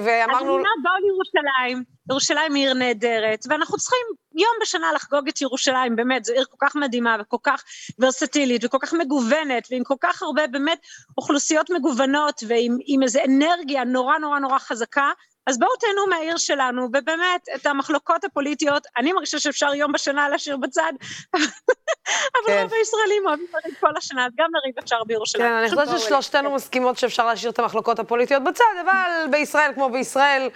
ואמרנו... 0.04 0.56
אני 0.56 0.64
בואו 0.82 0.94
לירושלים, 1.02 1.84
ירושלים 2.10 2.54
היא 2.54 2.64
עיר 2.64 2.74
נהדרת, 2.74 3.44
ואנחנו 3.48 3.76
צריכים 3.78 4.06
יום 4.34 4.52
בשנה 4.62 4.92
לחגוג 4.92 5.28
את 5.28 5.40
ירושלים, 5.40 5.96
באמת, 5.96 6.24
זו 6.24 6.32
עיר 6.32 6.44
כל 6.50 6.66
כך 6.66 6.76
מדהימה 6.76 7.16
וכל 7.20 7.36
כך 7.42 7.64
ורסטילית 7.98 8.64
וכל 8.64 8.78
כך 8.80 8.92
מגוונת, 8.92 9.68
ועם 9.70 9.84
כל 9.84 9.94
כך 10.00 10.22
הרבה 10.22 10.46
באמת 10.46 10.78
אוכלוסיות 11.18 11.70
מגוונות, 11.70 12.42
ועם 12.48 13.02
איזו 13.02 13.20
אנרגיה 13.28 13.84
נורא 13.84 14.18
נורא 14.18 14.38
נורא 14.38 14.58
חזקה, 14.58 15.10
אז 15.46 15.58
בואו 15.58 15.70
תהנו 15.80 16.06
מהעיר 16.08 16.36
שלנו, 16.36 16.82
ובאמת, 16.84 17.46
את 17.54 17.66
המחלוקות 17.66 18.24
הפוליטיות, 18.24 18.86
אני 18.96 19.12
מרגישה 19.12 19.38
שאפשר 19.38 19.74
יום 19.74 19.92
בשנה 19.92 20.28
להשאיר 20.28 20.56
בצד, 20.56 20.92
אבל 21.36 22.46
כן. 22.46 22.62
רוב 22.62 22.72
הישראלים 22.72 23.26
אוהבים 23.26 23.46
לריב 23.54 23.74
כל 23.80 23.96
השנה, 23.96 24.26
אז 24.26 24.32
גם 24.38 24.50
לריב 24.54 24.78
אפשר 24.78 25.04
בירושלים. 25.06 25.46
כן, 25.46 25.52
אני 25.52 25.70
חושבת 25.70 25.98
ששלושתנו 26.00 26.54
מסכימות 26.54 26.98
שאפשר 26.98 27.26
להשאיר 27.26 27.50
את 27.50 27.58
המחלוקות 27.58 27.98
הפוליטיות 27.98 28.44
בצד, 28.44 28.64
אבל 28.84 29.26
בישראל, 29.30 29.72
כמו 29.74 29.90
בישראל, 29.90 30.48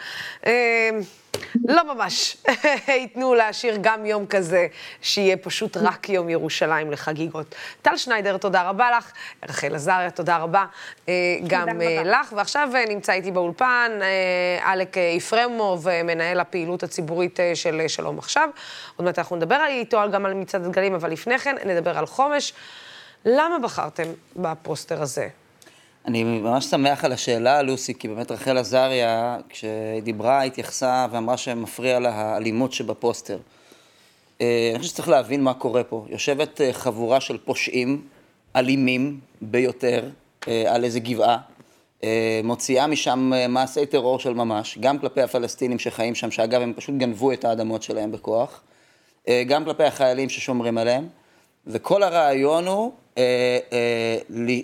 אה, 0.46 0.90
לא 1.68 1.94
ממש 1.94 2.37
ייתנו 2.88 3.35
להשאיר 3.35 3.79
גם 3.81 4.07
יום 4.07 4.27
כזה, 4.27 4.66
שיהיה 5.03 5.37
פשוט 5.37 5.77
רק 5.77 6.09
יום 6.09 6.29
ירושלים 6.29 6.90
לחגיגות. 6.90 7.55
טל 7.83 7.96
שניידר, 7.96 8.37
תודה 8.37 8.62
רבה 8.62 8.90
לך. 8.99 9.12
רחל 9.49 9.75
עזריה, 9.75 10.11
תודה 10.11 10.37
רבה 10.37 10.64
אה, 11.09 11.14
גם 11.46 11.83
אה, 11.83 12.03
לך. 12.05 12.33
ועכשיו 12.37 12.68
אה, 12.75 12.85
נמצא 12.88 13.12
איתי 13.12 13.31
באולפן 13.31 13.92
אלק 14.66 14.96
יפרמוב, 14.96 15.87
מנהל 16.05 16.40
הפעילות 16.40 16.83
הציבורית 16.83 17.38
של 17.54 17.83
שלום 17.88 18.19
עכשיו. 18.19 18.48
עוד 18.96 19.04
מעט 19.04 19.19
אנחנו 19.19 19.37
נדבר 19.37 19.65
איתו 19.69 20.00
גם 20.13 20.27
על 20.27 20.35
מצעד 20.35 20.65
הדגלים, 20.65 20.94
אבל 20.94 21.10
לפני 21.10 21.38
כן 21.38 21.56
נדבר 21.65 21.98
על 21.98 22.06
חומש. 22.06 22.52
למה 23.25 23.58
בחרתם 23.58 24.08
בפוסטר 24.37 25.02
הזה? 25.02 25.29
אני 26.07 26.25
ממש 26.25 26.65
שמח 26.65 27.04
על 27.04 27.13
השאלה, 27.13 27.63
לוסי, 27.63 27.94
כי 27.94 28.09
באמת 28.09 28.31
רחל 28.31 28.59
עזריה, 28.59 29.38
כשהיא 29.48 30.02
דיברה, 30.02 30.42
התייחסה 30.42 31.07
ואמרה 31.11 31.37
שמפריע 31.37 32.00
לה 32.00 32.11
האלימות 32.11 32.73
שבפוסטר. 32.73 33.38
אה, 34.40 34.69
אני 34.71 34.79
חושב 34.79 34.90
שצריך 34.90 35.09
להבין 35.09 35.42
מה 35.42 35.54
קורה 35.54 35.85
פה. 35.85 36.07
יושבת 36.09 36.61
אה, 36.61 36.73
חבורה 36.73 37.21
של 37.21 37.38
פושעים, 37.38 38.02
אלימים 38.57 39.21
ביותר, 39.40 40.09
אה, 40.48 40.75
על 40.75 40.85
איזה 40.85 41.00
גבעה, 41.00 41.38
מוציאה 42.44 42.87
משם 42.87 43.33
מעשי 43.48 43.87
טרור 43.87 44.19
של 44.19 44.35
ממש, 44.35 44.79
גם 44.81 44.98
כלפי 44.98 45.23
הפלסטינים 45.23 45.79
שחיים 45.79 46.15
שם, 46.15 46.31
שאגב, 46.31 46.63
הם 46.63 46.73
פשוט 46.77 46.94
גנבו 46.94 47.33
את 47.33 47.44
האדמות 47.44 47.83
שלהם 47.83 48.13
בכוח, 48.13 48.63
גם 49.46 49.65
כלפי 49.65 49.85
החיילים 49.85 50.29
ששומרים 50.29 50.79
עליהם, 50.79 51.09
וכל 51.67 52.02
הרעיון 52.02 52.67
הוא 52.67 52.92
אה, 53.19 53.58
אה, 53.73 54.19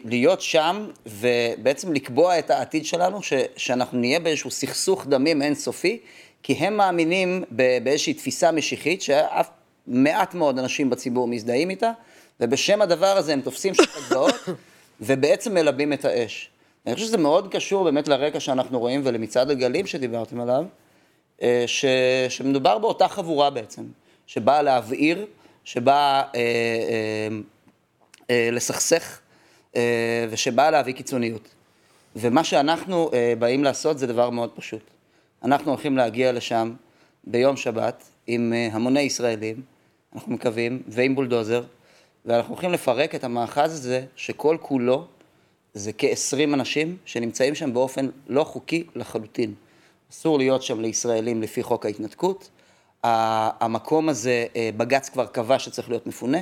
להיות 0.05 0.41
שם 0.41 0.87
ובעצם 1.07 1.93
לקבוע 1.93 2.39
את 2.39 2.51
העתיד 2.51 2.87
שלנו, 2.87 3.23
ש, 3.23 3.33
שאנחנו 3.57 3.99
נהיה 3.99 4.21
באיזשהו 4.21 4.51
סכסוך 4.51 5.07
דמים 5.07 5.43
אינסופי, 5.43 5.99
כי 6.43 6.53
הם 6.53 6.77
מאמינים 6.77 7.45
באיזושהי 7.83 8.15
תפיסה 8.15 8.53
משיחית, 8.53 9.03
שאף 9.03 9.49
מעט 9.87 10.35
מאוד 10.35 10.59
אנשים 10.59 10.91
בציבור 10.91 11.29
מזדהים 11.29 11.71
איתה, 11.71 11.91
ובשם 12.41 12.83
הדבר 12.83 13.17
הזה 13.17 13.33
הם 13.33 13.41
תופסים 13.41 13.75
שתי 13.75 14.01
גבעות, 14.09 14.35
ובעצם 15.01 15.55
מלבים 15.55 15.93
את 15.93 16.05
האש. 16.05 16.51
אני 16.87 16.95
חושב 16.95 17.07
שזה 17.07 17.19
מאוד 17.19 17.53
קשור 17.53 17.85
באמת 17.85 18.09
לרקע 18.09 18.41
שאנחנו 18.41 18.79
רואים 18.79 19.01
ולמצעד 19.05 19.51
הגלים 19.51 19.87
שדיברתם 19.87 20.41
עליו, 20.41 20.65
אה, 21.43 21.65
ש, 21.67 21.85
שמדובר 22.29 22.79
באותה 22.79 23.09
חבורה 23.09 23.51
בעצם, 23.51 23.83
שבאה 24.27 24.63
להבעיר, 24.63 25.27
שבאה 25.65 25.95
אה, 25.95 26.23
אה, 26.35 26.39
אה, 26.41 27.29
לסכסך 28.53 29.21
אה, 29.77 30.27
ושבאה 30.31 30.71
להביא 30.71 30.95
קיצוניות. 30.95 31.49
ומה 32.17 32.45
שאנחנו 32.45 33.11
אה, 33.13 33.35
באים 33.39 33.65
לעשות 33.65 33.99
זה 33.99 34.07
דבר 34.07 34.31
מאוד 34.31 34.51
פשוט. 34.55 34.83
אנחנו 35.45 35.71
הולכים 35.71 35.97
להגיע 35.97 36.33
לשם 36.33 36.73
ביום 37.25 37.57
שבת 37.57 38.05
עם 38.27 38.53
אה, 38.53 38.69
המוני 38.73 39.01
ישראלים, 39.01 39.63
אנחנו 40.15 40.33
מקווים, 40.33 40.83
ועם 40.89 41.15
בולדוזר, 41.15 41.65
ואנחנו 42.25 42.55
הולכים 42.55 42.73
לפרק 42.73 43.15
את 43.15 43.25
המאחז 43.25 43.73
הזה 43.73 44.05
שכל 44.17 44.57
כולו 44.61 45.07
זה 45.75 45.91
כ-20 45.99 46.55
אנשים 46.55 46.97
שנמצאים 47.05 47.55
שם 47.55 47.75
באופן 47.75 48.09
לא 48.29 48.45
חוקי 48.45 48.87
לחלוטין. 48.95 49.55
אסור 50.11 50.39
להיות 50.39 50.63
שם 50.63 50.81
לישראלים 50.81 51.43
לפי 51.43 51.63
חוק 51.63 51.87
ההתנתקות. 51.87 52.51
המקום 53.03 54.09
הזה, 54.09 54.47
אה, 54.57 54.71
בג"ץ 54.77 55.09
כבר 55.09 55.27
קבע 55.27 55.59
שצריך 55.59 55.89
להיות 55.89 56.07
מפונה, 56.07 56.39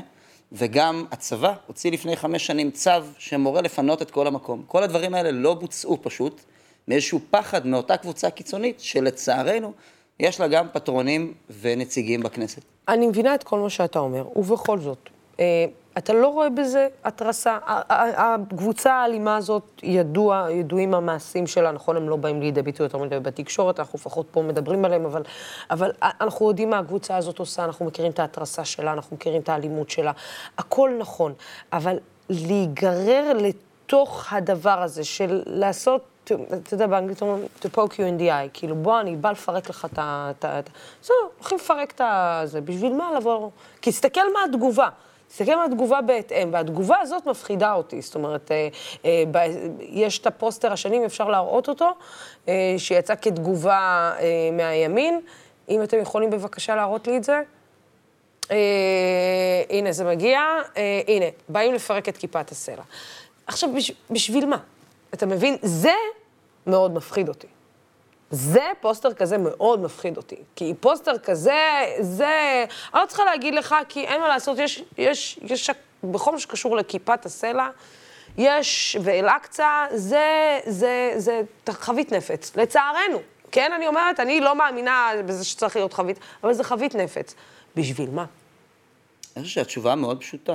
וגם 0.53 1.05
הצבא 1.11 1.53
הוציא 1.67 1.91
לפני 1.91 2.17
חמש 2.17 2.47
שנים 2.47 2.71
צו 2.71 2.91
שמורה 3.19 3.61
לפנות 3.61 4.03
את 4.03 4.11
כל 4.11 4.27
המקום. 4.27 4.63
כל 4.67 4.83
הדברים 4.83 5.15
האלה 5.15 5.31
לא 5.31 5.55
בוצעו 5.55 5.99
פשוט, 6.03 6.41
מאיזשהו 6.89 7.21
פחד 7.31 7.67
מאותה 7.67 7.97
קבוצה 7.97 8.31
קיצונית, 8.31 8.81
שלצערנו 8.81 9.73
יש 10.21 10.41
לה 10.41 10.49
גם 10.49 10.67
פטרונים 10.73 11.35
ונציגים 11.61 12.21
בכנסת. 12.21 12.63
אני 12.89 13.07
מבינה 13.07 13.35
את 13.35 13.43
כל 13.43 13.59
מה 13.59 13.71
שאתה 13.71 13.99
אומר, 13.99 14.39
ובכל 14.39 14.79
זאת, 14.79 15.09
אה, 15.41 15.65
אתה 15.99 16.13
לא 16.13 16.29
רואה 16.29 16.51
בזה 16.51 16.89
התרסה. 17.05 17.59
הקבוצה 17.65 18.95
האלימה 18.95 19.37
הזאת, 19.37 19.63
ידוע, 19.83 20.47
ידועים 20.51 20.95
המעשים 20.95 21.47
שלה, 21.47 21.73
נכון, 21.73 21.97
הם 21.97 22.09
לא 22.09 22.17
באים 22.17 22.41
לידי 22.41 22.63
ביטוי 22.63 22.87
יותר 22.87 22.99
מדי 22.99 23.21
בתקשורת, 23.21 23.81
אנחנו 23.81 23.99
לפחות 23.99 24.27
פה 24.31 24.43
מדברים 24.43 24.85
עליהם, 24.85 25.05
אבל, 25.05 25.23
אבל 25.71 25.91
אנחנו 26.03 26.49
יודעים 26.49 26.71
מה 26.71 26.79
הקבוצה 26.79 27.17
הזאת 27.17 27.39
עושה, 27.39 27.65
אנחנו 27.65 27.85
מכירים 27.85 28.13
את 28.13 28.19
ההתרסה 28.19 28.65
שלה, 28.65 28.93
אנחנו 28.93 29.17
מכירים 29.17 29.43
את 29.43 29.49
האלימות 29.49 29.91
שלה, 29.91 30.13
הכל 30.59 30.91
נכון, 30.99 31.33
אבל 31.73 31.99
להיגרר 32.31 33.33
לתוך 33.33 34.33
הדבר 34.33 34.83
הזה 34.83 35.05
של 35.05 35.43
לעשות 35.47 36.03
אתה 36.25 36.75
יודע, 36.75 36.87
באנגלית 36.87 37.23
אומרים, 37.23 37.45
to 37.61 37.65
poke 37.65 37.93
you 37.93 37.99
in 37.99 38.21
the 38.21 38.29
eye, 38.29 38.51
כאילו, 38.53 38.77
בוא, 38.77 39.01
אני 39.01 39.17
בא 39.17 39.31
לפרק 39.31 39.71
לך 39.71 39.87
את 39.93 39.99
ה... 39.99 40.61
זהו, 41.03 41.17
הולכים 41.39 41.59
לפרק 41.59 41.93
את 41.95 42.01
זה, 42.49 42.61
בשביל 42.61 42.93
מה 42.95 43.13
לבוא? 43.17 43.51
כי 43.83 43.91
תסתכל 43.91 44.33
מה 44.35 44.45
התגובה. 44.45 44.89
תסתכל 45.31 45.53
על 45.53 45.73
התגובה 45.73 46.01
בהתאם, 46.01 46.49
והתגובה 46.53 46.97
הזאת 47.01 47.27
מפחידה 47.27 47.73
אותי. 47.73 48.03
זאת 48.03 48.15
אומרת, 48.15 48.51
אה, 48.53 48.69
אה, 49.05 49.23
ב, 49.31 49.39
יש 49.81 50.19
את 50.19 50.27
הפוסטר 50.27 50.73
השני, 50.73 51.07
אפשר 51.07 51.29
להראות 51.29 51.69
אותו, 51.69 51.91
אה, 52.49 52.75
שיצא 52.79 53.15
כתגובה 53.23 54.13
אה, 54.19 54.51
מהימין. 54.53 55.21
אם 55.69 55.83
אתם 55.83 55.99
יכולים 55.99 56.31
בבקשה 56.31 56.75
להראות 56.75 57.07
לי 57.07 57.17
את 57.17 57.25
זה. 57.25 57.43
אה, 58.51 58.57
הנה, 59.71 59.93
זה 59.93 60.05
מגיע. 60.05 60.41
אה, 60.77 61.01
הנה, 61.09 61.27
באים 61.49 61.75
לפרק 61.75 62.09
את 62.09 62.17
כיפת 62.17 62.51
הסלע. 62.51 62.83
עכשיו, 63.47 63.71
בש, 63.77 63.93
בשביל 64.11 64.47
מה? 64.47 64.59
אתה 65.15 65.27
מבין? 65.27 65.57
זה 65.63 65.93
מאוד 66.67 66.95
מפחיד 66.95 67.29
אותי. 67.29 67.47
זה 68.31 68.67
פוסטר 68.81 69.15
כזה 69.15 69.39
מאוד 69.39 69.81
מפחיד 69.81 70.17
אותי. 70.17 70.37
כי 70.57 70.75
פוסטר 70.81 71.19
כזה, 71.19 71.85
זה... 72.01 72.65
אני 72.95 73.03
לא 73.03 73.07
צריכה 73.07 73.25
להגיד 73.25 73.55
לך, 73.55 73.75
כי 73.89 74.05
אין 74.05 74.21
מה 74.21 74.29
לעשות, 74.29 74.59
יש, 74.59 74.83
יש, 74.99 75.39
יש, 75.43 75.71
בכל 76.05 76.33
מה 76.33 76.39
שקשור 76.39 76.77
לכיפת 76.77 77.27
הסלע, 77.27 77.69
יש, 78.39 78.97
ואל-אקצא, 79.03 79.87
זה, 79.95 80.59
זה, 80.67 81.13
זה 81.17 81.43
חבית 81.71 82.13
נפץ, 82.13 82.57
לצערנו. 82.57 83.19
כן, 83.53 83.73
אני 83.73 83.87
אומרת, 83.87 84.21
אני 84.21 84.41
לא 84.41 84.57
מאמינה 84.57 85.11
בזה 85.27 85.45
שצריך 85.45 85.77
להיות 85.77 85.93
חבית, 85.93 86.19
אבל 86.45 86.53
זה 86.53 86.65
חבית 86.65 86.95
נפץ. 86.95 87.35
בשביל 87.77 88.11
מה? 88.11 88.25
אני 89.37 89.45
חושב 89.45 89.55
שהתשובה 89.55 89.95
מאוד 89.95 90.21
פשוטה. 90.21 90.55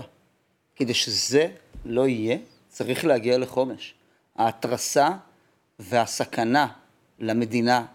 כדי 0.76 0.94
שזה 0.94 1.48
לא 1.86 2.08
יהיה, 2.08 2.38
צריך 2.70 3.06
להגיע 3.06 3.38
לחומש. 3.38 3.94
ההתרסה 4.36 5.10
והסכנה 5.80 6.68
למדינה 7.20 7.86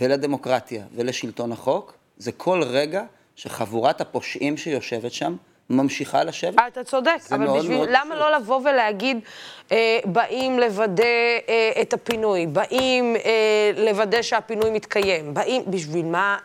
ולדמוקרטיה 0.00 0.86
ולשלטון 0.94 1.52
החוק, 1.52 1.94
זה 2.16 2.32
כל 2.32 2.62
רגע 2.62 3.04
שחבורת 3.36 4.00
הפושעים 4.00 4.56
שיושבת 4.56 5.12
שם 5.12 5.36
ממשיכה 5.72 6.24
לשבת. 6.24 6.54
אתה 6.68 6.84
צודק, 6.84 7.18
אבל 7.30 7.58
בשביל, 7.58 7.80
למה 7.88 8.14
לא 8.14 8.36
לבוא 8.36 8.60
ולהגיד, 8.64 9.20
אה, 9.72 9.98
באים 10.04 10.58
לוודא 10.58 11.04
אה, 11.48 11.72
את 11.82 11.92
הפינוי, 11.92 12.46
באים 12.46 13.16
אה, 13.16 13.70
לוודא 13.76 14.22
שהפינוי 14.22 14.70
מתקיים, 14.70 15.34
באים, 15.34 15.62
בשביל 15.66 16.06
מה 16.06 16.38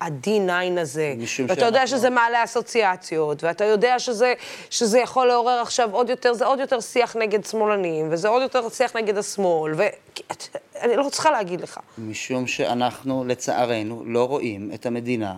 ה-D9 0.00 0.80
הזה? 0.80 1.14
ואתה 1.48 1.64
יודע 1.64 1.86
שזה 1.86 2.10
מעלה 2.10 2.44
אסוציאציות, 2.44 3.44
ואתה 3.44 3.64
יודע 3.64 3.98
שזה, 3.98 4.34
שזה 4.70 4.98
יכול 4.98 5.26
לעורר 5.26 5.60
עכשיו 5.60 5.88
עוד 5.92 6.10
יותר, 6.10 6.32
זה 6.34 6.46
עוד 6.46 6.60
יותר 6.60 6.80
שיח 6.80 7.16
נגד 7.16 7.44
שמאלנים, 7.44 8.08
וזה 8.10 8.28
עוד 8.28 8.42
יותר 8.42 8.68
שיח 8.68 8.96
נגד 8.96 9.18
השמאל, 9.18 9.72
ואני 9.76 10.96
לא 10.96 11.08
צריכה 11.10 11.30
להגיד 11.30 11.60
לך. 11.60 11.80
משום 11.98 12.46
שאנחנו, 12.46 13.24
לצערנו, 13.24 14.02
לא 14.06 14.24
רואים 14.24 14.70
את 14.74 14.86
המדינה 14.86 15.36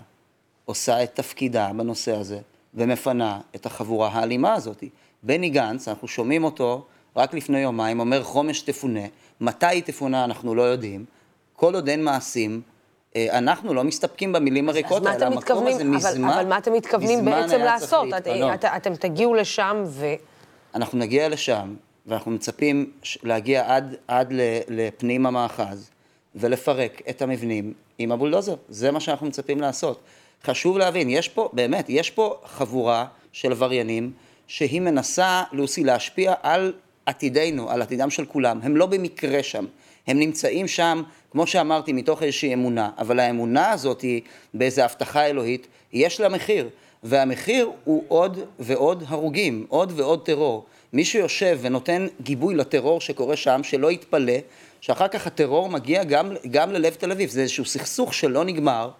עושה 0.64 1.02
את 1.02 1.14
תפקידה 1.14 1.70
בנושא 1.76 2.16
הזה. 2.16 2.38
ומפנה 2.76 3.40
את 3.54 3.66
החבורה 3.66 4.08
האלימה 4.08 4.54
הזאת. 4.54 4.84
בני 5.22 5.50
גנץ, 5.50 5.88
אנחנו 5.88 6.08
שומעים 6.08 6.44
אותו 6.44 6.84
רק 7.16 7.34
לפני 7.34 7.58
יומיים, 7.58 8.00
אומר 8.00 8.22
חומש 8.22 8.60
תפונה, 8.60 9.00
מתי 9.40 9.66
היא 9.66 9.82
תפונה 9.82 10.24
אנחנו 10.24 10.54
לא 10.54 10.62
יודעים, 10.62 11.04
כל 11.56 11.74
עוד 11.74 11.88
אין 11.88 12.04
מעשים, 12.04 12.60
אה, 13.16 13.38
אנחנו 13.38 13.74
לא 13.74 13.84
מסתפקים 13.84 14.32
במילים 14.32 14.68
הריקות 14.68 15.06
האלה, 15.06 15.26
המקום 15.26 15.66
הזה 15.66 15.84
מזמן, 15.84 16.24
אבל, 16.24 16.34
אבל 16.34 16.48
מה 16.48 16.58
אתם 16.58 16.72
מתכוונים 16.72 17.24
בעצם 17.24 17.58
לעשות? 17.58 18.08
את, 18.18 18.26
את, 18.54 18.64
אתם 18.64 18.94
תגיעו 18.94 19.34
לשם 19.34 19.84
ו... 19.86 20.06
אנחנו 20.74 20.98
נגיע 20.98 21.28
לשם, 21.28 21.74
ואנחנו 22.06 22.30
מצפים 22.30 22.90
להגיע 23.22 23.74
עד, 23.76 23.94
עד 24.08 24.32
לפנים 24.68 25.26
המאחז, 25.26 25.90
ולפרק 26.34 27.02
את 27.10 27.22
המבנים 27.22 27.72
עם 27.98 28.12
הבולדוזר. 28.12 28.54
זה 28.68 28.90
מה 28.90 29.00
שאנחנו 29.00 29.26
מצפים 29.26 29.60
לעשות. 29.60 30.00
חשוב 30.44 30.78
להבין, 30.78 31.10
יש 31.10 31.28
פה, 31.28 31.50
באמת, 31.52 31.84
יש 31.88 32.10
פה 32.10 32.40
חבורה 32.44 33.06
של 33.32 33.52
עבריינים 33.52 34.12
שהיא 34.46 34.80
מנסה, 34.80 35.42
לוסי, 35.52 35.84
להשפיע 35.84 36.34
על 36.42 36.72
עתידנו, 37.06 37.70
על 37.70 37.82
עתידם 37.82 38.10
של 38.10 38.24
כולם. 38.24 38.60
הם 38.62 38.76
לא 38.76 38.86
במקרה 38.86 39.42
שם. 39.42 39.64
הם 40.06 40.18
נמצאים 40.18 40.68
שם, 40.68 41.02
כמו 41.30 41.46
שאמרתי, 41.46 41.92
מתוך 41.92 42.22
איזושהי 42.22 42.54
אמונה, 42.54 42.90
אבל 42.98 43.20
האמונה 43.20 43.70
הזאת 43.70 44.00
היא 44.00 44.22
באיזו 44.54 44.82
הבטחה 44.82 45.26
אלוהית, 45.26 45.66
יש 45.92 46.20
לה 46.20 46.28
מחיר, 46.28 46.68
והמחיר 47.02 47.70
הוא 47.84 48.04
עוד 48.08 48.38
ועוד 48.58 49.04
הרוגים, 49.06 49.66
עוד 49.68 49.92
ועוד 49.96 50.26
טרור. 50.26 50.66
מי 50.92 51.04
שיושב 51.04 51.58
ונותן 51.62 52.06
גיבוי 52.20 52.54
לטרור 52.54 53.00
שקורה 53.00 53.36
שם, 53.36 53.60
שלא 53.62 53.90
יתפלא, 53.92 54.36
שאחר 54.80 55.08
כך 55.08 55.26
הטרור 55.26 55.68
מגיע 55.68 56.04
גם, 56.04 56.32
גם 56.50 56.72
ללב 56.72 56.94
תל 56.94 57.12
אביב. 57.12 57.30
זה 57.30 57.40
איזשהו 57.40 57.64
סכסוך 57.64 58.14
שלא 58.14 58.44
נגמר, 58.44 58.90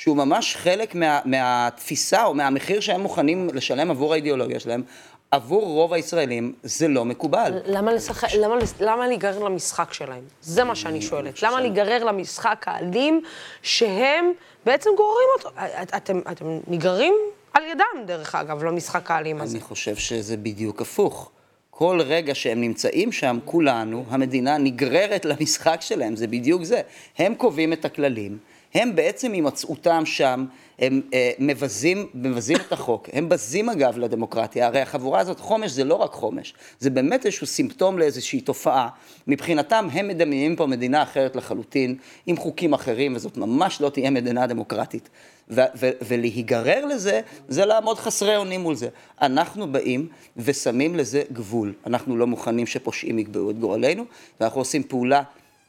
שהוא 0.00 0.16
ממש 0.16 0.56
חלק 0.56 0.94
מה, 0.94 1.20
מהתפיסה 1.24 2.24
או 2.24 2.34
מהמחיר 2.34 2.80
שהם 2.80 3.00
מוכנים 3.00 3.48
לשלם 3.54 3.90
עבור 3.90 4.12
האידיאולוגיה 4.12 4.60
שלהם, 4.60 4.82
עבור 5.30 5.62
רוב 5.62 5.92
הישראלים 5.92 6.52
זה 6.62 6.88
לא 6.88 7.04
מקובל. 7.04 7.58
למה, 7.64 7.92
לשח... 7.92 8.34
למה, 8.34 8.54
למה 8.80 9.08
להיגרר 9.08 9.38
למשחק 9.38 9.92
שלהם? 9.92 10.22
זה 10.42 10.64
מה 10.64 10.74
שאני 10.74 11.02
שואלת. 11.02 11.42
למה 11.42 11.60
להיגרר 11.60 12.04
למשחק 12.04 12.64
האלים 12.66 13.20
שהם 13.62 14.32
בעצם 14.66 14.90
גוררים 14.96 15.28
אותו? 15.38 15.50
אתם, 15.96 16.20
אתם 16.30 16.58
נגררים 16.66 17.14
על 17.52 17.62
ידם, 17.64 18.06
דרך 18.06 18.34
אגב, 18.34 18.64
למשחק 18.64 19.10
האלים 19.10 19.40
הזה. 19.40 19.56
אני 19.56 19.64
חושב 19.64 19.96
שזה 19.96 20.36
בדיוק 20.36 20.82
הפוך. 20.82 21.30
כל 21.70 22.00
רגע 22.04 22.34
שהם 22.34 22.60
נמצאים 22.60 23.12
שם, 23.12 23.38
כולנו, 23.44 24.04
המדינה 24.10 24.58
נגררת 24.58 25.24
למשחק 25.24 25.78
שלהם, 25.80 26.16
זה 26.16 26.26
בדיוק 26.26 26.64
זה. 26.64 26.80
הם 27.18 27.34
קובעים 27.34 27.72
את 27.72 27.84
הכללים, 27.84 28.38
הם 28.74 28.96
בעצם 28.96 29.32
הימצאותם 29.32 30.06
שם, 30.06 30.46
הם 30.78 31.00
אה, 31.14 31.30
מבזים, 31.38 32.06
מבזים 32.14 32.56
את 32.56 32.72
החוק, 32.72 33.08
הם 33.12 33.28
בזים 33.28 33.68
אגב 33.68 33.98
לדמוקרטיה, 33.98 34.66
הרי 34.66 34.80
החבורה 34.80 35.20
הזאת, 35.20 35.40
חומש 35.40 35.70
זה 35.70 35.84
לא 35.84 35.94
רק 35.94 36.12
חומש, 36.12 36.54
זה 36.78 36.90
באמת 36.90 37.26
איזשהו 37.26 37.46
סימפטום 37.46 37.98
לאיזושהי 37.98 38.40
תופעה, 38.40 38.88
מבחינתם 39.26 39.88
הם 39.92 40.08
מדמיינים 40.08 40.56
פה 40.56 40.66
מדינה 40.66 41.02
אחרת 41.02 41.36
לחלוטין, 41.36 41.96
עם 42.26 42.36
חוקים 42.36 42.72
אחרים, 42.72 43.16
וזאת 43.16 43.36
ממש 43.36 43.80
לא 43.80 43.90
תהיה 43.90 44.10
מדינה 44.10 44.46
דמוקרטית. 44.46 45.08
ו- 45.50 45.60
ו- 45.76 45.90
ולהיגרר 46.08 46.84
לזה, 46.84 47.20
זה 47.48 47.64
לעמוד 47.64 47.98
חסרי 47.98 48.36
אונים 48.36 48.60
מול 48.60 48.74
זה. 48.74 48.88
אנחנו 49.22 49.72
באים 49.72 50.08
ושמים 50.36 50.96
לזה 50.96 51.22
גבול. 51.32 51.74
אנחנו 51.86 52.16
לא 52.16 52.26
מוכנים 52.26 52.66
שפושעים 52.66 53.18
יקבעו 53.18 53.50
את 53.50 53.58
גורלנו, 53.58 54.04
ואנחנו 54.40 54.60
עושים 54.60 54.82
פעולה 54.82 55.22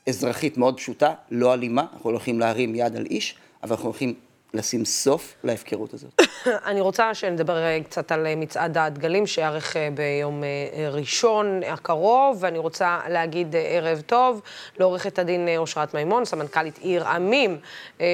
אזרחית 0.09 0.57
מאוד 0.57 0.77
פשוטה, 0.77 1.13
לא 1.31 1.53
אלימה, 1.53 1.85
אנחנו 1.93 2.09
הולכים 2.09 2.39
להרים 2.39 2.75
יד 2.75 2.95
על 2.95 3.05
איש, 3.05 3.35
אבל 3.63 3.71
אנחנו 3.71 3.85
הולכים 3.85 4.13
לשים 4.53 4.85
סוף 4.85 5.33
להפקרות 5.43 5.93
הזאת. 5.93 6.21
אני 6.69 6.81
רוצה 6.81 7.13
שנדבר 7.13 7.57
אה, 7.57 7.79
קצת 7.83 8.11
על 8.11 8.27
אה, 8.27 8.35
מצעד 8.35 8.77
הדגלים 8.77 9.27
שיארך 9.27 9.77
אה, 9.77 9.89
ביום 9.93 10.43
ראשון 10.91 11.61
הקרוב, 11.67 12.37
ואני 12.39 12.57
רוצה 12.57 12.99
להגיד 13.09 13.55
ערב 13.59 14.01
טוב 14.01 14.41
לעורכת 14.79 15.19
הדין 15.19 15.47
אושרת 15.57 15.93
מימון, 15.93 16.25
סמנכ"לית 16.25 16.77
עיר 16.77 17.07
עמים. 17.07 17.57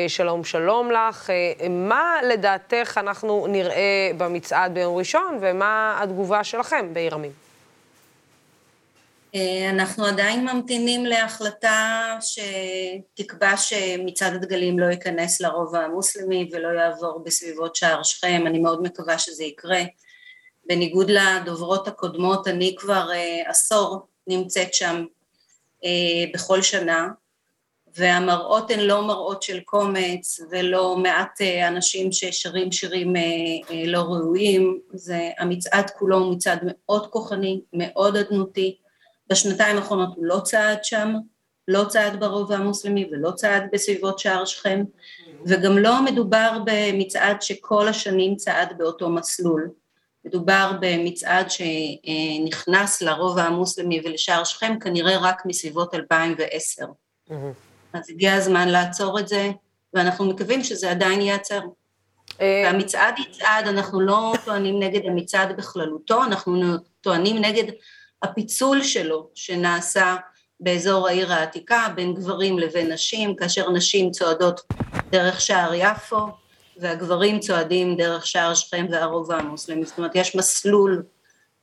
שלום, 0.07 0.43
שלום 0.43 0.91
לך. 0.91 1.29
מה 1.69 2.15
לדעתך 2.29 2.97
אנחנו 2.97 3.47
נראה 3.47 4.11
במצעד 4.17 4.73
ביום 4.73 4.97
ראשון, 4.97 5.37
ומה 5.41 5.99
התגובה 6.03 6.43
שלכם 6.43 6.93
בעיר 6.93 7.15
עמים? 7.15 7.46
אה, 9.37 9.69
אנחנו 9.69 10.05
עדיין 10.05 10.45
ממתינים 10.49 11.05
להחלטה 11.05 12.17
שתקבע 12.21 13.57
שמצעד 13.57 14.33
הדגלים 14.33 14.79
לא 14.79 14.85
ייכנס 14.85 15.41
לרובע 15.41 15.79
המוסלמי 15.79 16.49
ולא 16.51 16.67
יעבור 16.67 17.23
בסביבות 17.25 17.75
שער 17.75 18.03
שכם, 18.03 18.43
אני 18.47 18.59
מאוד 18.59 18.81
מקווה 18.81 19.19
שזה 19.19 19.43
יקרה. 19.43 19.81
בניגוד 20.65 21.11
לדוברות 21.11 21.87
הקודמות, 21.87 22.47
אני 22.47 22.75
כבר 22.77 23.09
uh, 23.11 23.49
עשור 23.49 24.07
נמצאת 24.27 24.73
שם 24.73 25.05
uh, 25.83 25.87
בכל 26.33 26.61
שנה, 26.61 27.07
והמראות 27.95 28.71
הן 28.71 28.79
לא 28.79 29.07
מראות 29.07 29.43
של 29.43 29.59
קומץ 29.59 30.39
ולא 30.51 30.97
מעט 30.97 31.41
uh, 31.41 31.67
אנשים 31.67 32.11
ששרים 32.11 32.71
שירים 32.71 33.15
uh, 33.15 33.19
uh, 33.67 33.73
לא 33.85 33.99
ראויים, 33.99 34.79
זה, 34.93 35.29
המצעד 35.39 35.89
כולו 35.89 36.17
הוא 36.17 36.35
מצעד 36.35 36.59
מאוד 36.63 37.07
כוחני, 37.07 37.61
מאוד 37.73 38.15
אדנותי, 38.15 38.77
בשנתיים 39.29 39.77
האחרונות 39.77 40.09
הוא 40.15 40.25
לא 40.25 40.39
צעד 40.43 40.83
שם, 40.83 41.13
לא 41.67 41.85
צעד 41.89 42.19
ברובע 42.19 42.55
המוסלמי 42.55 43.09
ולא 43.11 43.31
צעד 43.31 43.63
בסביבות 43.71 44.19
שער 44.19 44.45
שכם, 44.45 44.83
וגם 45.45 45.77
לא 45.77 46.03
מדובר 46.05 46.59
במצעד 46.65 47.41
שכל 47.41 47.87
השנים 47.87 48.35
צעד 48.35 48.77
באותו 48.77 49.09
מסלול. 49.09 49.69
מדובר 50.25 50.71
במצעד 50.81 51.47
שנכנס 51.51 53.01
לרובע 53.01 53.43
המוסלמי 53.43 54.01
ולשער 54.05 54.43
שכם 54.43 54.79
כנראה 54.79 55.17
רק 55.17 55.45
מסביבות 55.45 55.95
2010. 55.95 56.85
Mm-hmm. 56.85 57.33
אז 57.93 58.09
הגיע 58.09 58.33
הזמן 58.33 58.67
לעצור 58.69 59.19
את 59.19 59.27
זה, 59.27 59.51
ואנחנו 59.93 60.25
מקווים 60.25 60.63
שזה 60.63 60.91
עדיין 60.91 61.21
ייעצר. 61.21 61.61
אה, 62.41 62.61
והמצעד 62.65 63.15
יצעד, 63.19 63.67
אנחנו 63.67 64.01
לא 64.01 64.33
טוענים 64.45 64.83
נגד 64.83 65.05
המצעד 65.05 65.57
בכללותו, 65.57 66.23
אנחנו 66.23 66.73
טוענים 67.01 67.37
נגד 67.37 67.71
הפיצול 68.23 68.83
שלו 68.83 69.29
שנעשה 69.35 70.15
באזור 70.59 71.07
העיר 71.07 71.33
העתיקה 71.33 71.87
בין 71.95 72.13
גברים 72.13 72.59
לבין 72.59 72.91
נשים, 72.91 73.35
כאשר 73.35 73.69
נשים 73.69 74.11
צועדות 74.11 74.61
דרך 75.09 75.41
שער 75.41 75.73
יפו 75.73 76.27
והגברים 76.77 77.39
צועדים 77.39 77.95
דרך 77.95 78.27
שער 78.27 78.53
שכם 78.53 78.85
והרובע 78.91 79.37
המוסלמי, 79.37 79.85
זאת 79.85 79.97
אומרת 79.97 80.15
יש 80.15 80.35
מסלול 80.35 81.03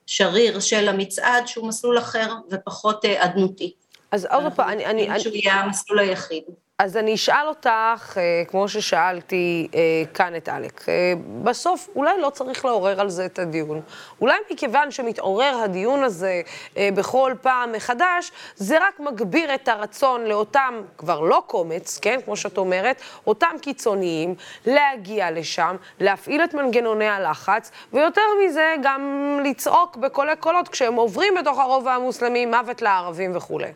שריר 0.07 0.61
של 0.61 0.89
המצעד 0.89 1.47
שהוא 1.47 1.69
מסלול 1.69 1.99
אחר 1.99 2.35
ופחות 2.51 3.05
אה, 3.05 3.25
אדנותי. 3.25 3.73
אז 4.11 4.27
עוד 4.27 4.53
פעם, 4.53 4.69
אני... 4.69 4.87
אני... 4.87 5.21
שהוא 5.21 5.35
יהיה 5.35 5.55
המסלול 5.55 5.99
היחיד. 5.99 6.45
אז 6.79 6.97
אני 6.97 7.15
אשאל 7.15 7.49
אותך, 7.49 8.19
אה, 8.19 8.43
כמו 8.49 8.69
ששאלתי 8.69 9.69
אה, 9.75 9.81
כאן 10.15 10.37
את 10.37 10.49
אלק, 10.49 10.89
אה, 10.89 11.13
בסוף 11.43 11.89
אולי 11.97 12.21
לא 12.21 12.31
צריך 12.31 12.65
לעורר 12.65 13.01
על 13.01 13.09
זה 13.09 13.27
את 13.27 13.39
הדיון. 13.39 13.81
אולי 14.21 14.35
מכיוון 14.51 14.91
שמתעורר 14.91 15.61
הדיון 15.65 16.03
הזה 16.03 16.43
בכל 16.77 17.33
פעם 17.41 17.73
מחדש, 17.73 18.33
זה 18.57 18.79
רק 18.87 19.01
מגביר 19.01 19.55
את 19.55 19.69
הרצון 19.69 20.25
לאותם, 20.25 20.83
כבר 20.99 21.21
לא 21.21 21.43
קומץ, 21.47 21.99
כן, 21.99 22.19
כמו 22.25 22.37
שאת 22.37 22.59
אומרת, 22.59 23.01
אותם 23.27 23.57
קיצוניים, 23.61 24.35
להגיע 24.67 25.31
לשם, 25.31 25.77
להפעיל 26.01 26.45
את 26.45 26.55
מנגנוני 26.55 27.09
הלחץ, 27.09 27.71
ויותר 27.93 28.23
מזה, 28.45 28.75
גם 28.83 29.41
לצעוק 29.45 29.97
בקולי 29.97 30.37
קולות 30.37 30.69
כשהם 30.69 30.95
עוברים 30.95 31.35
בתוך 31.41 31.59
הרובע 31.59 31.93
המוסלמי, 31.93 32.47
מוות 32.47 32.83
לערבים 32.83 33.37
וכולי. 33.37 33.73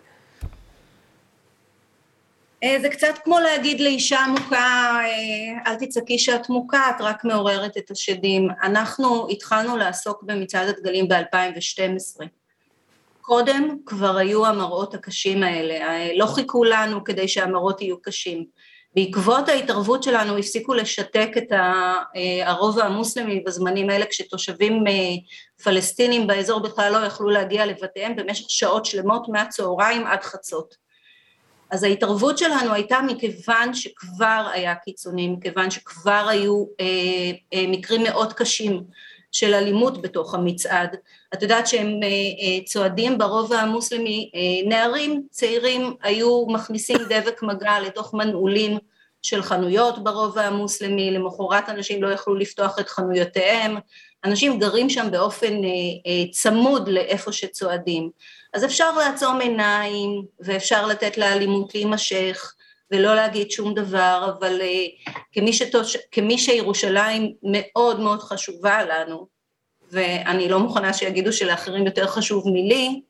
אה, 2.62 2.76
זה 2.82 2.88
קצת 2.88 3.18
כמו 3.24 3.38
להגיד 3.38 3.80
לאישה 3.80 4.20
מוכה, 4.28 5.00
אה, 5.04 5.72
אל 5.72 5.74
תצעקי 5.74 6.18
שאת 6.18 6.48
מוכה, 6.48 6.90
את 6.90 7.00
רק 7.00 7.24
מעוררת 7.24 7.76
את 7.76 7.90
השדים. 7.90 8.48
אנחנו 8.62 9.28
התחלנו 9.30 9.76
לעסוק 9.76 10.22
במצעד 10.22 10.68
הדגלים 10.68 11.08
ב-2012. 11.08 12.24
קודם 13.20 13.76
כבר 13.86 14.16
היו 14.16 14.46
המראות 14.46 14.94
הקשים 14.94 15.42
האלה, 15.42 15.74
אה, 15.74 16.10
לא 16.16 16.26
חיכו 16.26 16.64
לנו 16.64 17.04
כדי 17.04 17.28
שהמראות 17.28 17.80
יהיו 17.80 18.02
קשים. 18.02 18.44
בעקבות 18.94 19.48
ההתערבות 19.48 20.02
שלנו 20.02 20.38
הפסיקו 20.38 20.74
לשתק 20.74 21.30
את 21.38 21.52
הרובע 22.44 22.84
המוסלמי 22.84 23.40
בזמנים 23.40 23.90
האלה 23.90 24.06
כשתושבים 24.06 24.84
פלסטינים 25.62 26.26
באזור 26.26 26.60
בכלל 26.60 26.92
לא 26.92 27.06
יכלו 27.06 27.30
להגיע 27.30 27.66
לבתיהם 27.66 28.16
במשך 28.16 28.50
שעות 28.50 28.84
שלמות 28.84 29.28
מהצהריים 29.28 30.06
עד 30.06 30.22
חצות. 30.22 30.87
אז 31.70 31.84
ההתערבות 31.84 32.38
שלנו 32.38 32.72
הייתה 32.72 33.00
מכיוון 33.02 33.74
שכבר 33.74 34.48
היה 34.52 34.74
קיצוני, 34.74 35.28
מכיוון 35.28 35.70
שכבר 35.70 36.26
היו 36.28 36.64
אה, 36.80 36.86
אה, 37.54 37.64
מקרים 37.68 38.02
מאוד 38.02 38.32
קשים 38.32 38.84
של 39.32 39.54
אלימות 39.54 40.02
בתוך 40.02 40.34
המצעד. 40.34 40.96
את 41.34 41.42
יודעת 41.42 41.66
שהם 41.66 41.86
אה, 42.02 42.08
אה, 42.08 42.64
צועדים 42.64 43.18
ברובע 43.18 43.58
המוסלמי, 43.58 44.30
אה, 44.34 44.68
נערים 44.68 45.22
צעירים 45.30 45.94
היו 46.02 46.46
מכניסים 46.46 46.96
דבק 47.08 47.42
מגע 47.42 47.80
לתוך 47.80 48.14
מנעולים 48.14 48.78
של 49.22 49.42
חנויות 49.42 50.04
ברובע 50.04 50.42
המוסלמי, 50.42 51.10
למחרת 51.10 51.68
אנשים 51.68 52.02
לא 52.02 52.08
יכלו 52.08 52.34
לפתוח 52.34 52.78
את 52.78 52.88
חנויותיהם, 52.88 53.76
אנשים 54.24 54.58
גרים 54.58 54.90
שם 54.90 55.08
באופן 55.10 55.54
צמוד 56.32 56.88
לאיפה 56.88 57.32
שצועדים. 57.32 58.10
אז 58.54 58.64
אפשר 58.64 58.98
לעצום 58.98 59.40
עיניים 59.40 60.24
ואפשר 60.40 60.86
לתת 60.86 61.18
לאלימות 61.18 61.74
להימשך 61.74 62.54
ולא 62.90 63.14
להגיד 63.14 63.50
שום 63.50 63.74
דבר, 63.74 64.34
אבל 64.38 64.60
uh, 64.60 65.10
כמי, 65.32 65.52
שתוש... 65.52 65.96
כמי 66.12 66.38
שירושלים 66.38 67.34
מאוד 67.42 68.00
מאוד 68.00 68.20
חשובה 68.20 68.84
לנו, 68.84 69.26
ואני 69.90 70.48
לא 70.48 70.58
מוכנה 70.58 70.92
שיגידו 70.92 71.32
שלאחרים 71.32 71.86
יותר 71.86 72.06
חשוב 72.06 72.48
מלי, 72.48 73.00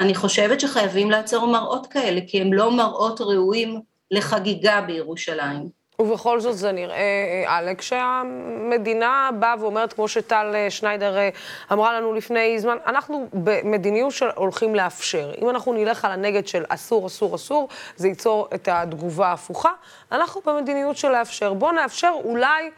אני 0.00 0.14
חושבת 0.14 0.60
שחייבים 0.60 1.10
לעצור 1.10 1.46
מראות 1.46 1.86
כאלה, 1.86 2.20
כי 2.26 2.40
הם 2.40 2.52
לא 2.52 2.76
מראות 2.76 3.20
ראויים 3.20 3.80
לחגיגה 4.10 4.80
בירושלים. 4.80 5.83
ובכל 5.98 6.40
זאת 6.40 6.56
זה 6.56 6.72
נראה, 6.72 7.44
אלק, 7.58 7.82
שהמדינה 7.82 9.30
באה 9.38 9.54
ואומרת, 9.60 9.92
כמו 9.92 10.08
שטל 10.08 10.52
אה, 10.54 10.70
שניידר 10.70 11.16
אה, 11.16 11.28
אמרה 11.72 12.00
לנו 12.00 12.14
לפני 12.14 12.58
זמן, 12.58 12.76
אנחנו 12.86 13.28
במדיניות 13.32 14.12
של 14.12 14.26
הולכים 14.34 14.74
לאפשר. 14.74 15.32
אם 15.42 15.50
אנחנו 15.50 15.72
נלך 15.72 16.04
על 16.04 16.12
הנגד 16.12 16.46
של 16.46 16.64
אסור, 16.68 17.06
אסור, 17.06 17.34
אסור, 17.34 17.68
זה 17.96 18.08
ייצור 18.08 18.48
את 18.54 18.68
התגובה 18.72 19.26
ההפוכה. 19.26 19.70
אנחנו 20.12 20.40
במדיניות 20.46 20.96
של 20.96 21.08
לאפשר. 21.08 21.52
בואו 21.52 21.72
נאפשר 21.72 22.12
אולי... 22.24 22.70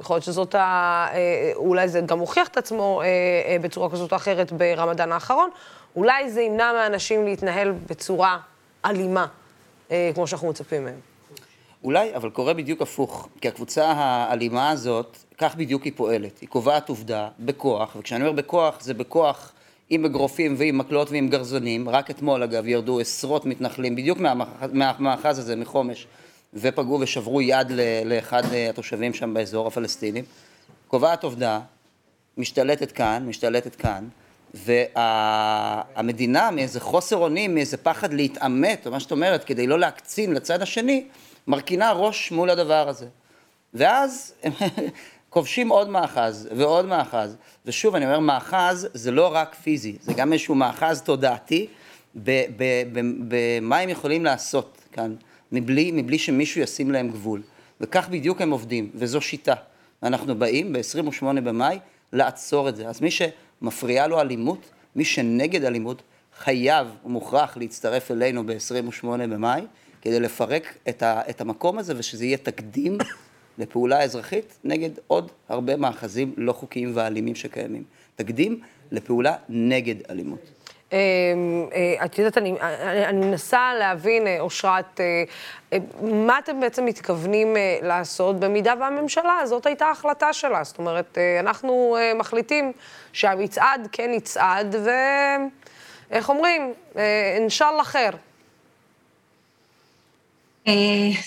יכול 0.00 0.14
להיות 0.14 0.24
שזאת 0.24 0.54
ה... 0.54 1.06
אה, 1.12 1.52
אולי 1.54 1.88
זה 1.88 2.00
גם 2.00 2.18
הוכיח 2.18 2.48
את 2.48 2.56
עצמו 2.56 3.02
בצורה 3.60 3.90
כזאת 3.90 4.12
או 4.12 4.16
אחרת 4.16 4.52
ברמדאן 4.52 5.12
האחרון, 5.12 5.50
אולי 5.96 6.30
זה 6.30 6.42
ימנע 6.42 6.72
מאנשים 6.72 7.24
להתנהל 7.24 7.72
בצורה 7.86 8.38
אלימה, 8.84 9.26
כמו 10.14 10.26
שאנחנו 10.26 10.48
מצפים 10.48 10.84
מהם. 10.84 11.07
אולי, 11.84 12.16
אבל 12.16 12.30
קורה 12.30 12.54
בדיוק 12.54 12.82
הפוך, 12.82 13.28
כי 13.40 13.48
הקבוצה 13.48 13.86
האלימה 13.86 14.70
הזאת, 14.70 15.16
כך 15.38 15.54
בדיוק 15.54 15.84
היא 15.84 15.92
פועלת. 15.96 16.40
היא 16.40 16.48
קובעת 16.48 16.88
עובדה 16.88 17.28
בכוח, 17.40 17.96
וכשאני 17.96 18.20
אומר 18.20 18.32
בכוח, 18.32 18.80
זה 18.80 18.94
בכוח 18.94 19.52
עם 19.90 20.04
אגרופים 20.04 20.54
ועם 20.58 20.78
מקלות 20.78 21.10
ועם 21.10 21.28
גרזנים. 21.28 21.88
רק 21.88 22.10
אתמול, 22.10 22.42
אגב, 22.42 22.66
ירדו 22.66 23.00
עשרות 23.00 23.46
מתנחלים 23.46 23.96
בדיוק 23.96 24.18
מהמאחז 24.72 25.38
הזה, 25.38 25.56
מחומש, 25.56 26.06
ופגעו 26.54 27.00
ושברו 27.00 27.42
יד 27.42 27.72
לאחד 28.04 28.42
התושבים 28.70 29.14
שם 29.14 29.34
באזור 29.34 29.66
הפלסטינים. 29.66 30.24
קובעת 30.88 31.24
עובדה, 31.24 31.60
משתלטת 32.36 32.92
כאן, 32.92 33.26
משתלטת 33.26 33.74
כאן, 33.74 34.08
והמדינה, 34.54 36.50
מאיזה 36.50 36.80
חוסר 36.80 37.16
אונים, 37.16 37.54
מאיזה 37.54 37.76
פחד 37.76 38.12
להתעמת, 38.12 38.86
או 38.86 38.90
מה 38.90 39.00
שאת 39.00 39.10
אומרת, 39.10 39.44
כדי 39.44 39.66
לא 39.66 39.78
להקצין 39.78 40.34
לצד 40.34 40.62
השני, 40.62 41.04
מרכינה 41.48 41.92
ראש 41.92 42.32
מול 42.32 42.50
הדבר 42.50 42.88
הזה. 42.88 43.06
ואז 43.74 44.34
הם 44.42 44.52
כובשים 45.30 45.68
עוד 45.68 45.88
מאחז 45.88 46.48
ועוד 46.56 46.86
מאחז. 46.86 47.36
ושוב, 47.66 47.94
אני 47.94 48.04
אומר, 48.06 48.18
מאחז 48.18 48.88
זה 48.94 49.10
לא 49.10 49.34
רק 49.34 49.54
פיזי, 49.54 49.96
זה 50.00 50.12
גם 50.12 50.32
איזשהו 50.32 50.54
מאחז 50.54 51.02
תודעתי 51.02 51.66
במה 52.14 53.78
הם 53.78 53.88
יכולים 53.88 54.24
לעשות 54.24 54.78
כאן, 54.92 55.14
מבלי, 55.52 55.90
מבלי 55.92 56.18
שמישהו 56.18 56.60
ישים 56.60 56.90
להם 56.90 57.08
גבול. 57.08 57.42
וכך 57.80 58.08
בדיוק 58.08 58.40
הם 58.40 58.50
עובדים, 58.50 58.90
וזו 58.94 59.20
שיטה. 59.20 59.54
ואנחנו 60.02 60.38
באים 60.38 60.72
ב-28 60.72 61.24
במאי 61.24 61.78
לעצור 62.12 62.68
את 62.68 62.76
זה. 62.76 62.88
אז 62.88 63.00
מי 63.00 63.10
שמפריעה 63.10 64.06
לו 64.06 64.20
אלימות, 64.20 64.70
מי 64.96 65.04
שנגד 65.04 65.64
אלימות, 65.64 66.02
חייב 66.38 66.88
ומוכרח 67.04 67.56
להצטרף 67.56 68.10
אלינו 68.10 68.46
ב-28 68.46 69.06
במאי, 69.06 69.62
כדי 70.02 70.20
לפרק 70.20 70.76
את, 70.88 71.02
ה, 71.02 71.20
את 71.30 71.40
המקום 71.40 71.78
הזה 71.78 71.94
ושזה 71.96 72.24
יהיה 72.24 72.36
תקדים 72.36 72.98
לפעולה 73.58 74.02
אזרחית 74.02 74.58
נגד 74.64 74.90
עוד 75.06 75.30
הרבה 75.48 75.76
מאחזים 75.76 76.34
לא 76.36 76.52
חוקיים 76.52 76.92
ואלימים 76.94 77.34
שקיימים. 77.34 77.82
תקדים 78.16 78.60
לפעולה 78.90 79.36
נגד 79.48 79.96
אלימות. 80.10 80.50
אמ, 80.92 80.98
אה, 81.74 82.04
את 82.04 82.18
יודעת, 82.18 82.38
אני, 82.38 82.54
אני 83.04 83.26
מנסה 83.26 83.74
להבין, 83.78 84.26
אה, 84.26 84.40
אושרת, 84.40 85.00
אה, 85.00 85.78
מה 86.02 86.38
אתם 86.38 86.60
בעצם 86.60 86.84
מתכוונים 86.84 87.56
לעשות 87.82 88.40
במידה 88.40 88.74
והממשלה, 88.80 89.40
זאת 89.44 89.66
הייתה 89.66 89.86
ההחלטה 89.86 90.32
שלה. 90.32 90.64
זאת 90.64 90.78
אומרת, 90.78 91.18
אנחנו 91.40 91.96
מחליטים 92.14 92.72
שהמצעד 93.12 93.88
כן 93.92 94.10
יצעד, 94.14 94.76
ואיך 96.10 96.28
אומרים, 96.28 96.72
אינשאללה 97.36 97.84
חיר. 97.84 98.12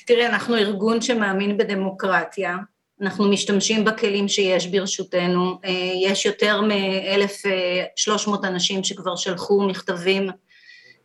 תראי, 0.05 0.27
אנחנו 0.27 0.55
ארגון 0.55 1.01
שמאמין 1.01 1.57
בדמוקרטיה. 1.57 2.57
אנחנו 3.01 3.29
משתמשים 3.29 3.85
בכלים 3.85 4.27
שיש 4.27 4.67
ברשותנו, 4.67 5.57
אה, 5.65 5.91
יש 6.01 6.25
יותר 6.25 6.61
מ-1,300 6.61 8.29
אנשים 8.43 8.83
שכבר 8.83 9.15
שלחו 9.15 9.61
מכתבים 9.61 10.29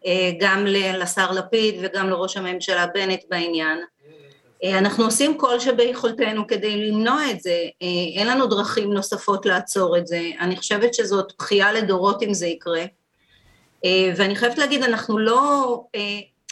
אה, 0.06 0.30
גם 0.40 0.66
לשר 0.98 1.32
לפיד 1.32 1.74
וגם 1.82 2.10
לראש 2.10 2.36
הממשלה 2.36 2.86
בנט 2.86 3.24
בעניין. 3.30 3.78
אה, 4.64 4.78
אנחנו 4.78 5.04
עושים 5.04 5.38
כל 5.38 5.60
שביכולתנו 5.60 6.46
כדי 6.46 6.90
למנוע 6.90 7.30
את 7.30 7.40
זה, 7.40 7.64
אין 8.16 8.26
לנו 8.26 8.46
דרכים 8.46 8.92
נוספות 8.92 9.46
לעצור 9.46 9.98
את 9.98 10.06
זה, 10.06 10.30
אני 10.40 10.56
חושבת 10.56 10.94
שזאת 10.94 11.32
בכייה 11.38 11.72
לדורות 11.72 12.22
אם 12.22 12.34
זה 12.34 12.46
יקרה. 12.46 12.84
ואני 14.16 14.36
חייבת 14.36 14.58
להגיד, 14.58 14.82
אנחנו 14.82 15.18
לא, 15.18 15.82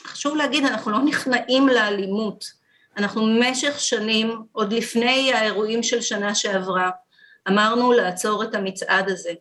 חשוב 0.06 0.36
להגיד, 0.36 0.64
אנחנו 0.64 0.90
לא 0.90 0.98
נכנעים 1.02 1.68
לאלימות. 1.68 2.44
אנחנו 2.96 3.22
במשך 3.22 3.80
שנים, 3.80 4.42
עוד 4.52 4.72
לפני 4.72 5.32
האירועים 5.32 5.82
של 5.82 6.00
שנה 6.00 6.34
שעברה, 6.34 6.90
אמרנו 7.48 7.92
לעצור 7.92 8.44
את 8.44 8.54
המצעד 8.54 9.10
הזה. 9.10 9.32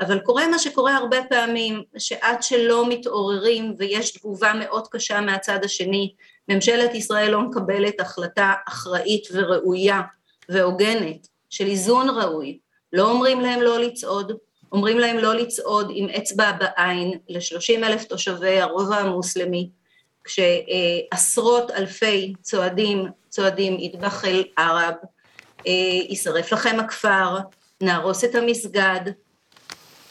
אבל 0.00 0.18
קורה 0.18 0.48
מה 0.48 0.58
שקורה 0.58 0.96
הרבה 0.96 1.16
פעמים, 1.28 1.82
שעד 1.98 2.42
שלא 2.42 2.88
מתעוררים 2.88 3.74
ויש 3.78 4.10
תגובה 4.10 4.52
מאוד 4.54 4.88
קשה 4.88 5.20
מהצד 5.20 5.64
השני, 5.64 6.14
ממשלת 6.48 6.94
ישראל 6.94 7.30
לא 7.30 7.40
מקבלת 7.40 8.00
החלטה 8.00 8.54
אחראית 8.68 9.28
וראויה 9.32 10.00
והוגנת 10.48 11.28
של 11.50 11.66
איזון 11.66 12.08
ראוי. 12.10 12.58
לא 12.92 13.10
אומרים 13.10 13.40
להם 13.40 13.62
לא 13.62 13.78
לצעוד, 13.78 14.32
אומרים 14.72 14.98
להם 14.98 15.18
לא 15.18 15.34
לצעוד 15.34 15.90
עם 15.94 16.08
אצבע 16.08 16.52
בעין 16.52 17.18
לשלושים 17.28 17.84
אלף 17.84 18.04
תושבי 18.04 18.60
הרובע 18.60 18.96
המוסלמי, 18.96 19.70
כשעשרות 20.30 21.70
אלפי 21.70 22.32
צועדים 22.42 23.06
צועדים 23.28 23.80
ידבח 23.80 24.24
אל 24.24 24.44
ערב, 24.56 24.94
אה, 25.66 25.72
יישרף 26.08 26.52
לכם 26.52 26.80
הכפר, 26.80 27.38
נהרוס 27.80 28.24
את 28.24 28.34
המסגד, 28.34 29.00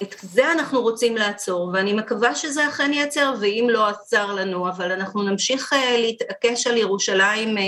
את 0.04 0.16
זה 0.22 0.52
אנחנו 0.52 0.82
רוצים 0.82 1.18
לעצור, 1.18 1.72
ואני 1.74 1.94
מקווה 1.94 2.36
שזה 2.36 2.68
אכן 2.68 2.94
ייעצר, 2.94 3.34
ואם 3.42 3.68
לא 3.70 3.88
עצר 3.88 4.34
לנו, 4.34 4.70
אבל 4.70 4.92
אנחנו 4.92 5.24
נמשיך 5.24 5.74
אה, 5.74 5.98
להתעקש 5.98 6.68
על 6.68 6.78
ירושלים 6.78 7.58
אה, 7.58 7.64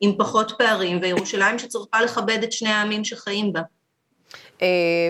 עם 0.00 0.12
פחות 0.18 0.52
פערים, 0.58 0.98
וירושלים 1.02 1.58
שצריכה 1.58 2.02
לכבד 2.02 2.38
את 2.42 2.52
שני 2.52 2.70
העמים 2.70 3.04
שחיים 3.04 3.52
בה. 3.52 3.60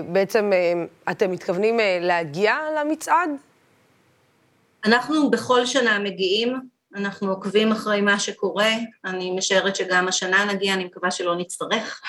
בעצם 0.08 0.50
אתם 1.10 1.30
מתכוונים 1.30 1.80
להגיע 2.00 2.56
למצעד? 2.78 3.30
אנחנו 4.85 5.30
בכל 5.30 5.66
שנה 5.66 5.99
מגיעים, 5.99 6.61
אנחנו 6.95 7.30
עוקבים 7.30 7.72
אחרי 7.72 8.01
מה 8.01 8.18
שקורה, 8.18 8.70
אני 9.05 9.30
משערת 9.30 9.76
שגם 9.76 10.09
השנה 10.09 10.45
נגיע, 10.45 10.74
אני 10.74 10.85
מקווה 10.85 11.11
שלא 11.11 11.37
נצטרך, 11.37 12.03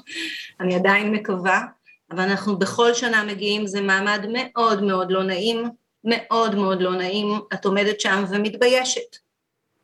אני 0.60 0.74
עדיין 0.74 1.12
מקווה, 1.12 1.62
אבל 2.10 2.20
אנחנו 2.20 2.58
בכל 2.58 2.94
שנה 2.94 3.24
מגיעים, 3.24 3.66
זה 3.66 3.80
מעמד 3.80 4.26
מאוד 4.32 4.82
מאוד 4.82 5.10
לא 5.10 5.22
נעים, 5.22 5.70
מאוד 6.04 6.54
מאוד 6.54 6.82
לא 6.82 6.94
נעים, 6.94 7.40
את 7.54 7.64
עומדת 7.64 8.00
שם 8.00 8.24
ומתביישת 8.30 9.16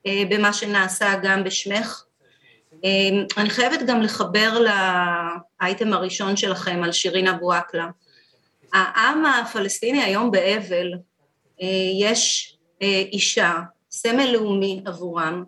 אה, 0.07 0.23
במה 0.31 0.53
שנעשה 0.53 1.15
גם 1.23 1.45
בשמך. 1.45 2.05
אה, 2.85 2.91
אני 3.37 3.51
חייבת 3.51 3.83
גם 3.87 4.03
לחבר 4.03 4.59
לאייטם 5.61 5.93
הראשון 5.93 6.37
שלכם 6.37 6.81
על 6.85 6.93
שירין 6.93 7.29
אבו 7.29 7.53
עקלה. 7.53 7.87
העם 8.73 9.27
הפלסטיני 9.27 10.03
היום 10.03 10.31
באבל, 10.31 10.93
יש 12.01 12.53
אישה, 13.13 13.55
סמל 13.91 14.31
לאומי 14.33 14.83
עבורם, 14.87 15.45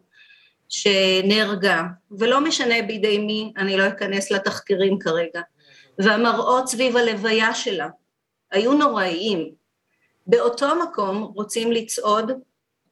שנהרגה, 0.69 1.83
ולא 2.11 2.41
משנה 2.41 2.83
בידי 2.83 3.19
מי, 3.19 3.53
אני 3.57 3.77
לא 3.77 3.89
אכנס 3.89 4.31
לתחקירים 4.31 4.99
כרגע, 4.99 5.41
והמראות 5.99 6.69
סביב 6.69 6.97
הלוויה 6.97 7.55
שלה 7.55 7.89
היו 8.51 8.73
נוראיים. 8.73 9.51
באותו 10.27 10.67
מקום 10.83 11.33
רוצים 11.35 11.73
לצעוד 11.73 12.33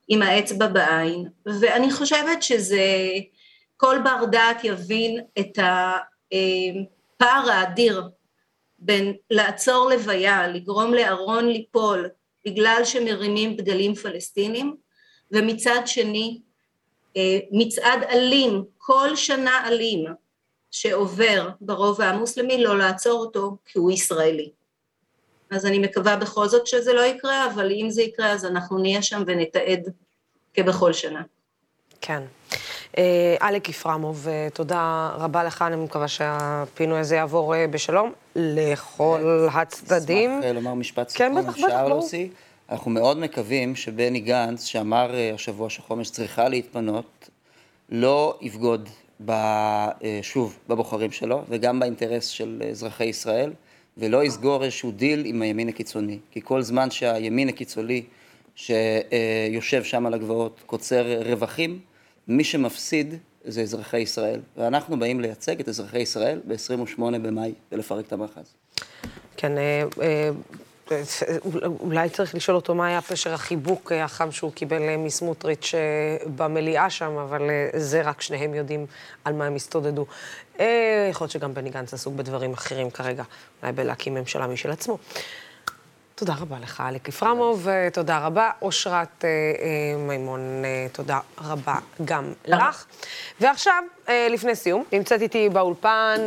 עם 0.08 0.22
האצבע 0.22 0.66
בעין, 0.66 1.28
ואני 1.60 1.92
חושבת 1.92 2.42
שזה, 2.42 2.80
כל 3.76 3.96
בר 4.04 4.24
דעת 4.24 4.64
יבין 4.64 5.20
את 5.38 5.58
הפער 5.58 7.50
האדיר 7.50 8.08
בין 8.78 9.12
לעצור 9.30 9.90
לוויה, 9.90 10.48
לגרום 10.48 10.94
לארון 10.94 11.48
ליפול, 11.48 12.08
בגלל 12.46 12.80
שמרימים 12.84 13.56
דגלים 13.56 13.94
פלסטינים, 13.94 14.76
ומצד 15.30 15.80
שני 15.86 16.40
אה, 17.16 17.38
מצעד 17.50 18.02
אלים, 18.02 18.64
כל 18.78 19.16
שנה 19.16 19.68
אלים, 19.68 20.04
שעובר 20.70 21.48
ברובע 21.60 22.06
המוסלמי, 22.06 22.62
לא 22.62 22.78
לעצור 22.78 23.20
אותו 23.20 23.56
כי 23.66 23.78
הוא 23.78 23.90
ישראלי. 23.90 24.50
אז 25.50 25.66
אני 25.66 25.78
מקווה 25.78 26.16
בכל 26.16 26.48
זאת 26.48 26.66
שזה 26.66 26.92
לא 26.92 27.00
יקרה, 27.00 27.46
אבל 27.46 27.72
אם 27.72 27.90
זה 27.90 28.02
יקרה 28.02 28.32
אז 28.32 28.44
אנחנו 28.44 28.78
נהיה 28.78 29.02
שם 29.02 29.22
ונתעד 29.26 29.92
כבכל 30.54 30.92
שנה. 30.92 31.22
כן. 32.00 32.22
אה, 32.98 33.48
אלק 33.48 33.68
יפרמוב, 33.68 34.28
אה, 34.28 34.48
תודה 34.52 35.10
רבה 35.18 35.44
לך, 35.44 35.62
אני 35.62 35.76
מקווה 35.76 36.08
שהפינוי 36.08 36.98
הזה 36.98 37.16
יעבור 37.16 37.54
בשלום 37.70 38.12
לכל 38.36 39.48
הצדדים. 39.52 40.38
אשמח 40.38 40.54
לומר 40.54 40.74
משפט 40.74 41.08
סיכום, 41.08 41.26
כן, 41.26 41.34
בטח, 41.34 41.58
בטח, 41.58 41.80
ברור. 41.88 42.08
אנחנו 42.70 42.90
מאוד 42.90 43.18
מקווים 43.18 43.76
שבני 43.76 44.20
גנץ, 44.20 44.64
שאמר 44.64 45.14
אה, 45.14 45.30
השבוע 45.34 45.70
שחומש 45.70 46.10
צריכה 46.10 46.48
להתפנות, 46.48 47.28
לא 47.88 48.38
יבגוד 48.40 48.88
אה, 49.30 49.88
שוב 50.22 50.58
בבוחרים 50.68 51.12
שלו 51.12 51.42
וגם 51.48 51.80
באינטרס 51.80 52.26
של 52.26 52.62
אזרחי 52.70 53.04
ישראל, 53.04 53.52
ולא 53.98 54.24
יסגור 54.24 54.64
איזשהו 54.64 54.90
דיל 54.90 55.22
עם 55.26 55.42
הימין 55.42 55.68
הקיצוני. 55.68 56.18
כי 56.30 56.40
כל 56.44 56.62
זמן 56.62 56.90
שהימין 56.90 57.48
הקיצוני 57.48 58.02
שיושב 58.54 59.84
שם 59.84 60.06
על 60.06 60.14
הגבעות 60.14 60.62
קוצר 60.66 61.22
רווחים, 61.24 61.80
מי 62.28 62.44
שמפסיד 62.44 63.14
זה 63.44 63.62
אזרחי 63.62 63.98
ישראל. 63.98 64.40
ואנחנו 64.56 64.98
באים 64.98 65.20
לייצג 65.20 65.60
את 65.60 65.68
אזרחי 65.68 65.98
ישראל 65.98 66.40
ב-28 66.46 67.00
במאי 67.00 67.54
ולפרק 67.72 68.06
את 68.06 68.12
המאחז. 68.12 68.54
כן, 69.36 69.52
אה, 69.58 69.82
אולי 71.80 72.08
צריך 72.08 72.34
לשאול 72.34 72.56
אותו 72.56 72.74
מה 72.74 72.86
היה 72.86 73.02
פשר 73.02 73.34
החיבוק 73.34 73.92
אה, 73.92 74.04
החם 74.04 74.32
שהוא 74.32 74.52
קיבל 74.52 74.82
אה, 74.82 74.96
מסמוטריץ' 74.96 75.74
אה, 75.74 76.26
במליאה 76.36 76.90
שם, 76.90 77.16
אבל 77.16 77.42
זה 77.76 78.02
רק 78.02 78.20
שניהם 78.20 78.54
יודעים 78.54 78.86
על 79.24 79.32
מה 79.32 79.46
הם 79.46 79.54
הסתודדו. 79.54 80.06
יכול 81.10 81.24
להיות 81.24 81.30
שגם 81.30 81.54
בני 81.54 81.70
גנץ 81.70 81.94
עסוק 81.94 82.14
בדברים 82.14 82.52
אחרים 82.52 82.90
כרגע, 82.90 83.22
אולי 83.62 83.72
בלהקים 83.72 84.14
ממשלה 84.14 84.46
משל 84.46 84.70
עצמו. 84.70 84.98
תודה 86.18 86.34
רבה 86.40 86.56
לך, 86.62 86.82
אלק 86.88 87.08
יפרמוב, 87.08 87.68
תודה 87.92 88.18
רבה. 88.18 88.50
אושרת 88.62 89.24
מימון, 89.98 90.40
תודה 90.92 91.20
רבה 91.38 91.74
גם 92.04 92.32
לך. 92.46 92.86
ועכשיו, 93.40 93.84
לפני 94.30 94.56
סיום, 94.56 94.84
נמצאת 94.92 95.22
איתי 95.22 95.48
באולפן 95.48 96.20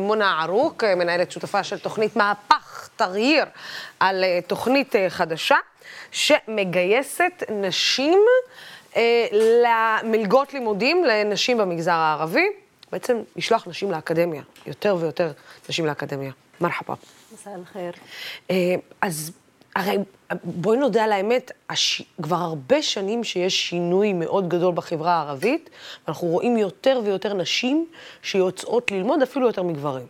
מונה 0.00 0.42
ערוק, 0.42 0.84
מנהלת 0.84 1.32
שותפה 1.32 1.64
של 1.64 1.78
תוכנית 1.78 2.16
מהפך 2.16 2.88
תרהיר 2.96 3.44
על 4.00 4.24
תוכנית 4.46 4.94
חדשה, 5.08 5.56
שמגייסת 6.10 7.42
נשים 7.48 8.18
אה, 8.96 9.26
למלגות 9.32 10.54
לימודים 10.54 11.04
לנשים 11.04 11.58
במגזר 11.58 11.92
הערבי, 11.92 12.46
בעצם 12.92 13.16
לשלוח 13.36 13.66
נשים 13.66 13.90
לאקדמיה, 13.90 14.42
יותר 14.66 14.96
ויותר 15.00 15.32
נשים 15.68 15.86
לאקדמיה. 15.86 16.32
מרחבה. 16.60 16.94
מסע 17.36 17.54
אל-חיר. 17.54 17.92
אה, 18.50 18.74
אז 19.00 19.32
הרי 19.76 19.96
בואי 20.44 20.78
נודה 20.78 21.04
על 21.04 21.12
האמת, 21.12 21.50
הש... 21.70 22.02
כבר 22.22 22.36
הרבה 22.36 22.82
שנים 22.82 23.24
שיש 23.24 23.68
שינוי 23.68 24.12
מאוד 24.12 24.48
גדול 24.48 24.74
בחברה 24.74 25.14
הערבית, 25.14 25.70
ואנחנו 26.06 26.28
רואים 26.28 26.56
יותר 26.56 27.00
ויותר 27.04 27.34
נשים 27.34 27.86
שיוצאות 28.22 28.90
ללמוד 28.90 29.22
אפילו 29.22 29.46
יותר 29.46 29.62
מגברים. 29.62 30.06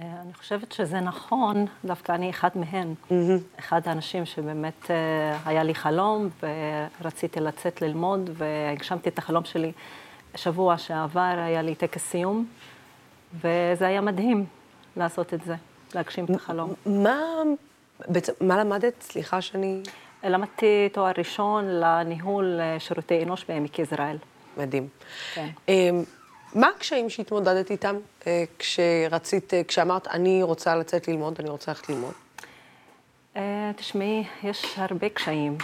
אה, 0.00 0.06
אני 0.22 0.34
חושבת 0.34 0.72
שזה 0.72 1.00
נכון, 1.00 1.66
דווקא 1.84 2.12
אני 2.12 2.30
אחד 2.30 2.50
מהן. 2.54 2.94
Mm-hmm. 3.10 3.58
אחד 3.58 3.80
האנשים 3.86 4.26
שבאמת 4.26 4.90
אה, 4.90 5.38
היה 5.46 5.62
לי 5.62 5.74
חלום, 5.74 6.28
ורציתי 7.02 7.40
לצאת 7.40 7.82
ללמוד, 7.82 8.30
והגשמתי 8.32 9.08
את 9.08 9.18
החלום 9.18 9.44
שלי. 9.44 9.72
שבוע 10.36 10.78
שעבר 10.78 11.34
היה 11.46 11.62
לי 11.62 11.74
טקס 11.74 12.02
סיום, 12.02 12.46
וזה 13.34 13.86
היה 13.86 14.00
מדהים 14.00 14.46
לעשות 14.96 15.34
את 15.34 15.42
זה, 15.44 15.54
להגשים 15.94 16.24
את 16.24 16.30
החלום. 16.30 16.74
מה, 16.86 17.20
בעצם, 18.08 18.32
מה 18.40 18.58
למדת? 18.58 19.02
סליחה 19.02 19.40
שאני... 19.40 19.82
למדתי 20.24 20.88
תואר 20.92 21.12
ראשון 21.18 21.64
לניהול 21.64 22.60
אה, 22.60 22.80
שירותי 22.80 23.22
אנוש 23.22 23.44
בעמק 23.48 23.78
יזרעאל. 23.78 24.16
מדהים. 24.56 24.88
כן. 25.34 25.48
מה 26.54 26.68
הקשיים 26.76 27.10
שהתמודדת 27.10 27.70
איתם 27.70 27.96
אה, 28.26 28.44
כשרצית, 28.58 29.54
אה, 29.54 29.64
כשאמרת, 29.64 30.08
אני 30.08 30.42
רוצה 30.42 30.76
לצאת 30.76 31.08
ללמוד, 31.08 31.36
אני 31.38 31.50
רוצה 31.50 31.70
ללכת 31.70 31.88
ללמוד? 31.88 32.12
תשמעי, 33.76 34.24
יש 34.42 34.74
הרבה 34.76 35.08
קשיים, 35.08 35.58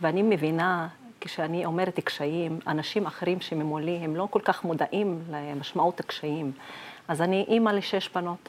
ואני 0.00 0.22
מבינה, 0.22 0.88
כשאני 1.20 1.64
אומרת 1.64 2.00
קשיים, 2.00 2.58
אנשים 2.66 3.06
אחרים 3.06 3.40
שממולי, 3.40 3.96
הם 3.96 4.16
לא 4.16 4.28
כל 4.30 4.40
כך 4.44 4.64
מודעים 4.64 5.22
למשמעות 5.30 6.00
הקשיים. 6.00 6.52
אז 7.08 7.22
אני 7.22 7.44
אימא 7.48 7.70
לשש 7.70 8.08
בנות. 8.08 8.48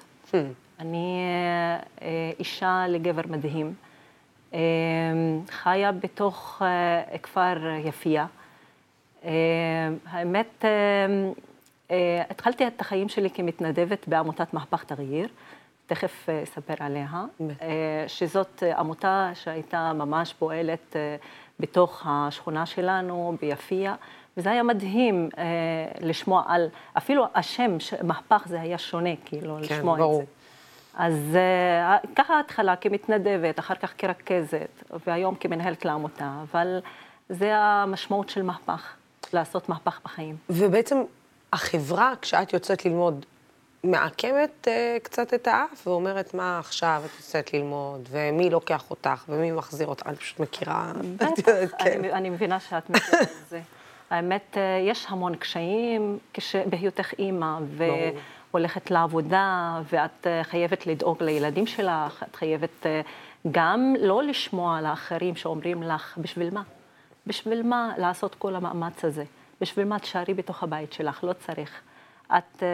אני 0.80 1.20
אישה 2.40 2.86
לגבר 2.90 3.22
מדהים. 3.30 3.74
חיה 5.50 5.92
בתוך 5.92 6.62
כפר 7.24 7.58
יפיע. 7.86 8.26
האמת, 10.06 10.66
אה, 11.94 12.24
התחלתי 12.30 12.68
את 12.68 12.82
החיים 12.82 13.10
שלי 13.10 13.30
כמתנדבת 13.30 14.08
בעמותת 14.08 14.54
מהפך 14.54 14.84
תרעיר, 14.84 15.28
תכף 15.86 16.30
אה, 16.30 16.44
אספר 16.44 16.74
עליה, 16.80 17.08
אה, 17.62 18.06
שזאת 18.08 18.64
עמותה 18.78 19.32
שהייתה 19.34 19.94
ממש 19.94 20.34
פועלת 20.34 20.96
בתוך 21.60 22.04
השכונה 22.06 22.66
שלנו, 22.66 23.36
ביפיע, 23.42 23.96
וזה 24.38 24.52
היה 24.52 24.64
מדהים 24.64 25.30
לשמוע 26.02 26.44
על, 26.48 26.68
אפילו 26.98 27.26
השם, 27.36 27.78
מהפך 28.04 28.44
זה 28.46 28.62
היה 28.62 28.78
שונה, 28.78 29.16
כאילו, 29.26 29.56
כן, 29.56 29.76
לשמוע 29.76 29.98
ברור. 29.98 30.22
את 30.22 30.26
זה. 30.28 30.43
אז 30.98 31.38
ככה 32.16 32.34
ההתחלה 32.34 32.76
כמתנדבת, 32.76 33.60
אחר 33.60 33.76
כך 33.76 33.94
כרכזת, 33.98 34.84
והיום 35.08 35.36
כמנהלת 35.36 35.86
לעמותה, 35.86 36.32
אבל 36.52 36.80
זה 37.30 37.56
המשמעות 37.56 38.30
של 38.30 38.42
מהפך, 38.42 38.94
לעשות 39.34 39.70
מהפך 39.70 40.00
בחיים. 40.06 40.36
ובעצם 40.50 41.04
החברה, 41.54 42.14
כשאת 42.22 42.54
יוצאת 42.54 42.86
ללמוד, 42.86 43.26
מעקמת 43.84 44.68
uh, 44.68 45.00
קצת 45.04 45.34
את 45.34 45.48
האף 45.48 45.88
ואומרת, 45.88 46.34
מה 46.34 46.60
עכשיו 46.60 47.04
את 47.06 47.20
יוצאת 47.20 47.54
ללמוד, 47.54 48.10
ומי 48.12 48.50
לוקח 48.50 48.90
אותך, 48.90 49.26
ומי 49.30 49.52
מחזיר 49.52 49.88
אותך, 49.88 50.08
אני 50.08 50.16
פשוט 50.16 50.40
מכירה... 50.40 50.92
בטח, 51.16 51.72
כן. 51.80 52.00
אני, 52.00 52.14
אני 52.14 52.30
מבינה 52.30 52.60
שאת 52.60 52.90
מכירה 52.90 53.22
את 53.22 53.50
זה. 53.50 53.62
האמת, 54.10 54.58
אה, 54.58 54.62
יש 54.90 55.06
המון 55.10 55.36
קשיים 55.36 56.20
בהיותך 56.70 57.14
אימא, 57.20 57.58
והולכת 58.54 58.92
לעבודה, 58.92 59.80
ואת 59.92 60.28
אה, 60.28 60.44
חייבת 60.44 60.88
לדאוג 60.88 61.24
לילדים 61.24 61.68
שלך, 61.68 62.24
את 62.24 62.36
חייבת 62.36 62.86
גם 63.52 63.96
לא 64.00 64.24
לשמוע 64.24 64.82
לאחרים 64.82 65.36
שאומרים 65.36 65.84
לך, 65.84 66.18
בשביל 66.18 66.54
מה? 66.54 66.62
בשביל 67.28 67.64
מה 67.64 67.92
לעשות 67.98 68.36
כל 68.36 68.56
המאמץ 68.56 69.06
הזה? 69.06 69.24
בשביל 69.62 69.86
מה 69.86 70.00
תשארי 70.00 70.34
בתוך 70.34 70.64
הבית 70.64 70.94
שלך, 70.94 71.24
לא 71.24 71.34
צריך. 71.34 71.82
את 72.38 72.64
אה, 72.64 72.68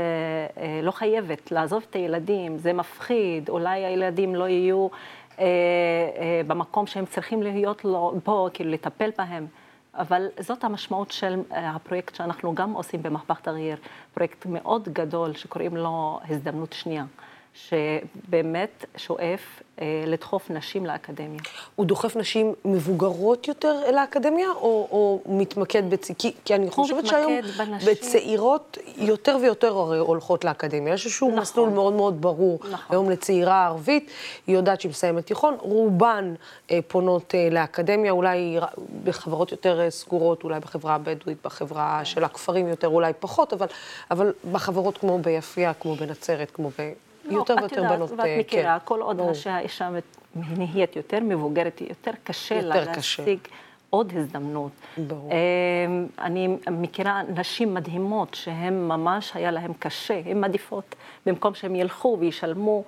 אה, 0.64 0.80
לא 0.84 0.92
חייבת 0.92 1.52
לעזוב 1.52 1.86
את 1.90 1.96
הילדים, 1.96 2.58
זה 2.58 2.74
מפחיד, 2.74 3.50
אולי 3.50 3.86
הילדים 3.86 4.36
לא 4.36 4.48
יהיו 4.48 4.88
אה, 5.40 5.46
אה, 5.46 6.42
במקום 6.48 6.88
שהם 6.88 7.06
צריכים 7.06 7.44
להיות 7.44 7.86
לו, 7.86 8.14
פה, 8.24 8.48
כאילו 8.54 8.72
לטפל 8.72 9.10
בהם. 9.18 9.48
אבל 9.94 10.28
זאת 10.40 10.64
המשמעות 10.64 11.12
של 11.12 11.40
אה, 11.52 11.70
הפרויקט 11.70 12.16
שאנחנו 12.16 12.56
גם 12.56 12.72
עושים 12.74 13.04
במהפך 13.04 13.40
תרעיר, 13.40 13.78
פרויקט 14.14 14.46
מאוד 14.46 14.90
גדול 14.90 15.34
שקוראים 15.34 15.78
לו 15.78 16.20
הזדמנות 16.30 16.74
שנייה. 16.74 17.06
שבאמת 17.68 18.86
שואף 18.98 19.62
אה, 19.82 20.04
לדחוף 20.08 20.50
נשים 20.50 20.86
לאקדמיה. 20.86 21.40
הוא 21.76 21.86
דוחף 21.86 22.16
נשים 22.16 22.54
מבוגרות 22.66 23.48
יותר 23.48 23.82
אל 23.86 23.98
האקדמיה, 23.98 24.50
או, 24.50 24.88
או 24.92 25.22
מתמקד 25.26 25.90
בצ... 25.90 26.12
כי, 26.12 26.34
כי 26.46 26.56
אני 26.56 26.70
חושבת 26.70 27.06
שהיום 27.06 27.32
בנשים... 27.58 27.92
בצעירות 27.92 28.78
יותר 28.98 29.38
ויותר 29.42 29.78
הרי 29.78 29.98
הולכות 29.98 30.46
לאקדמיה. 30.46 30.94
יש 30.94 31.06
איזשהו 31.06 31.28
נכון. 31.28 31.40
מסלול 31.40 31.70
מאוד 31.70 31.94
מאוד 31.94 32.22
ברור. 32.22 32.60
נכון. 32.72 32.96
היום 32.96 33.10
לצעירה 33.10 33.66
ערבית, 33.66 34.12
היא 34.48 34.56
יודעת 34.56 34.82
שהיא 34.82 34.90
מסיימת 34.90 35.26
תיכון, 35.26 35.58
רובן 35.60 36.34
אה, 36.72 36.80
פונות 36.88 37.36
אה, 37.36 37.48
לאקדמיה, 37.52 38.12
אולי 38.12 38.60
בחברות 39.04 39.52
יותר 39.52 39.80
אה, 39.82 39.90
סגורות, 39.90 40.44
אולי 40.44 40.60
בחברה 40.60 40.96
הבדואית, 40.96 41.38
בחברה 41.44 42.06
של 42.06 42.24
הכפרים 42.24 42.68
יותר, 42.68 42.88
אולי 42.88 43.14
פחות, 43.20 43.54
אבל, 43.54 43.68
אבל 44.12 44.34
בחברות 44.52 44.98
כמו 44.98 45.20
ביפיע, 45.20 45.72
כמו 45.74 45.96
בנצרת, 45.96 46.52
כמו 46.52 46.70
ב... 46.70 46.92
לא, 47.30 47.38
יותר 47.38 47.56
ויותר 47.60 47.84
בנות, 47.90 48.12
ואת 48.12 48.20
אה, 48.20 48.38
מכירה, 48.40 48.80
כן. 48.80 48.86
כל 48.86 49.02
עוד 49.02 49.18
ברור. 49.18 49.34
שהאישה 49.34 49.90
נהיית 50.36 50.96
יותר 50.96 51.20
מבוגרת, 51.22 51.82
יותר 51.82 52.12
קשה 52.24 52.56
יותר 52.56 52.68
לה 52.68 52.94
קשה. 52.94 53.24
להשיג 53.24 53.40
עוד 53.90 54.14
הזדמנות. 54.16 54.72
ברור. 54.98 55.32
אמ, 55.32 56.08
אני 56.20 56.58
מכירה 56.72 57.22
נשים 57.36 57.74
מדהימות 57.74 58.34
שהן 58.34 58.88
ממש 58.88 59.32
היה 59.36 59.52
להן 59.52 59.74
קשה, 59.80 60.22
הן 60.26 60.42
מעדיפות, 60.42 60.96
במקום 61.26 61.54
שהן 61.54 61.76
ילכו 61.76 62.18
וישלמו 62.20 62.84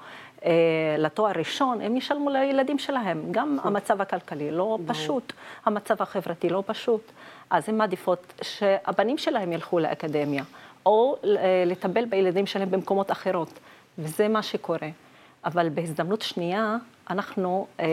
אה, 0.45 0.51
לתואר 0.97 1.31
ראשון, 1.35 1.81
הם 1.81 1.97
ישלמו 1.97 2.29
לילדים 2.29 2.79
שלהם. 2.79 3.23
גם 3.31 3.57
המצב 3.63 4.01
הכלכלי 4.01 4.51
לא. 4.51 4.77
פשוט, 4.87 5.33
המצב 5.65 6.01
החברתי 6.01 6.49
לא 6.49 6.63
פשוט. 6.65 7.11
אז 7.49 7.69
הן 7.69 7.77
מעדיפות 7.77 8.33
שהבנים 8.41 9.17
שלהם 9.17 9.51
ילכו 9.53 9.79
לאקדמיה, 9.79 10.43
או 10.85 11.15
אה, 11.23 11.63
לטפל 11.65 12.05
בילדים 12.05 12.45
שלהם 12.45 12.71
במקומות 12.71 13.11
אחרות. 13.11 13.59
וזה 14.01 14.27
מה 14.27 14.43
שקורה. 14.43 14.89
אבל 15.45 15.69
בהזדמנות 15.69 16.21
שנייה, 16.21 16.77
אנחנו, 17.09 17.67
אה, 17.79 17.85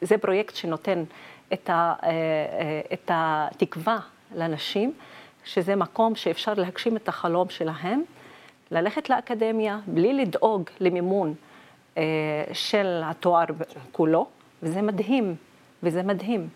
זה 0.00 0.18
פרויקט 0.18 0.54
שנותן 0.54 1.04
את, 1.52 1.70
ה, 1.70 1.94
אה, 2.02 2.08
אה, 2.08 2.80
את 2.92 3.10
התקווה 3.14 3.98
לנשים, 4.34 4.92
שזה 5.44 5.76
מקום 5.76 6.14
שאפשר 6.14 6.54
להגשים 6.54 6.96
את 6.96 7.08
החלום 7.08 7.48
שלהם, 7.48 8.02
ללכת 8.70 9.10
לאקדמיה 9.10 9.80
בלי 9.86 10.12
לדאוג 10.12 10.62
למימון 10.80 11.34
של 12.52 13.00
התואר 13.04 13.44
כולו, 13.92 14.26
וזה 14.62 14.82
מדהים, 14.82 15.36
וזה 15.82 16.02
מדהים. 16.02 16.48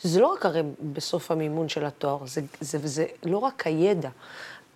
זה 0.00 0.20
לא 0.20 0.32
רק 0.32 0.46
הרי 0.46 0.62
בסוף 0.92 1.30
המימון 1.30 1.68
של 1.68 1.84
התואר, 1.84 2.26
זה, 2.26 2.40
זה, 2.60 2.78
זה 2.88 3.06
לא 3.24 3.38
רק 3.38 3.66
הידע. 3.66 4.08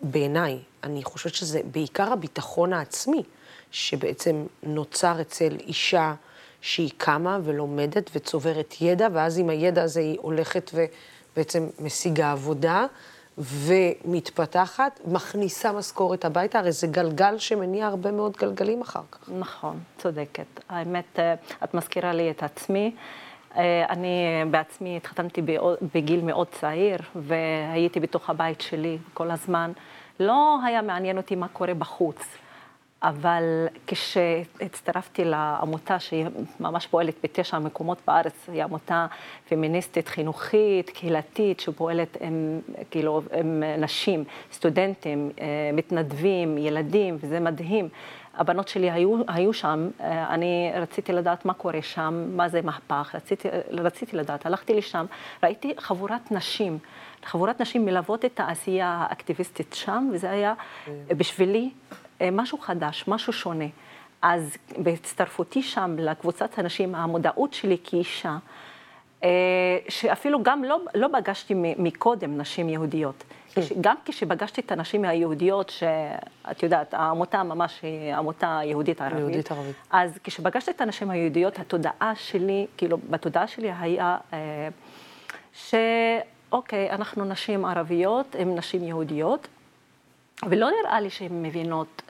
בעיניי, 0.03 0.59
אני 0.85 1.05
חושבת 1.05 1.35
שזה 1.35 1.61
בעיקר 1.73 2.13
הביטחון 2.13 2.73
העצמי, 2.73 3.23
שבעצם 3.71 4.45
נוצר 4.63 5.21
אצל 5.21 5.57
אישה 5.61 6.15
שהיא 6.61 6.91
קמה 6.97 7.39
ולומדת 7.45 8.11
וצוברת 8.15 8.75
ידע, 8.81 9.09
ואז 9.13 9.39
עם 9.39 9.51
הידע 9.51 9.83
הזה 9.83 10.01
היא 10.01 10.19
הולכת 10.21 10.71
ובעצם 10.75 11.69
משיגה 11.79 12.33
עבודה 12.33 12.87
ומתפתחת, 13.39 15.01
מכניסה 15.07 15.73
משכורת 15.73 16.25
הביתה, 16.25 16.59
הרי 16.59 16.73
זה 16.73 16.87
גלגל 16.87 17.39
שמניע 17.39 17.87
הרבה 17.87 18.11
מאוד 18.11 18.37
גלגלים 18.37 18.81
אחר 18.81 19.01
כך. 19.13 19.29
נכון, 19.39 19.81
צודקת. 19.99 20.61
האמת, 20.69 21.19
אה, 21.19 21.35
את 21.65 21.75
מזכירה 21.75 22.13
לי 22.13 22.31
את 22.31 22.43
עצמי. 22.43 22.95
אה, 23.57 23.85
אני 23.89 24.25
בעצמי 24.51 24.97
התחתנתי 24.97 25.43
בגיל 25.95 26.21
מאוד 26.21 26.47
צעיר, 26.61 26.99
והייתי 27.15 28.01
בתוך 28.01 28.31
הבית 28.31 28.61
שלי 28.61 28.99
כל 29.15 29.31
הזמן. 29.31 29.73
לא 30.21 30.59
היה 30.65 30.83
מעניין 30.83 31.17
אותי 31.17 31.35
מה 31.35 31.49
קורה 31.49 31.75
בחוץ. 31.75 32.39
אבל 33.03 33.67
כשהצטרפתי 33.87 35.25
לעמותה 35.25 35.99
שהיא 35.99 36.27
ממש 36.61 36.87
פועלת 36.87 37.15
בתשע 37.23 37.59
מקומות 37.59 37.99
בארץ, 38.07 38.49
היא 38.53 38.63
עמותה 38.65 39.07
פמיניסטית, 39.49 40.09
חינוכית, 40.09 40.91
קהילתית, 40.91 41.61
שפועלת 41.61 42.17
עם, 42.21 42.61
כאילו, 42.91 43.23
עם 43.39 43.63
נשים, 43.79 44.25
סטודנטים, 44.53 45.31
אה, 45.41 45.71
מתנדבים, 45.73 46.59
ילדים, 46.59 47.17
וזה 47.21 47.41
מדהים. 47.41 47.89
הבנות 48.35 48.69
שלי 48.69 48.91
היו, 48.91 49.23
היו 49.29 49.53
שם, 49.53 49.89
אני 50.01 50.73
רציתי 50.75 51.13
לדעת 51.13 51.45
מה 51.45 51.55
קורה 51.55 51.83
שם, 51.83 52.37
מה 52.37 52.49
זה 52.49 52.63
מהפך, 52.63 53.15
רציתי, 53.15 53.49
רציתי 53.71 54.17
לדעת, 54.17 54.47
הלכתי 54.47 54.75
לשם, 54.75 55.07
ראיתי 55.43 55.75
חבורת 55.79 56.33
נשים, 56.33 56.79
חבורת 57.25 57.61
נשים 57.61 57.85
מלוות 57.85 58.25
את 58.25 58.41
העשייה 58.41 59.07
האקטיביסטית 59.09 59.75
שם, 59.75 60.11
וזה 60.13 60.31
היה 60.31 60.55
בשבילי 61.09 61.71
משהו 62.33 62.59
חדש, 62.59 63.05
משהו 63.09 63.33
שונה. 63.33 63.65
אז 64.23 64.57
בהצטרפותי 64.79 65.63
שם 65.63 65.97
לקבוצת 65.99 66.59
הנשים, 66.59 66.95
המודעות 66.95 67.53
שלי 67.53 67.77
כאישה, 67.85 68.37
שאפילו 69.89 70.43
גם 70.43 70.65
לא, 70.65 70.81
לא 70.95 71.09
פגשתי 71.13 71.55
מקודם 71.57 72.39
נשים 72.39 72.69
יהודיות. 72.69 73.25
גם 73.81 73.97
כשפגשתי 74.05 74.61
את 74.61 74.73
הנשים 74.73 75.05
היהודיות, 75.05 75.71
שאת 75.71 76.63
יודעת, 76.63 76.95
העמותה 76.95 77.43
ממש 77.43 77.81
היא 77.83 78.15
עמותה 78.15 78.61
יהודית 78.65 79.01
ערבית. 79.01 79.19
יהודית 79.19 79.53
ערבית. 79.53 79.77
אז 79.91 80.19
כשפגשתי 80.25 80.71
את 80.71 80.81
הנשים 80.81 81.11
היהודיות, 81.11 81.59
התודעה 81.59 82.13
שלי, 82.15 82.67
כאילו, 82.77 82.99
בתודעה 83.11 83.47
שלי 83.47 83.73
היה 83.81 84.17
אה, 84.33 84.69
שאוקיי, 85.53 86.91
אנחנו 86.91 87.25
נשים 87.25 87.65
ערביות, 87.65 88.37
הן 88.39 88.59
נשים 88.59 88.85
יהודיות, 88.85 89.49
ולא 90.49 90.69
נראה 90.83 91.01
לי 91.01 91.11
שהן 91.11 91.43
מבינות, 91.43 92.03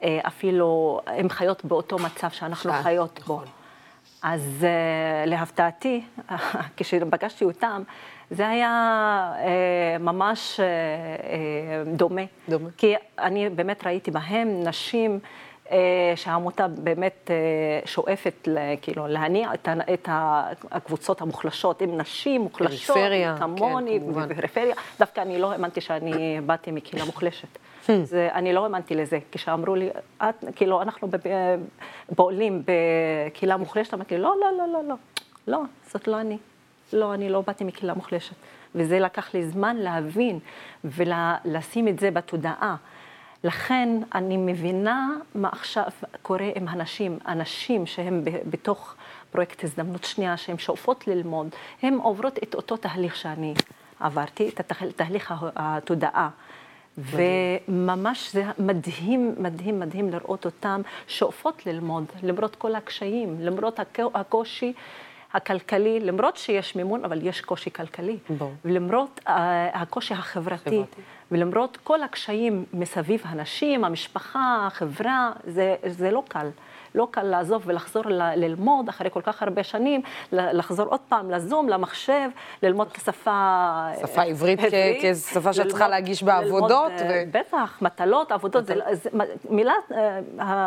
ואפילו 0.00 1.00
הן 1.06 1.28
חיות 1.28 1.64
באותו 1.64 1.96
מצב 1.98 2.30
שאנחנו 2.30 2.72
חיות 2.82 3.20
בו. 3.26 3.34
נכון. 3.34 3.48
אז 4.22 4.42
uh, 4.60 5.28
להפתעתי, 5.28 6.04
כשפגשתי 6.76 7.44
אותם, 7.44 7.82
זה 8.30 8.48
היה 8.48 9.32
uh, 9.36 10.02
ממש 10.02 10.60
uh, 10.60 11.96
דומה. 11.96 12.22
דומה. 12.48 12.68
כי 12.76 12.94
אני 13.18 13.48
באמת 13.48 13.86
ראיתי 13.86 14.10
בהם 14.10 14.60
נשים 14.64 15.20
uh, 15.66 15.70
שהעמותה 16.16 16.68
באמת 16.68 17.30
uh, 17.84 17.88
שואפת, 17.88 18.48
כאילו, 18.82 19.06
להניע 19.06 19.54
את, 19.54 19.68
את 19.94 20.08
הקבוצות 20.70 21.20
המוחלשות. 21.20 21.82
הן 21.82 22.00
נשים 22.00 22.40
מוחלשות, 22.40 22.96
פריפריה, 22.96 23.36
כמוני, 23.38 24.00
כן, 24.00 24.12
בפריפריה. 24.12 24.74
דווקא 24.98 25.20
אני 25.20 25.38
לא 25.38 25.52
האמנתי 25.52 25.80
שאני 25.80 26.40
באתי 26.46 26.70
מקהילה 26.70 27.04
מוחלשת. 27.04 27.58
זה, 28.02 28.28
אני 28.32 28.52
לא 28.52 28.64
האמנתי 28.64 28.94
לזה. 28.94 29.18
כשאמרו 29.32 29.74
לי, 29.74 29.90
את, 30.22 30.44
כאילו, 30.56 30.82
אנחנו 30.82 31.08
פועלים 32.16 32.62
בקהילה 33.26 33.56
מוחלשת, 33.56 33.94
אמרתי 33.94 34.18
לא, 34.18 34.34
לא, 34.40 34.58
לא, 34.58 34.72
לא, 34.72 34.88
לא, 34.88 34.94
לא, 35.46 35.62
זאת 35.86 36.08
לא 36.08 36.20
אני. 36.20 36.38
לא, 36.92 37.14
אני 37.14 37.28
לא 37.28 37.40
באתי 37.40 37.64
מקהילה 37.64 37.94
מוחלשת. 37.94 38.34
וזה 38.74 38.98
לקח 38.98 39.34
לי 39.34 39.46
זמן 39.46 39.76
להבין 39.76 40.38
ולשים 40.84 41.88
את 41.88 41.98
זה 41.98 42.10
בתודעה. 42.10 42.76
לכן 43.44 43.88
אני 44.14 44.36
מבינה 44.36 45.08
מה 45.34 45.48
עכשיו 45.52 45.84
קורה 46.22 46.50
עם 46.54 46.68
הנשים, 46.68 47.18
הנשים 47.24 47.86
שהן 47.86 48.22
בתוך 48.50 48.94
פרויקט 49.30 49.64
הזדמנות 49.64 50.04
שנייה, 50.04 50.36
שהן 50.36 50.58
שואפות 50.58 51.08
ללמוד, 51.08 51.48
הן 51.82 51.94
עוברות 51.94 52.38
את 52.42 52.54
אותו 52.54 52.76
תהליך 52.76 53.16
שאני 53.16 53.54
עברתי, 54.00 54.48
את 54.48 54.72
תהליך 54.96 55.34
התודעה. 55.56 56.28
וממש 56.98 58.32
זה 58.32 58.44
מדהים, 58.58 59.34
מדהים, 59.38 59.80
מדהים 59.80 60.10
לראות 60.10 60.44
אותם 60.44 60.80
שואפות 61.08 61.66
ללמוד, 61.66 62.04
למרות 62.22 62.56
כל 62.56 62.74
הקשיים, 62.74 63.36
למרות 63.40 63.80
הקושי 64.14 64.72
הכלכלי, 65.32 66.00
למרות 66.00 66.36
שיש 66.36 66.76
מימון, 66.76 67.04
אבל 67.04 67.26
יש 67.26 67.40
קושי 67.40 67.70
כלכלי. 67.70 68.16
בוא. 68.30 68.50
ולמרות 68.64 69.20
uh, 69.26 69.30
הקושי 69.72 70.14
החברתי, 70.14 70.70
חברתי. 70.70 71.02
ולמרות 71.32 71.78
כל 71.84 72.02
הקשיים 72.02 72.64
מסביב 72.72 73.22
הנשים, 73.24 73.84
המשפחה, 73.84 74.64
החברה, 74.66 75.32
זה, 75.44 75.76
זה 75.86 76.10
לא 76.10 76.22
קל. 76.28 76.48
לא 76.94 77.08
קל 77.10 77.22
לעזוב 77.22 77.62
ולחזור 77.66 78.02
ל- 78.06 78.34
ללמוד 78.36 78.88
אחרי 78.88 79.10
כל 79.10 79.20
כך 79.22 79.42
הרבה 79.42 79.62
שנים, 79.62 80.02
לחזור 80.32 80.86
עוד 80.86 81.00
פעם 81.08 81.30
לזום, 81.30 81.68
למחשב, 81.68 82.28
ללמוד 82.62 82.88
את 82.92 82.96
השפה... 82.96 83.86
שפה 84.00 84.22
עברית 84.22 84.60
כשפה 85.02 85.52
שאת 85.52 85.68
צריכה 85.68 85.88
להגיש 85.88 86.22
בעבודות. 86.22 86.92
ו... 87.08 87.22
בטח, 87.30 87.78
מטלות, 87.82 88.32
עבודות, 88.32 88.70
מטל... 88.70 88.80
זה, 88.94 88.94
זה, 88.94 89.10
מילה, 89.50 89.72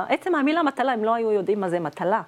עצם 0.09 0.35
המילה 0.35 0.63
מטלה, 0.63 0.91
הם 0.91 1.03
לא 1.03 1.13
היו 1.13 1.31
יודעים 1.31 1.59
מה 1.59 1.69
זה 1.69 1.79
מטלה. 1.79 2.21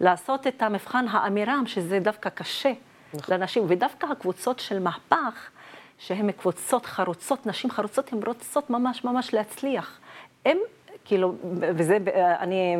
לעשות 0.00 0.46
את 0.46 0.62
המבחן 0.62 1.06
האמירם, 1.10 1.62
שזה 1.66 1.98
דווקא 1.98 2.28
קשה 2.28 2.72
נכון. 3.14 3.34
לאנשים, 3.34 3.64
ודווקא 3.68 4.06
הקבוצות 4.06 4.58
של 4.58 4.78
מהפך, 4.78 5.50
שהן 5.98 6.32
קבוצות 6.32 6.86
חרוצות, 6.86 7.46
נשים 7.46 7.70
חרוצות, 7.70 8.12
הן 8.12 8.20
רוצות 8.26 8.70
ממש 8.70 9.04
ממש 9.04 9.34
להצליח. 9.34 9.98
הן 10.44 10.56
כאילו, 11.04 11.34
וזה, 11.60 11.98
אני, 12.40 12.76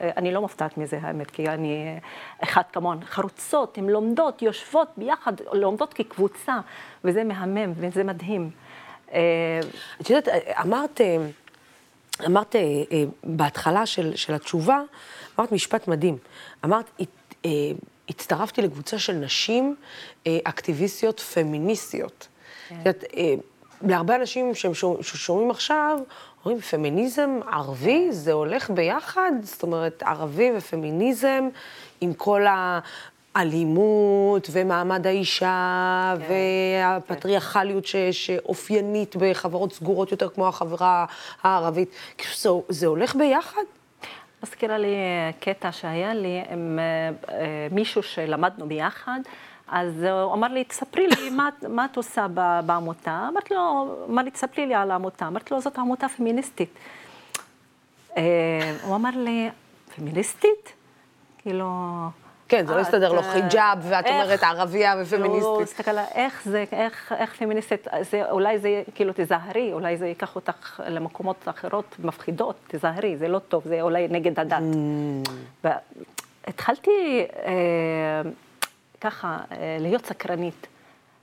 אני 0.00 0.32
לא 0.32 0.40
מופתעת 0.40 0.78
מזה, 0.78 0.98
האמת, 1.02 1.30
כי 1.30 1.48
אני 1.48 1.98
אחת 2.42 2.70
כמוהן. 2.70 2.98
חרוצות, 3.04 3.78
הן 3.78 3.86
לומדות, 3.86 4.42
יושבות 4.42 4.88
ביחד, 4.96 5.32
לומדות 5.52 5.94
כקבוצה, 5.94 6.58
וזה 7.04 7.24
מהמם, 7.24 7.72
וזה 7.76 8.04
מדהים. 8.04 8.50
אה, 9.12 9.60
את 10.00 10.10
יודעת, 10.10 10.28
אמרת, 10.60 11.00
אמרת 12.26 12.56
אה, 12.56 12.62
בהתחלה 13.24 13.86
של, 13.86 14.16
של 14.16 14.34
התשובה, 14.34 14.80
אמרת 15.38 15.52
משפט 15.52 15.88
מדהים. 15.88 16.18
אמרת, 16.64 16.90
אה, 17.44 17.50
הצטרפתי 18.08 18.62
לקבוצה 18.62 18.98
של 18.98 19.12
נשים 19.12 19.76
אקטיביסטיות 20.28 21.20
פמיניסטיות. 21.20 22.28
כן. 22.68 22.74
את 22.74 22.86
יודעת, 22.86 23.04
להרבה 23.82 24.16
אנשים 24.16 24.52
ששומעים 25.02 25.50
עכשיו, 25.50 25.98
אומרים, 26.44 26.60
פמיניזם 26.60 27.40
ערבי, 27.52 28.12
זה 28.12 28.32
הולך 28.32 28.70
ביחד? 28.70 29.32
זאת 29.42 29.62
אומרת, 29.62 30.02
ערבי 30.02 30.50
ופמיניזם 30.56 31.48
עם 32.00 32.14
כל 32.14 32.46
האלימות 33.34 34.48
ומעמד 34.52 35.06
האישה 35.06 36.14
כן, 36.18 36.24
והפטריארכליות 36.28 37.84
כן. 37.92 38.12
שאופיינית 38.12 39.16
בחברות 39.16 39.72
סגורות 39.72 40.12
יותר 40.12 40.28
כמו 40.28 40.48
החברה 40.48 41.06
הערבית. 41.42 41.90
כאילו, 42.18 42.34
זה, 42.36 42.48
זה 42.68 42.86
הולך 42.86 43.16
ביחד? 43.16 43.62
מזכירה 44.42 44.78
לי 44.78 44.96
קטע 45.40 45.72
שהיה 45.72 46.14
לי 46.14 46.42
עם 46.50 46.78
אה, 47.28 47.68
מישהו 47.70 48.02
שלמדנו 48.02 48.68
ביחד. 48.68 49.20
אז 49.68 50.02
הוא 50.02 50.32
אמר 50.32 50.48
לי, 50.48 50.64
תספרי 50.64 51.06
לי 51.06 51.30
מה, 51.30 51.48
מה 51.68 51.84
את 51.84 51.96
עושה 51.96 52.26
בעמותה. 52.66 53.28
אמרתי 53.32 53.54
לו, 53.54 53.96
אמר 54.08 54.22
לי, 54.22 54.30
תספרי 54.30 54.66
לי 54.66 54.74
על 54.74 54.90
העמותה. 54.90 55.26
אמרתי 55.26 55.54
לו, 55.54 55.60
זאת 55.60 55.78
עמותה 55.78 56.08
פמיניסטית. 56.08 56.78
אה, 58.16 58.76
הוא 58.82 58.96
אמר 58.96 59.10
לי, 59.14 59.50
פמיניסטית? 59.96 60.72
כאילו... 61.38 61.68
כן, 62.48 62.66
זה 62.66 62.74
לא 62.74 62.80
הסתדר 62.80 63.12
לו 63.12 63.22
חיג'אב, 63.22 63.78
ואת 63.82 64.06
אומרת 64.06 64.42
ערבייה 64.42 64.94
ופמיניסטית. 65.02 65.42
הוא 65.42 65.62
הסתכל 65.62 65.90
על 65.90 66.04
איך 66.14 66.42
זה, 66.44 66.64
איך 67.10 67.34
פמיניסטית, 67.38 67.86
אולי 68.30 68.58
זה, 68.58 68.82
כאילו, 68.94 69.12
תזהרי, 69.16 69.72
אולי 69.72 69.96
זה 69.96 70.06
ייקח 70.06 70.36
אותך 70.36 70.82
למקומות 70.88 71.36
אחרות 71.44 71.96
מפחידות, 71.98 72.56
תזהרי, 72.68 73.16
זה 73.16 73.28
לא 73.28 73.38
טוב, 73.38 73.62
זה 73.66 73.82
אולי 73.82 74.08
נגד 74.08 74.40
הדת. 74.40 74.58
Mm. 74.58 75.30
והתחלתי... 76.46 77.26
אה, 77.46 78.22
ככה 79.00 79.38
אה, 79.52 79.76
להיות 79.80 80.06
סקרנית. 80.06 80.66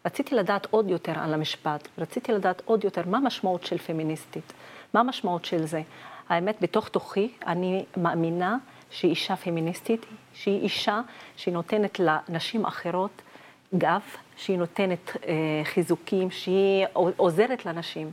רציתי 0.05 0.35
לדעת 0.35 0.67
עוד 0.71 0.89
יותר 0.89 1.13
על 1.19 1.33
המשפט, 1.33 1.87
רציתי 1.97 2.31
לדעת 2.31 2.61
עוד 2.65 2.83
יותר 2.83 3.01
מה 3.05 3.17
המשמעות 3.17 3.63
של 3.63 3.77
פמיניסטית, 3.77 4.53
מה 4.93 4.99
המשמעות 4.99 5.45
של 5.45 5.65
זה. 5.65 5.81
האמת, 6.29 6.55
בתוך 6.61 6.89
תוכי 6.89 7.31
אני 7.47 7.85
מאמינה 7.97 8.57
שהיא 8.91 9.09
אישה 9.09 9.35
פמיניסטית, 9.35 10.05
שהיא 10.33 10.61
אישה 10.61 11.01
שנותנת 11.35 11.99
לנשים 11.99 12.65
אחרות 12.65 13.21
גב, 13.77 14.01
שהיא 14.37 14.57
נותנת 14.57 15.11
אה, 15.27 15.33
חיזוקים, 15.63 16.31
שהיא 16.31 16.85
עוזרת 17.17 17.65
לנשים. 17.65 18.11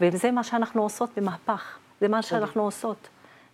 וזה 0.00 0.30
מה 0.30 0.44
שאנחנו 0.44 0.82
עושות 0.82 1.10
במהפך, 1.16 1.78
זה 2.00 2.08
מה 2.08 2.22
שאנחנו 2.22 2.62
עושות. 2.62 3.08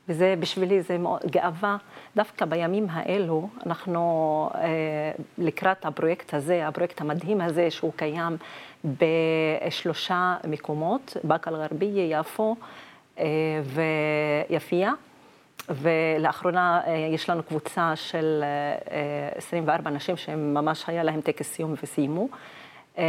וזה 0.09 0.35
בשבילי, 0.41 0.83
זה 0.83 0.97
גאווה. 1.31 1.77
דווקא 2.17 2.45
בימים 2.45 2.87
האלו, 2.91 3.49
אנחנו 3.67 4.51
אה, 4.55 5.13
לקראת 5.39 5.87
הפרויקט 5.87 6.35
הזה, 6.35 6.69
הפרויקט 6.69 7.01
המדהים 7.01 7.41
הזה, 7.41 7.71
שהוא 7.71 7.93
קיים 7.97 8.37
בשלושה 8.85 10.37
מקומות, 10.49 11.17
באקה 11.25 11.51
אל-גרבייה, 11.51 12.21
יפו 12.21 12.57
אה, 13.19 13.25
ויפיע. 14.49 14.93
ולאחרונה 15.69 16.81
אה, 16.87 16.93
יש 17.15 17.31
לנו 17.31 17.43
קבוצה 17.43 17.97
של 17.97 18.45
אה, 18.91 19.29
24 19.35 19.91
נשים 19.91 20.17
שהם 20.17 20.55
ממש 20.55 20.85
היה 20.87 21.03
להם 21.03 21.21
טקס 21.21 21.53
סיום 21.53 21.75
וסיימו. 21.83 22.29
אה, 22.99 23.05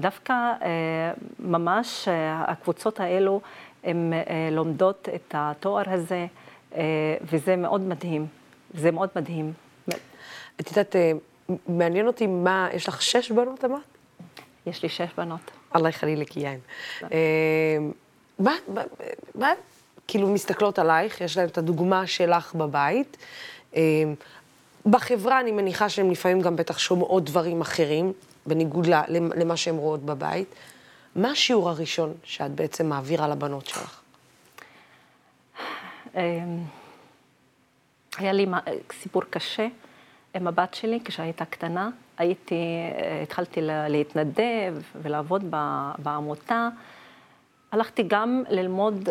דווקא 0.00 0.32
אה, 0.32 1.12
ממש 1.38 2.08
אה, 2.08 2.44
הקבוצות 2.46 3.00
האלו 3.00 3.40
הן 3.84 4.12
אה, 4.12 4.48
לומדות 4.52 5.08
את 5.14 5.34
התואר 5.38 5.82
הזה, 5.90 6.26
אה, 6.74 6.82
וזה 7.22 7.56
מאוד 7.56 7.80
מדהים. 7.80 8.26
זה 8.74 8.90
מאוד 8.90 9.08
מדהים. 9.16 9.52
את 10.60 10.70
יודעת, 10.70 10.96
אה, 10.96 11.12
מעניין 11.68 12.06
אותי 12.06 12.26
מה, 12.26 12.68
יש 12.72 12.88
לך 12.88 13.02
שש 13.02 13.30
בנות, 13.30 13.64
אמרת? 13.64 13.80
יש 14.66 14.82
לי 14.82 14.88
שש 14.88 15.08
בנות. 15.16 15.50
אללה 15.76 15.88
יחלי 15.88 16.16
לקיין. 16.16 16.58
מה, 18.38 18.52
מה, 19.34 19.52
כאילו 20.08 20.28
מסתכלות 20.28 20.78
עלייך, 20.78 21.20
יש 21.20 21.36
להן 21.36 21.48
את 21.48 21.58
הדוגמה 21.58 22.06
שלך 22.06 22.54
בבית. 22.54 23.16
אמ, 23.74 24.14
בחברה 24.86 25.40
אני 25.40 25.52
מניחה 25.52 25.88
שהן 25.88 26.10
לפעמים 26.10 26.40
גם 26.40 26.56
בטח 26.56 26.78
שומעות 26.78 27.24
דברים 27.24 27.60
אחרים, 27.60 28.12
בניגוד 28.46 28.86
למה 29.08 29.56
שהן 29.56 29.76
רואות 29.76 30.02
בבית. 30.02 30.54
מה 31.16 31.30
השיעור 31.30 31.70
הראשון 31.70 32.14
שאת 32.24 32.50
בעצם 32.50 32.86
מעבירה 32.86 33.28
לבנות 33.28 33.66
שלך? 33.66 34.00
אמ, 36.14 36.20
היה 38.18 38.32
לי 38.32 38.46
סיפור 39.02 39.22
קשה 39.30 39.66
עם 40.34 40.46
הבת 40.46 40.74
שלי 40.74 41.00
כשהייתה 41.04 41.44
קטנה. 41.44 41.90
הייתי, 42.18 42.54
אה, 42.54 43.22
התחלתי 43.22 43.60
להתנדב 43.62 44.74
ולעבוד 45.02 45.44
בעמותה. 45.98 46.68
הלכתי 47.74 48.02
גם 48.06 48.42
ללמוד 48.48 49.08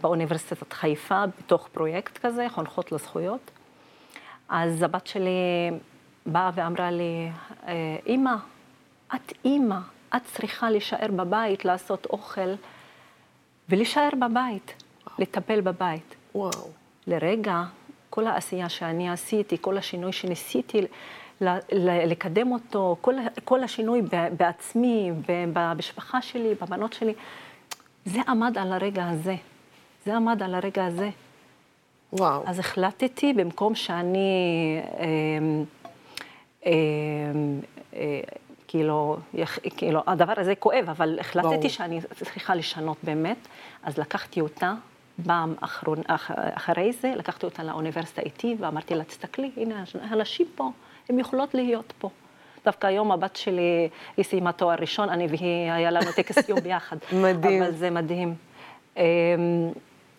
באוניברסיטת 0.00 0.72
חיפה 0.72 1.24
בתוך 1.26 1.68
פרויקט 1.72 2.18
כזה, 2.18 2.46
חונכות 2.48 2.92
לזכויות. 2.92 3.50
אז 4.48 4.82
הבת 4.82 5.06
שלי 5.06 5.70
באה 6.26 6.50
ואמרה 6.54 6.90
לי, 6.90 7.30
אימא, 8.06 8.30
אה, 8.30 9.16
את 9.16 9.32
אימא, 9.44 9.78
את 10.16 10.22
צריכה 10.24 10.70
להישאר 10.70 11.06
בבית, 11.16 11.64
לעשות 11.64 12.06
אוכל, 12.06 12.54
ולהישאר 13.68 14.08
בבית, 14.20 14.82
לטפל 15.18 15.60
בבית. 15.60 16.14
וואו. 16.34 16.68
לרגע, 17.06 17.62
כל 18.10 18.26
העשייה 18.26 18.68
שאני 18.68 19.10
עשיתי, 19.10 19.56
כל 19.60 19.78
השינוי 19.78 20.12
שניסיתי 20.12 20.86
לקדם 22.06 22.52
אותו, 22.52 22.96
כל, 23.00 23.14
כל 23.44 23.62
השינוי 23.62 24.02
בעצמי, 24.36 25.10
במשפחה 25.52 26.22
שלי, 26.22 26.54
בבנות 26.60 26.92
שלי, 26.92 27.14
זה 28.04 28.20
עמד 28.28 28.58
על 28.58 28.72
הרגע 28.72 29.08
הזה. 29.08 29.36
זה 30.04 30.16
עמד 30.16 30.42
על 30.42 30.54
הרגע 30.54 30.86
הזה. 30.86 31.10
וואו. 32.12 32.42
אז 32.46 32.58
החלטתי, 32.58 33.32
במקום 33.32 33.74
שאני, 33.74 34.18
אה, 34.98 35.04
אה, 36.66 36.72
אה, 37.94 38.20
כאילו, 38.68 39.16
כאילו, 39.76 40.02
הדבר 40.06 40.32
הזה 40.36 40.54
כואב, 40.54 40.84
אבל 40.90 41.18
החלטתי 41.20 41.56
ברור. 41.56 41.68
שאני 41.68 42.00
צריכה 42.14 42.54
לשנות 42.54 42.96
באמת, 43.02 43.36
אז 43.82 43.98
לקחתי 43.98 44.40
אותה, 44.40 44.74
פעם 45.26 45.54
אחרון, 45.60 45.98
אח, 46.06 46.30
אחרי 46.36 46.92
זה, 46.92 47.12
לקחתי 47.16 47.46
אותה 47.46 47.62
לאוניברסיטה 47.62 48.22
איתי, 48.22 48.56
ואמרתי 48.58 48.94
לה, 48.94 49.04
תסתכלי, 49.04 49.50
הנה, 49.56 49.84
הנשים 49.94 50.46
פה, 50.54 50.70
הן 51.08 51.18
יכולות 51.18 51.54
להיות 51.54 51.92
פה. 51.98 52.10
דווקא 52.64 52.86
היום 52.86 53.12
הבת 53.12 53.36
שלי, 53.36 53.88
היא 54.16 54.24
סיימה 54.24 54.52
תואר 54.52 54.76
ראשון, 54.80 55.08
אני 55.08 55.26
והיא, 55.26 55.72
היה 55.72 55.90
לנו 55.90 56.12
טקס 56.16 56.48
יום 56.48 56.60
ביחד. 56.64 56.96
מדהים. 57.12 57.62
אבל 57.62 57.72
זה 57.72 57.90
מדהים. 57.90 58.34
אמ, 58.96 59.02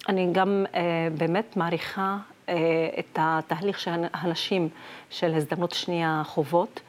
אני 0.10 0.30
גם 0.32 0.66
אה, 0.76 1.08
באמת 1.18 1.58
מעריכה 1.58 2.18
אה, 2.50 2.56
את 3.00 3.18
התהליך 3.22 3.80
שהנשים 3.80 4.70
של 5.10 5.34
הזדמנות 5.34 5.72
שנייה 5.72 6.22
חוות, 6.26 6.80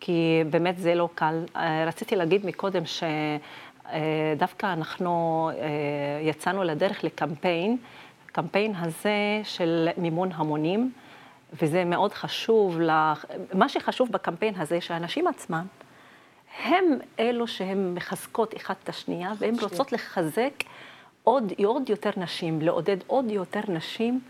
כי 0.00 0.42
באמת 0.50 0.78
זה 0.78 0.94
לא 0.94 1.08
קל. 1.14 1.44
אה, 1.56 1.84
רציתי 1.86 2.16
להגיד 2.16 2.46
מקודם 2.46 2.82
שדווקא 4.36 4.72
אנחנו 4.72 5.50
יצאנו 6.22 6.64
לדרך 6.64 7.04
לקמפיין, 7.04 7.76
קמפיין 8.26 8.72
הזה 8.76 9.40
של 9.44 9.88
מימון 9.96 10.30
המונים. 10.34 10.92
וזה 11.52 11.84
מאוד 11.84 12.12
חשוב, 12.12 12.80
לך, 12.80 13.24
מה 13.54 13.68
שחשוב 13.68 14.12
בקמפיין 14.12 14.54
הזה, 14.56 14.80
שהנשים 14.80 15.26
עצמן, 15.26 15.64
הם 16.64 16.84
אלו 17.18 17.46
שהן 17.46 17.94
מחזקות 17.94 18.56
אחת 18.56 18.76
את 18.84 18.88
השנייה, 18.88 19.32
והן 19.38 19.54
רוצות 19.62 19.92
לחזק 19.92 20.52
עוד, 21.24 21.52
עוד 21.64 21.90
יותר 21.90 22.10
נשים, 22.16 22.62
לעודד 22.62 22.96
עוד 23.06 23.30
יותר 23.30 23.60
נשים 23.68 24.20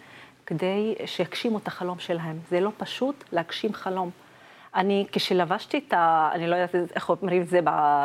כדי 0.46 0.94
שיגשימו 1.06 1.58
את 1.58 1.68
החלום 1.68 1.98
שלהם. 1.98 2.38
זה 2.48 2.60
לא 2.60 2.70
פשוט 2.78 3.24
להגשים 3.32 3.72
חלום. 3.72 4.10
אני, 4.74 5.06
כשלבשתי 5.12 5.78
את 5.88 5.92
ה... 5.92 6.30
אני 6.32 6.46
לא 6.46 6.56
יודעת 6.56 6.74
איך 6.94 7.08
אומרים 7.08 7.42
את 7.42 7.48
זה 7.48 7.60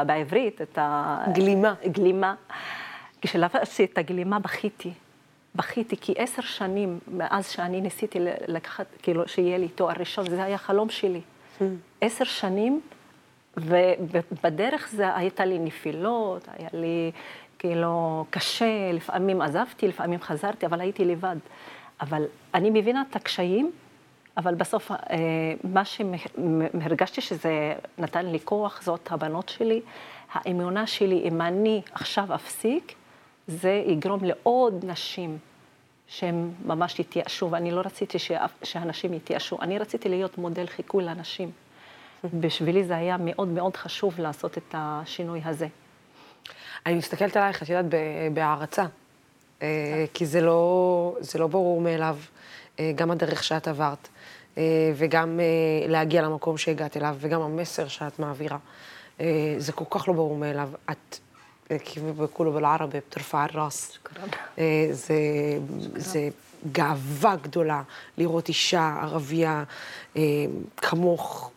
בעברית, 0.07 0.61
את 0.61 0.77
ה... 0.77 1.17
גלימה. 1.33 1.73
גלימה. 1.85 2.35
כשלבשתי 3.21 3.85
את 3.85 3.97
הגלימה 3.97 4.39
בכיתי. 4.39 4.93
בכיתי, 5.55 5.97
כי 5.97 6.13
עשר 6.17 6.41
שנים 6.41 6.99
מאז 7.07 7.49
שאני 7.49 7.81
ניסיתי 7.81 8.19
לקחת, 8.47 8.85
כאילו, 9.01 9.27
שיהיה 9.27 9.57
לי 9.57 9.67
תואר 9.67 9.93
ראשון, 9.99 10.29
זה 10.29 10.43
היה 10.43 10.57
חלום 10.57 10.89
שלי. 10.89 11.21
Hmm. 11.59 11.63
עשר 12.01 12.25
שנים, 12.25 12.81
ובדרך 13.57 14.89
זה 14.91 15.15
הייתה 15.15 15.45
לי 15.45 15.59
נפילות, 15.59 16.47
היה 16.57 16.69
לי 16.73 17.11
כאילו 17.59 18.25
קשה, 18.29 18.91
לפעמים 18.93 19.41
עזבתי, 19.41 19.87
לפעמים 19.87 20.21
חזרתי, 20.21 20.65
אבל 20.65 20.81
הייתי 20.81 21.05
לבד. 21.05 21.35
אבל 22.01 22.23
אני 22.53 22.69
מבינה 22.69 23.03
את 23.09 23.15
הקשיים, 23.15 23.71
אבל 24.37 24.55
בסוף 24.55 24.91
אה, 24.91 24.97
מה 25.63 25.85
שהרגשתי 25.85 27.21
שזה 27.21 27.73
נתן 27.97 28.25
לי 28.25 28.39
כוח, 28.43 28.81
זאת 28.81 29.11
הבנות 29.11 29.49
שלי. 29.49 29.81
האמונה 30.31 30.87
שלי, 30.87 31.21
אם 31.23 31.41
אני 31.41 31.81
עכשיו 31.91 32.35
אפסיק, 32.35 32.95
זה 33.47 33.81
יגרום 33.85 34.23
לעוד 34.23 34.85
נשים 34.85 35.37
שהן 36.07 36.51
ממש 36.65 36.99
יתייאשו, 36.99 37.51
ואני 37.51 37.71
לא 37.71 37.81
רציתי 37.85 38.17
שאנשים 38.63 39.13
יתייאשו, 39.13 39.57
אני 39.61 39.79
רציתי 39.79 40.09
להיות 40.09 40.37
מודל 40.37 40.67
חיקוי 40.67 41.03
לאנשים. 41.03 41.51
בשבילי 42.33 42.83
זה 42.83 42.95
היה 42.95 43.17
מאוד 43.19 43.47
מאוד 43.47 43.77
חשוב 43.77 44.19
לעשות 44.19 44.57
את 44.57 44.75
השינוי 44.77 45.41
הזה. 45.45 45.67
אני 46.85 46.95
מסתכלת 46.95 47.37
עלייך, 47.37 47.63
את 47.63 47.69
יודעת, 47.69 47.85
בהערצה, 48.33 48.85
אה, 49.61 50.05
כי 50.13 50.25
זה 50.25 50.41
לא, 50.41 51.15
זה 51.19 51.39
לא 51.39 51.47
ברור 51.47 51.81
מאליו, 51.81 52.17
אה, 52.79 52.91
גם 52.95 53.11
הדרך 53.11 53.43
שאת 53.43 53.67
עברת, 53.67 54.07
אה, 54.57 54.63
וגם 54.95 55.39
להגיע 55.87 56.21
למקום 56.21 56.57
שהגעת 56.57 56.97
אליו, 56.97 57.15
וגם 57.19 57.41
המסר 57.41 57.87
שאת 57.87 58.19
מעבירה. 58.19 58.57
זה 59.57 59.71
כל 59.71 59.85
כך 59.89 60.07
לא 60.07 60.13
ברור 60.13 60.37
מאליו. 60.37 60.69
את 60.91 61.17
كيف 61.68 62.02
بيقولوا 62.02 62.52
بالعربي 62.52 63.00
بترفع 63.00 63.44
الراس. 63.44 63.98
זה, 64.90 65.14
זה 65.96 66.28
גאווה 66.72 67.36
גדולה 67.36 67.82
לראות 68.18 68.48
אישה 68.48 68.98
ערבייה 69.02 69.64
כמוך 70.76 71.50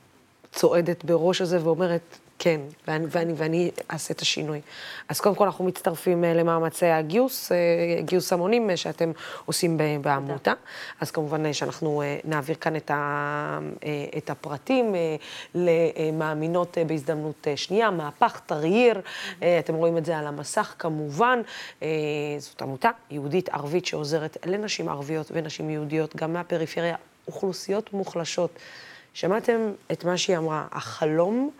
צועדת 0.54 1.06
בראש 1.06 1.42
הזה 1.42 1.66
ואומרת, 1.66 2.18
כן, 2.43 2.61
ואני, 2.89 3.07
ואני, 3.11 3.33
ואני 3.37 3.71
אעשה 3.91 4.15
את 4.15 4.21
השינוי. 4.21 4.61
אז 5.09 5.21
קודם 5.21 5.35
כל 5.35 5.45
אנחנו 5.45 5.65
מצטרפים 5.65 6.25
אה, 6.25 6.35
למאמצי 6.35 6.87
הגיוס, 6.87 7.53
אה, 7.53 7.57
גיוס 8.03 8.33
המונים 8.33 8.71
אה, 8.71 8.77
שאתם 8.77 9.13
עושים 9.45 9.79
בעמותה. 10.01 10.53
אז 11.01 11.11
כמובן 11.11 11.53
שאנחנו 11.53 12.03
נעביר 12.25 12.57
כאן 12.57 12.77
את, 12.77 12.91
ה, 12.91 13.59
את 14.19 14.31
הפרטים 14.31 14.95
למאמינות 15.55 16.79
בהזדמנות 16.87 17.47
שנייה, 17.57 17.91
מהפך, 17.91 18.41
תריר, 18.47 19.01
אתם 19.39 19.75
רואים 19.75 19.99
את 19.99 20.05
זה 20.05 20.19
על 20.19 20.27
המסך 20.27 20.75
כמובן. 20.79 21.41
זאת 22.39 22.63
עמותה 22.63 22.91
יהודית 23.11 23.49
ערבית 23.49 23.87
שעוזרת 23.87 24.37
לנשים 24.47 24.89
ערביות 24.89 25.31
ונשים 25.35 25.71
יהודיות, 25.71 26.17
גם 26.17 26.33
מהפריפריה, 26.33 26.97
אוכלוסיות 27.27 27.93
מוחלשות. 27.93 28.59
שמעתם 29.15 29.73
את 29.93 30.05
מה 30.05 30.17
שהיא 30.17 30.37
אמרה, 30.37 30.67
החלום 30.73 31.51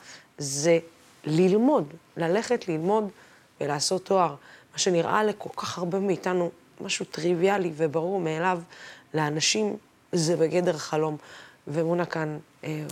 זה 0.41 0.79
ללמוד, 1.25 1.85
ללכת 2.17 2.69
ללמוד 2.69 3.09
ולעשות 3.61 4.05
תואר. 4.05 4.35
מה 4.73 4.79
שנראה 4.79 5.25
לכל 5.25 5.51
כך 5.57 5.79
הרבה 5.79 6.01
מאיתנו 6.01 6.51
משהו 6.81 7.05
טריוויאלי 7.05 7.73
וברור 7.77 8.21
מאליו, 8.21 8.61
לאנשים 9.15 9.77
זה 10.13 10.37
בגדר 10.37 10.79
חלום. 10.79 11.17
ומונה 11.69 12.05
כאן 12.05 12.39
אה, 12.65 12.85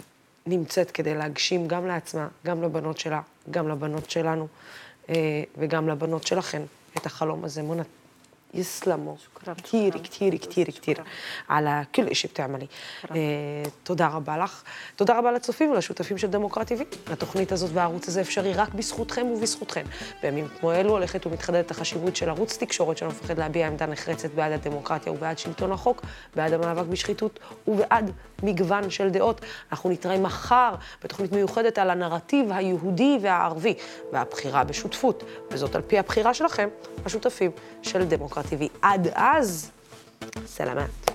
נמצאת 0.46 0.90
כדי 0.90 1.14
להגשים 1.14 1.68
גם 1.68 1.86
לעצמה, 1.86 2.28
גם 2.46 2.62
לבנות 2.62 2.98
שלה, 2.98 3.20
גם 3.50 3.68
לבנות 3.68 4.10
שלנו, 4.10 4.48
אה, 5.08 5.14
וגם 5.58 5.88
לבנות 5.88 6.26
שלכן 6.26 6.62
את 6.96 7.06
החלום 7.06 7.44
הזה. 7.44 7.62
מונה, 7.62 7.82
يسلموا 8.53 9.15
كثير 9.63 9.97
كثير 9.97 10.35
كثير 10.35 10.69
كثير 10.69 11.03
على 11.49 11.85
كل 11.95 12.15
شيء 12.15 12.31
بتعملي 12.31 12.67
תודה 13.83 14.07
רבה 14.07 14.37
לך. 14.37 14.63
תודה 14.95 15.17
רבה 15.19 15.31
לצופים 15.31 15.71
ולשותפים 15.71 16.17
של 16.17 16.27
דמוקרט 16.27 16.71
TV. 16.71 17.11
התוכנית 17.11 17.51
הזאת 17.51 17.69
והערוץ 17.73 18.07
הזה 18.07 18.21
אפשרי 18.21 18.53
רק 18.53 18.73
בזכותכם 18.73 19.25
ובזכותכם. 19.27 19.83
בימים 20.21 20.47
כמו 20.59 20.73
אלו 20.73 20.89
הולכת 20.89 21.25
ומתחדדת 21.25 21.71
החשיבות 21.71 22.15
של 22.15 22.29
ערוץ 22.29 22.57
תקשורת 22.57 22.97
שלא 22.97 23.09
מפחד 23.09 23.37
להביע 23.39 23.67
עמדה 23.67 23.85
נחרצת 23.85 24.31
בעד 24.31 24.51
הדמוקרטיה 24.51 25.11
ובעד 25.11 25.39
שלטון 25.39 25.71
החוק, 25.71 26.01
בעד 26.35 26.53
המאבק 26.53 26.85
בשחיתות 26.85 27.39
ובעד 27.67 28.11
מגוון 28.43 28.89
של 28.89 29.09
דעות. 29.09 29.41
אנחנו 29.71 29.89
נתראה 29.89 30.17
מחר 30.17 30.75
בתוכנית 31.03 31.31
מיוחדת 31.31 31.77
על 31.77 31.89
הנרטיב 31.89 32.51
היהודי 32.51 33.17
והערבי 33.21 33.73
והבחירה 34.11 34.63
בשותפות, 34.63 35.23
וזאת 35.51 35.75
על 35.75 35.81
פי 35.81 35.99
הבחירה 35.99 36.33
שלכם, 36.33 36.69
השותפים 37.05 37.51
של 37.81 38.03
דמוקרט 38.03 38.36
TV. 38.42 38.68
עד 38.82 39.08
אז, 39.14 39.70
סלמת. 40.46 41.10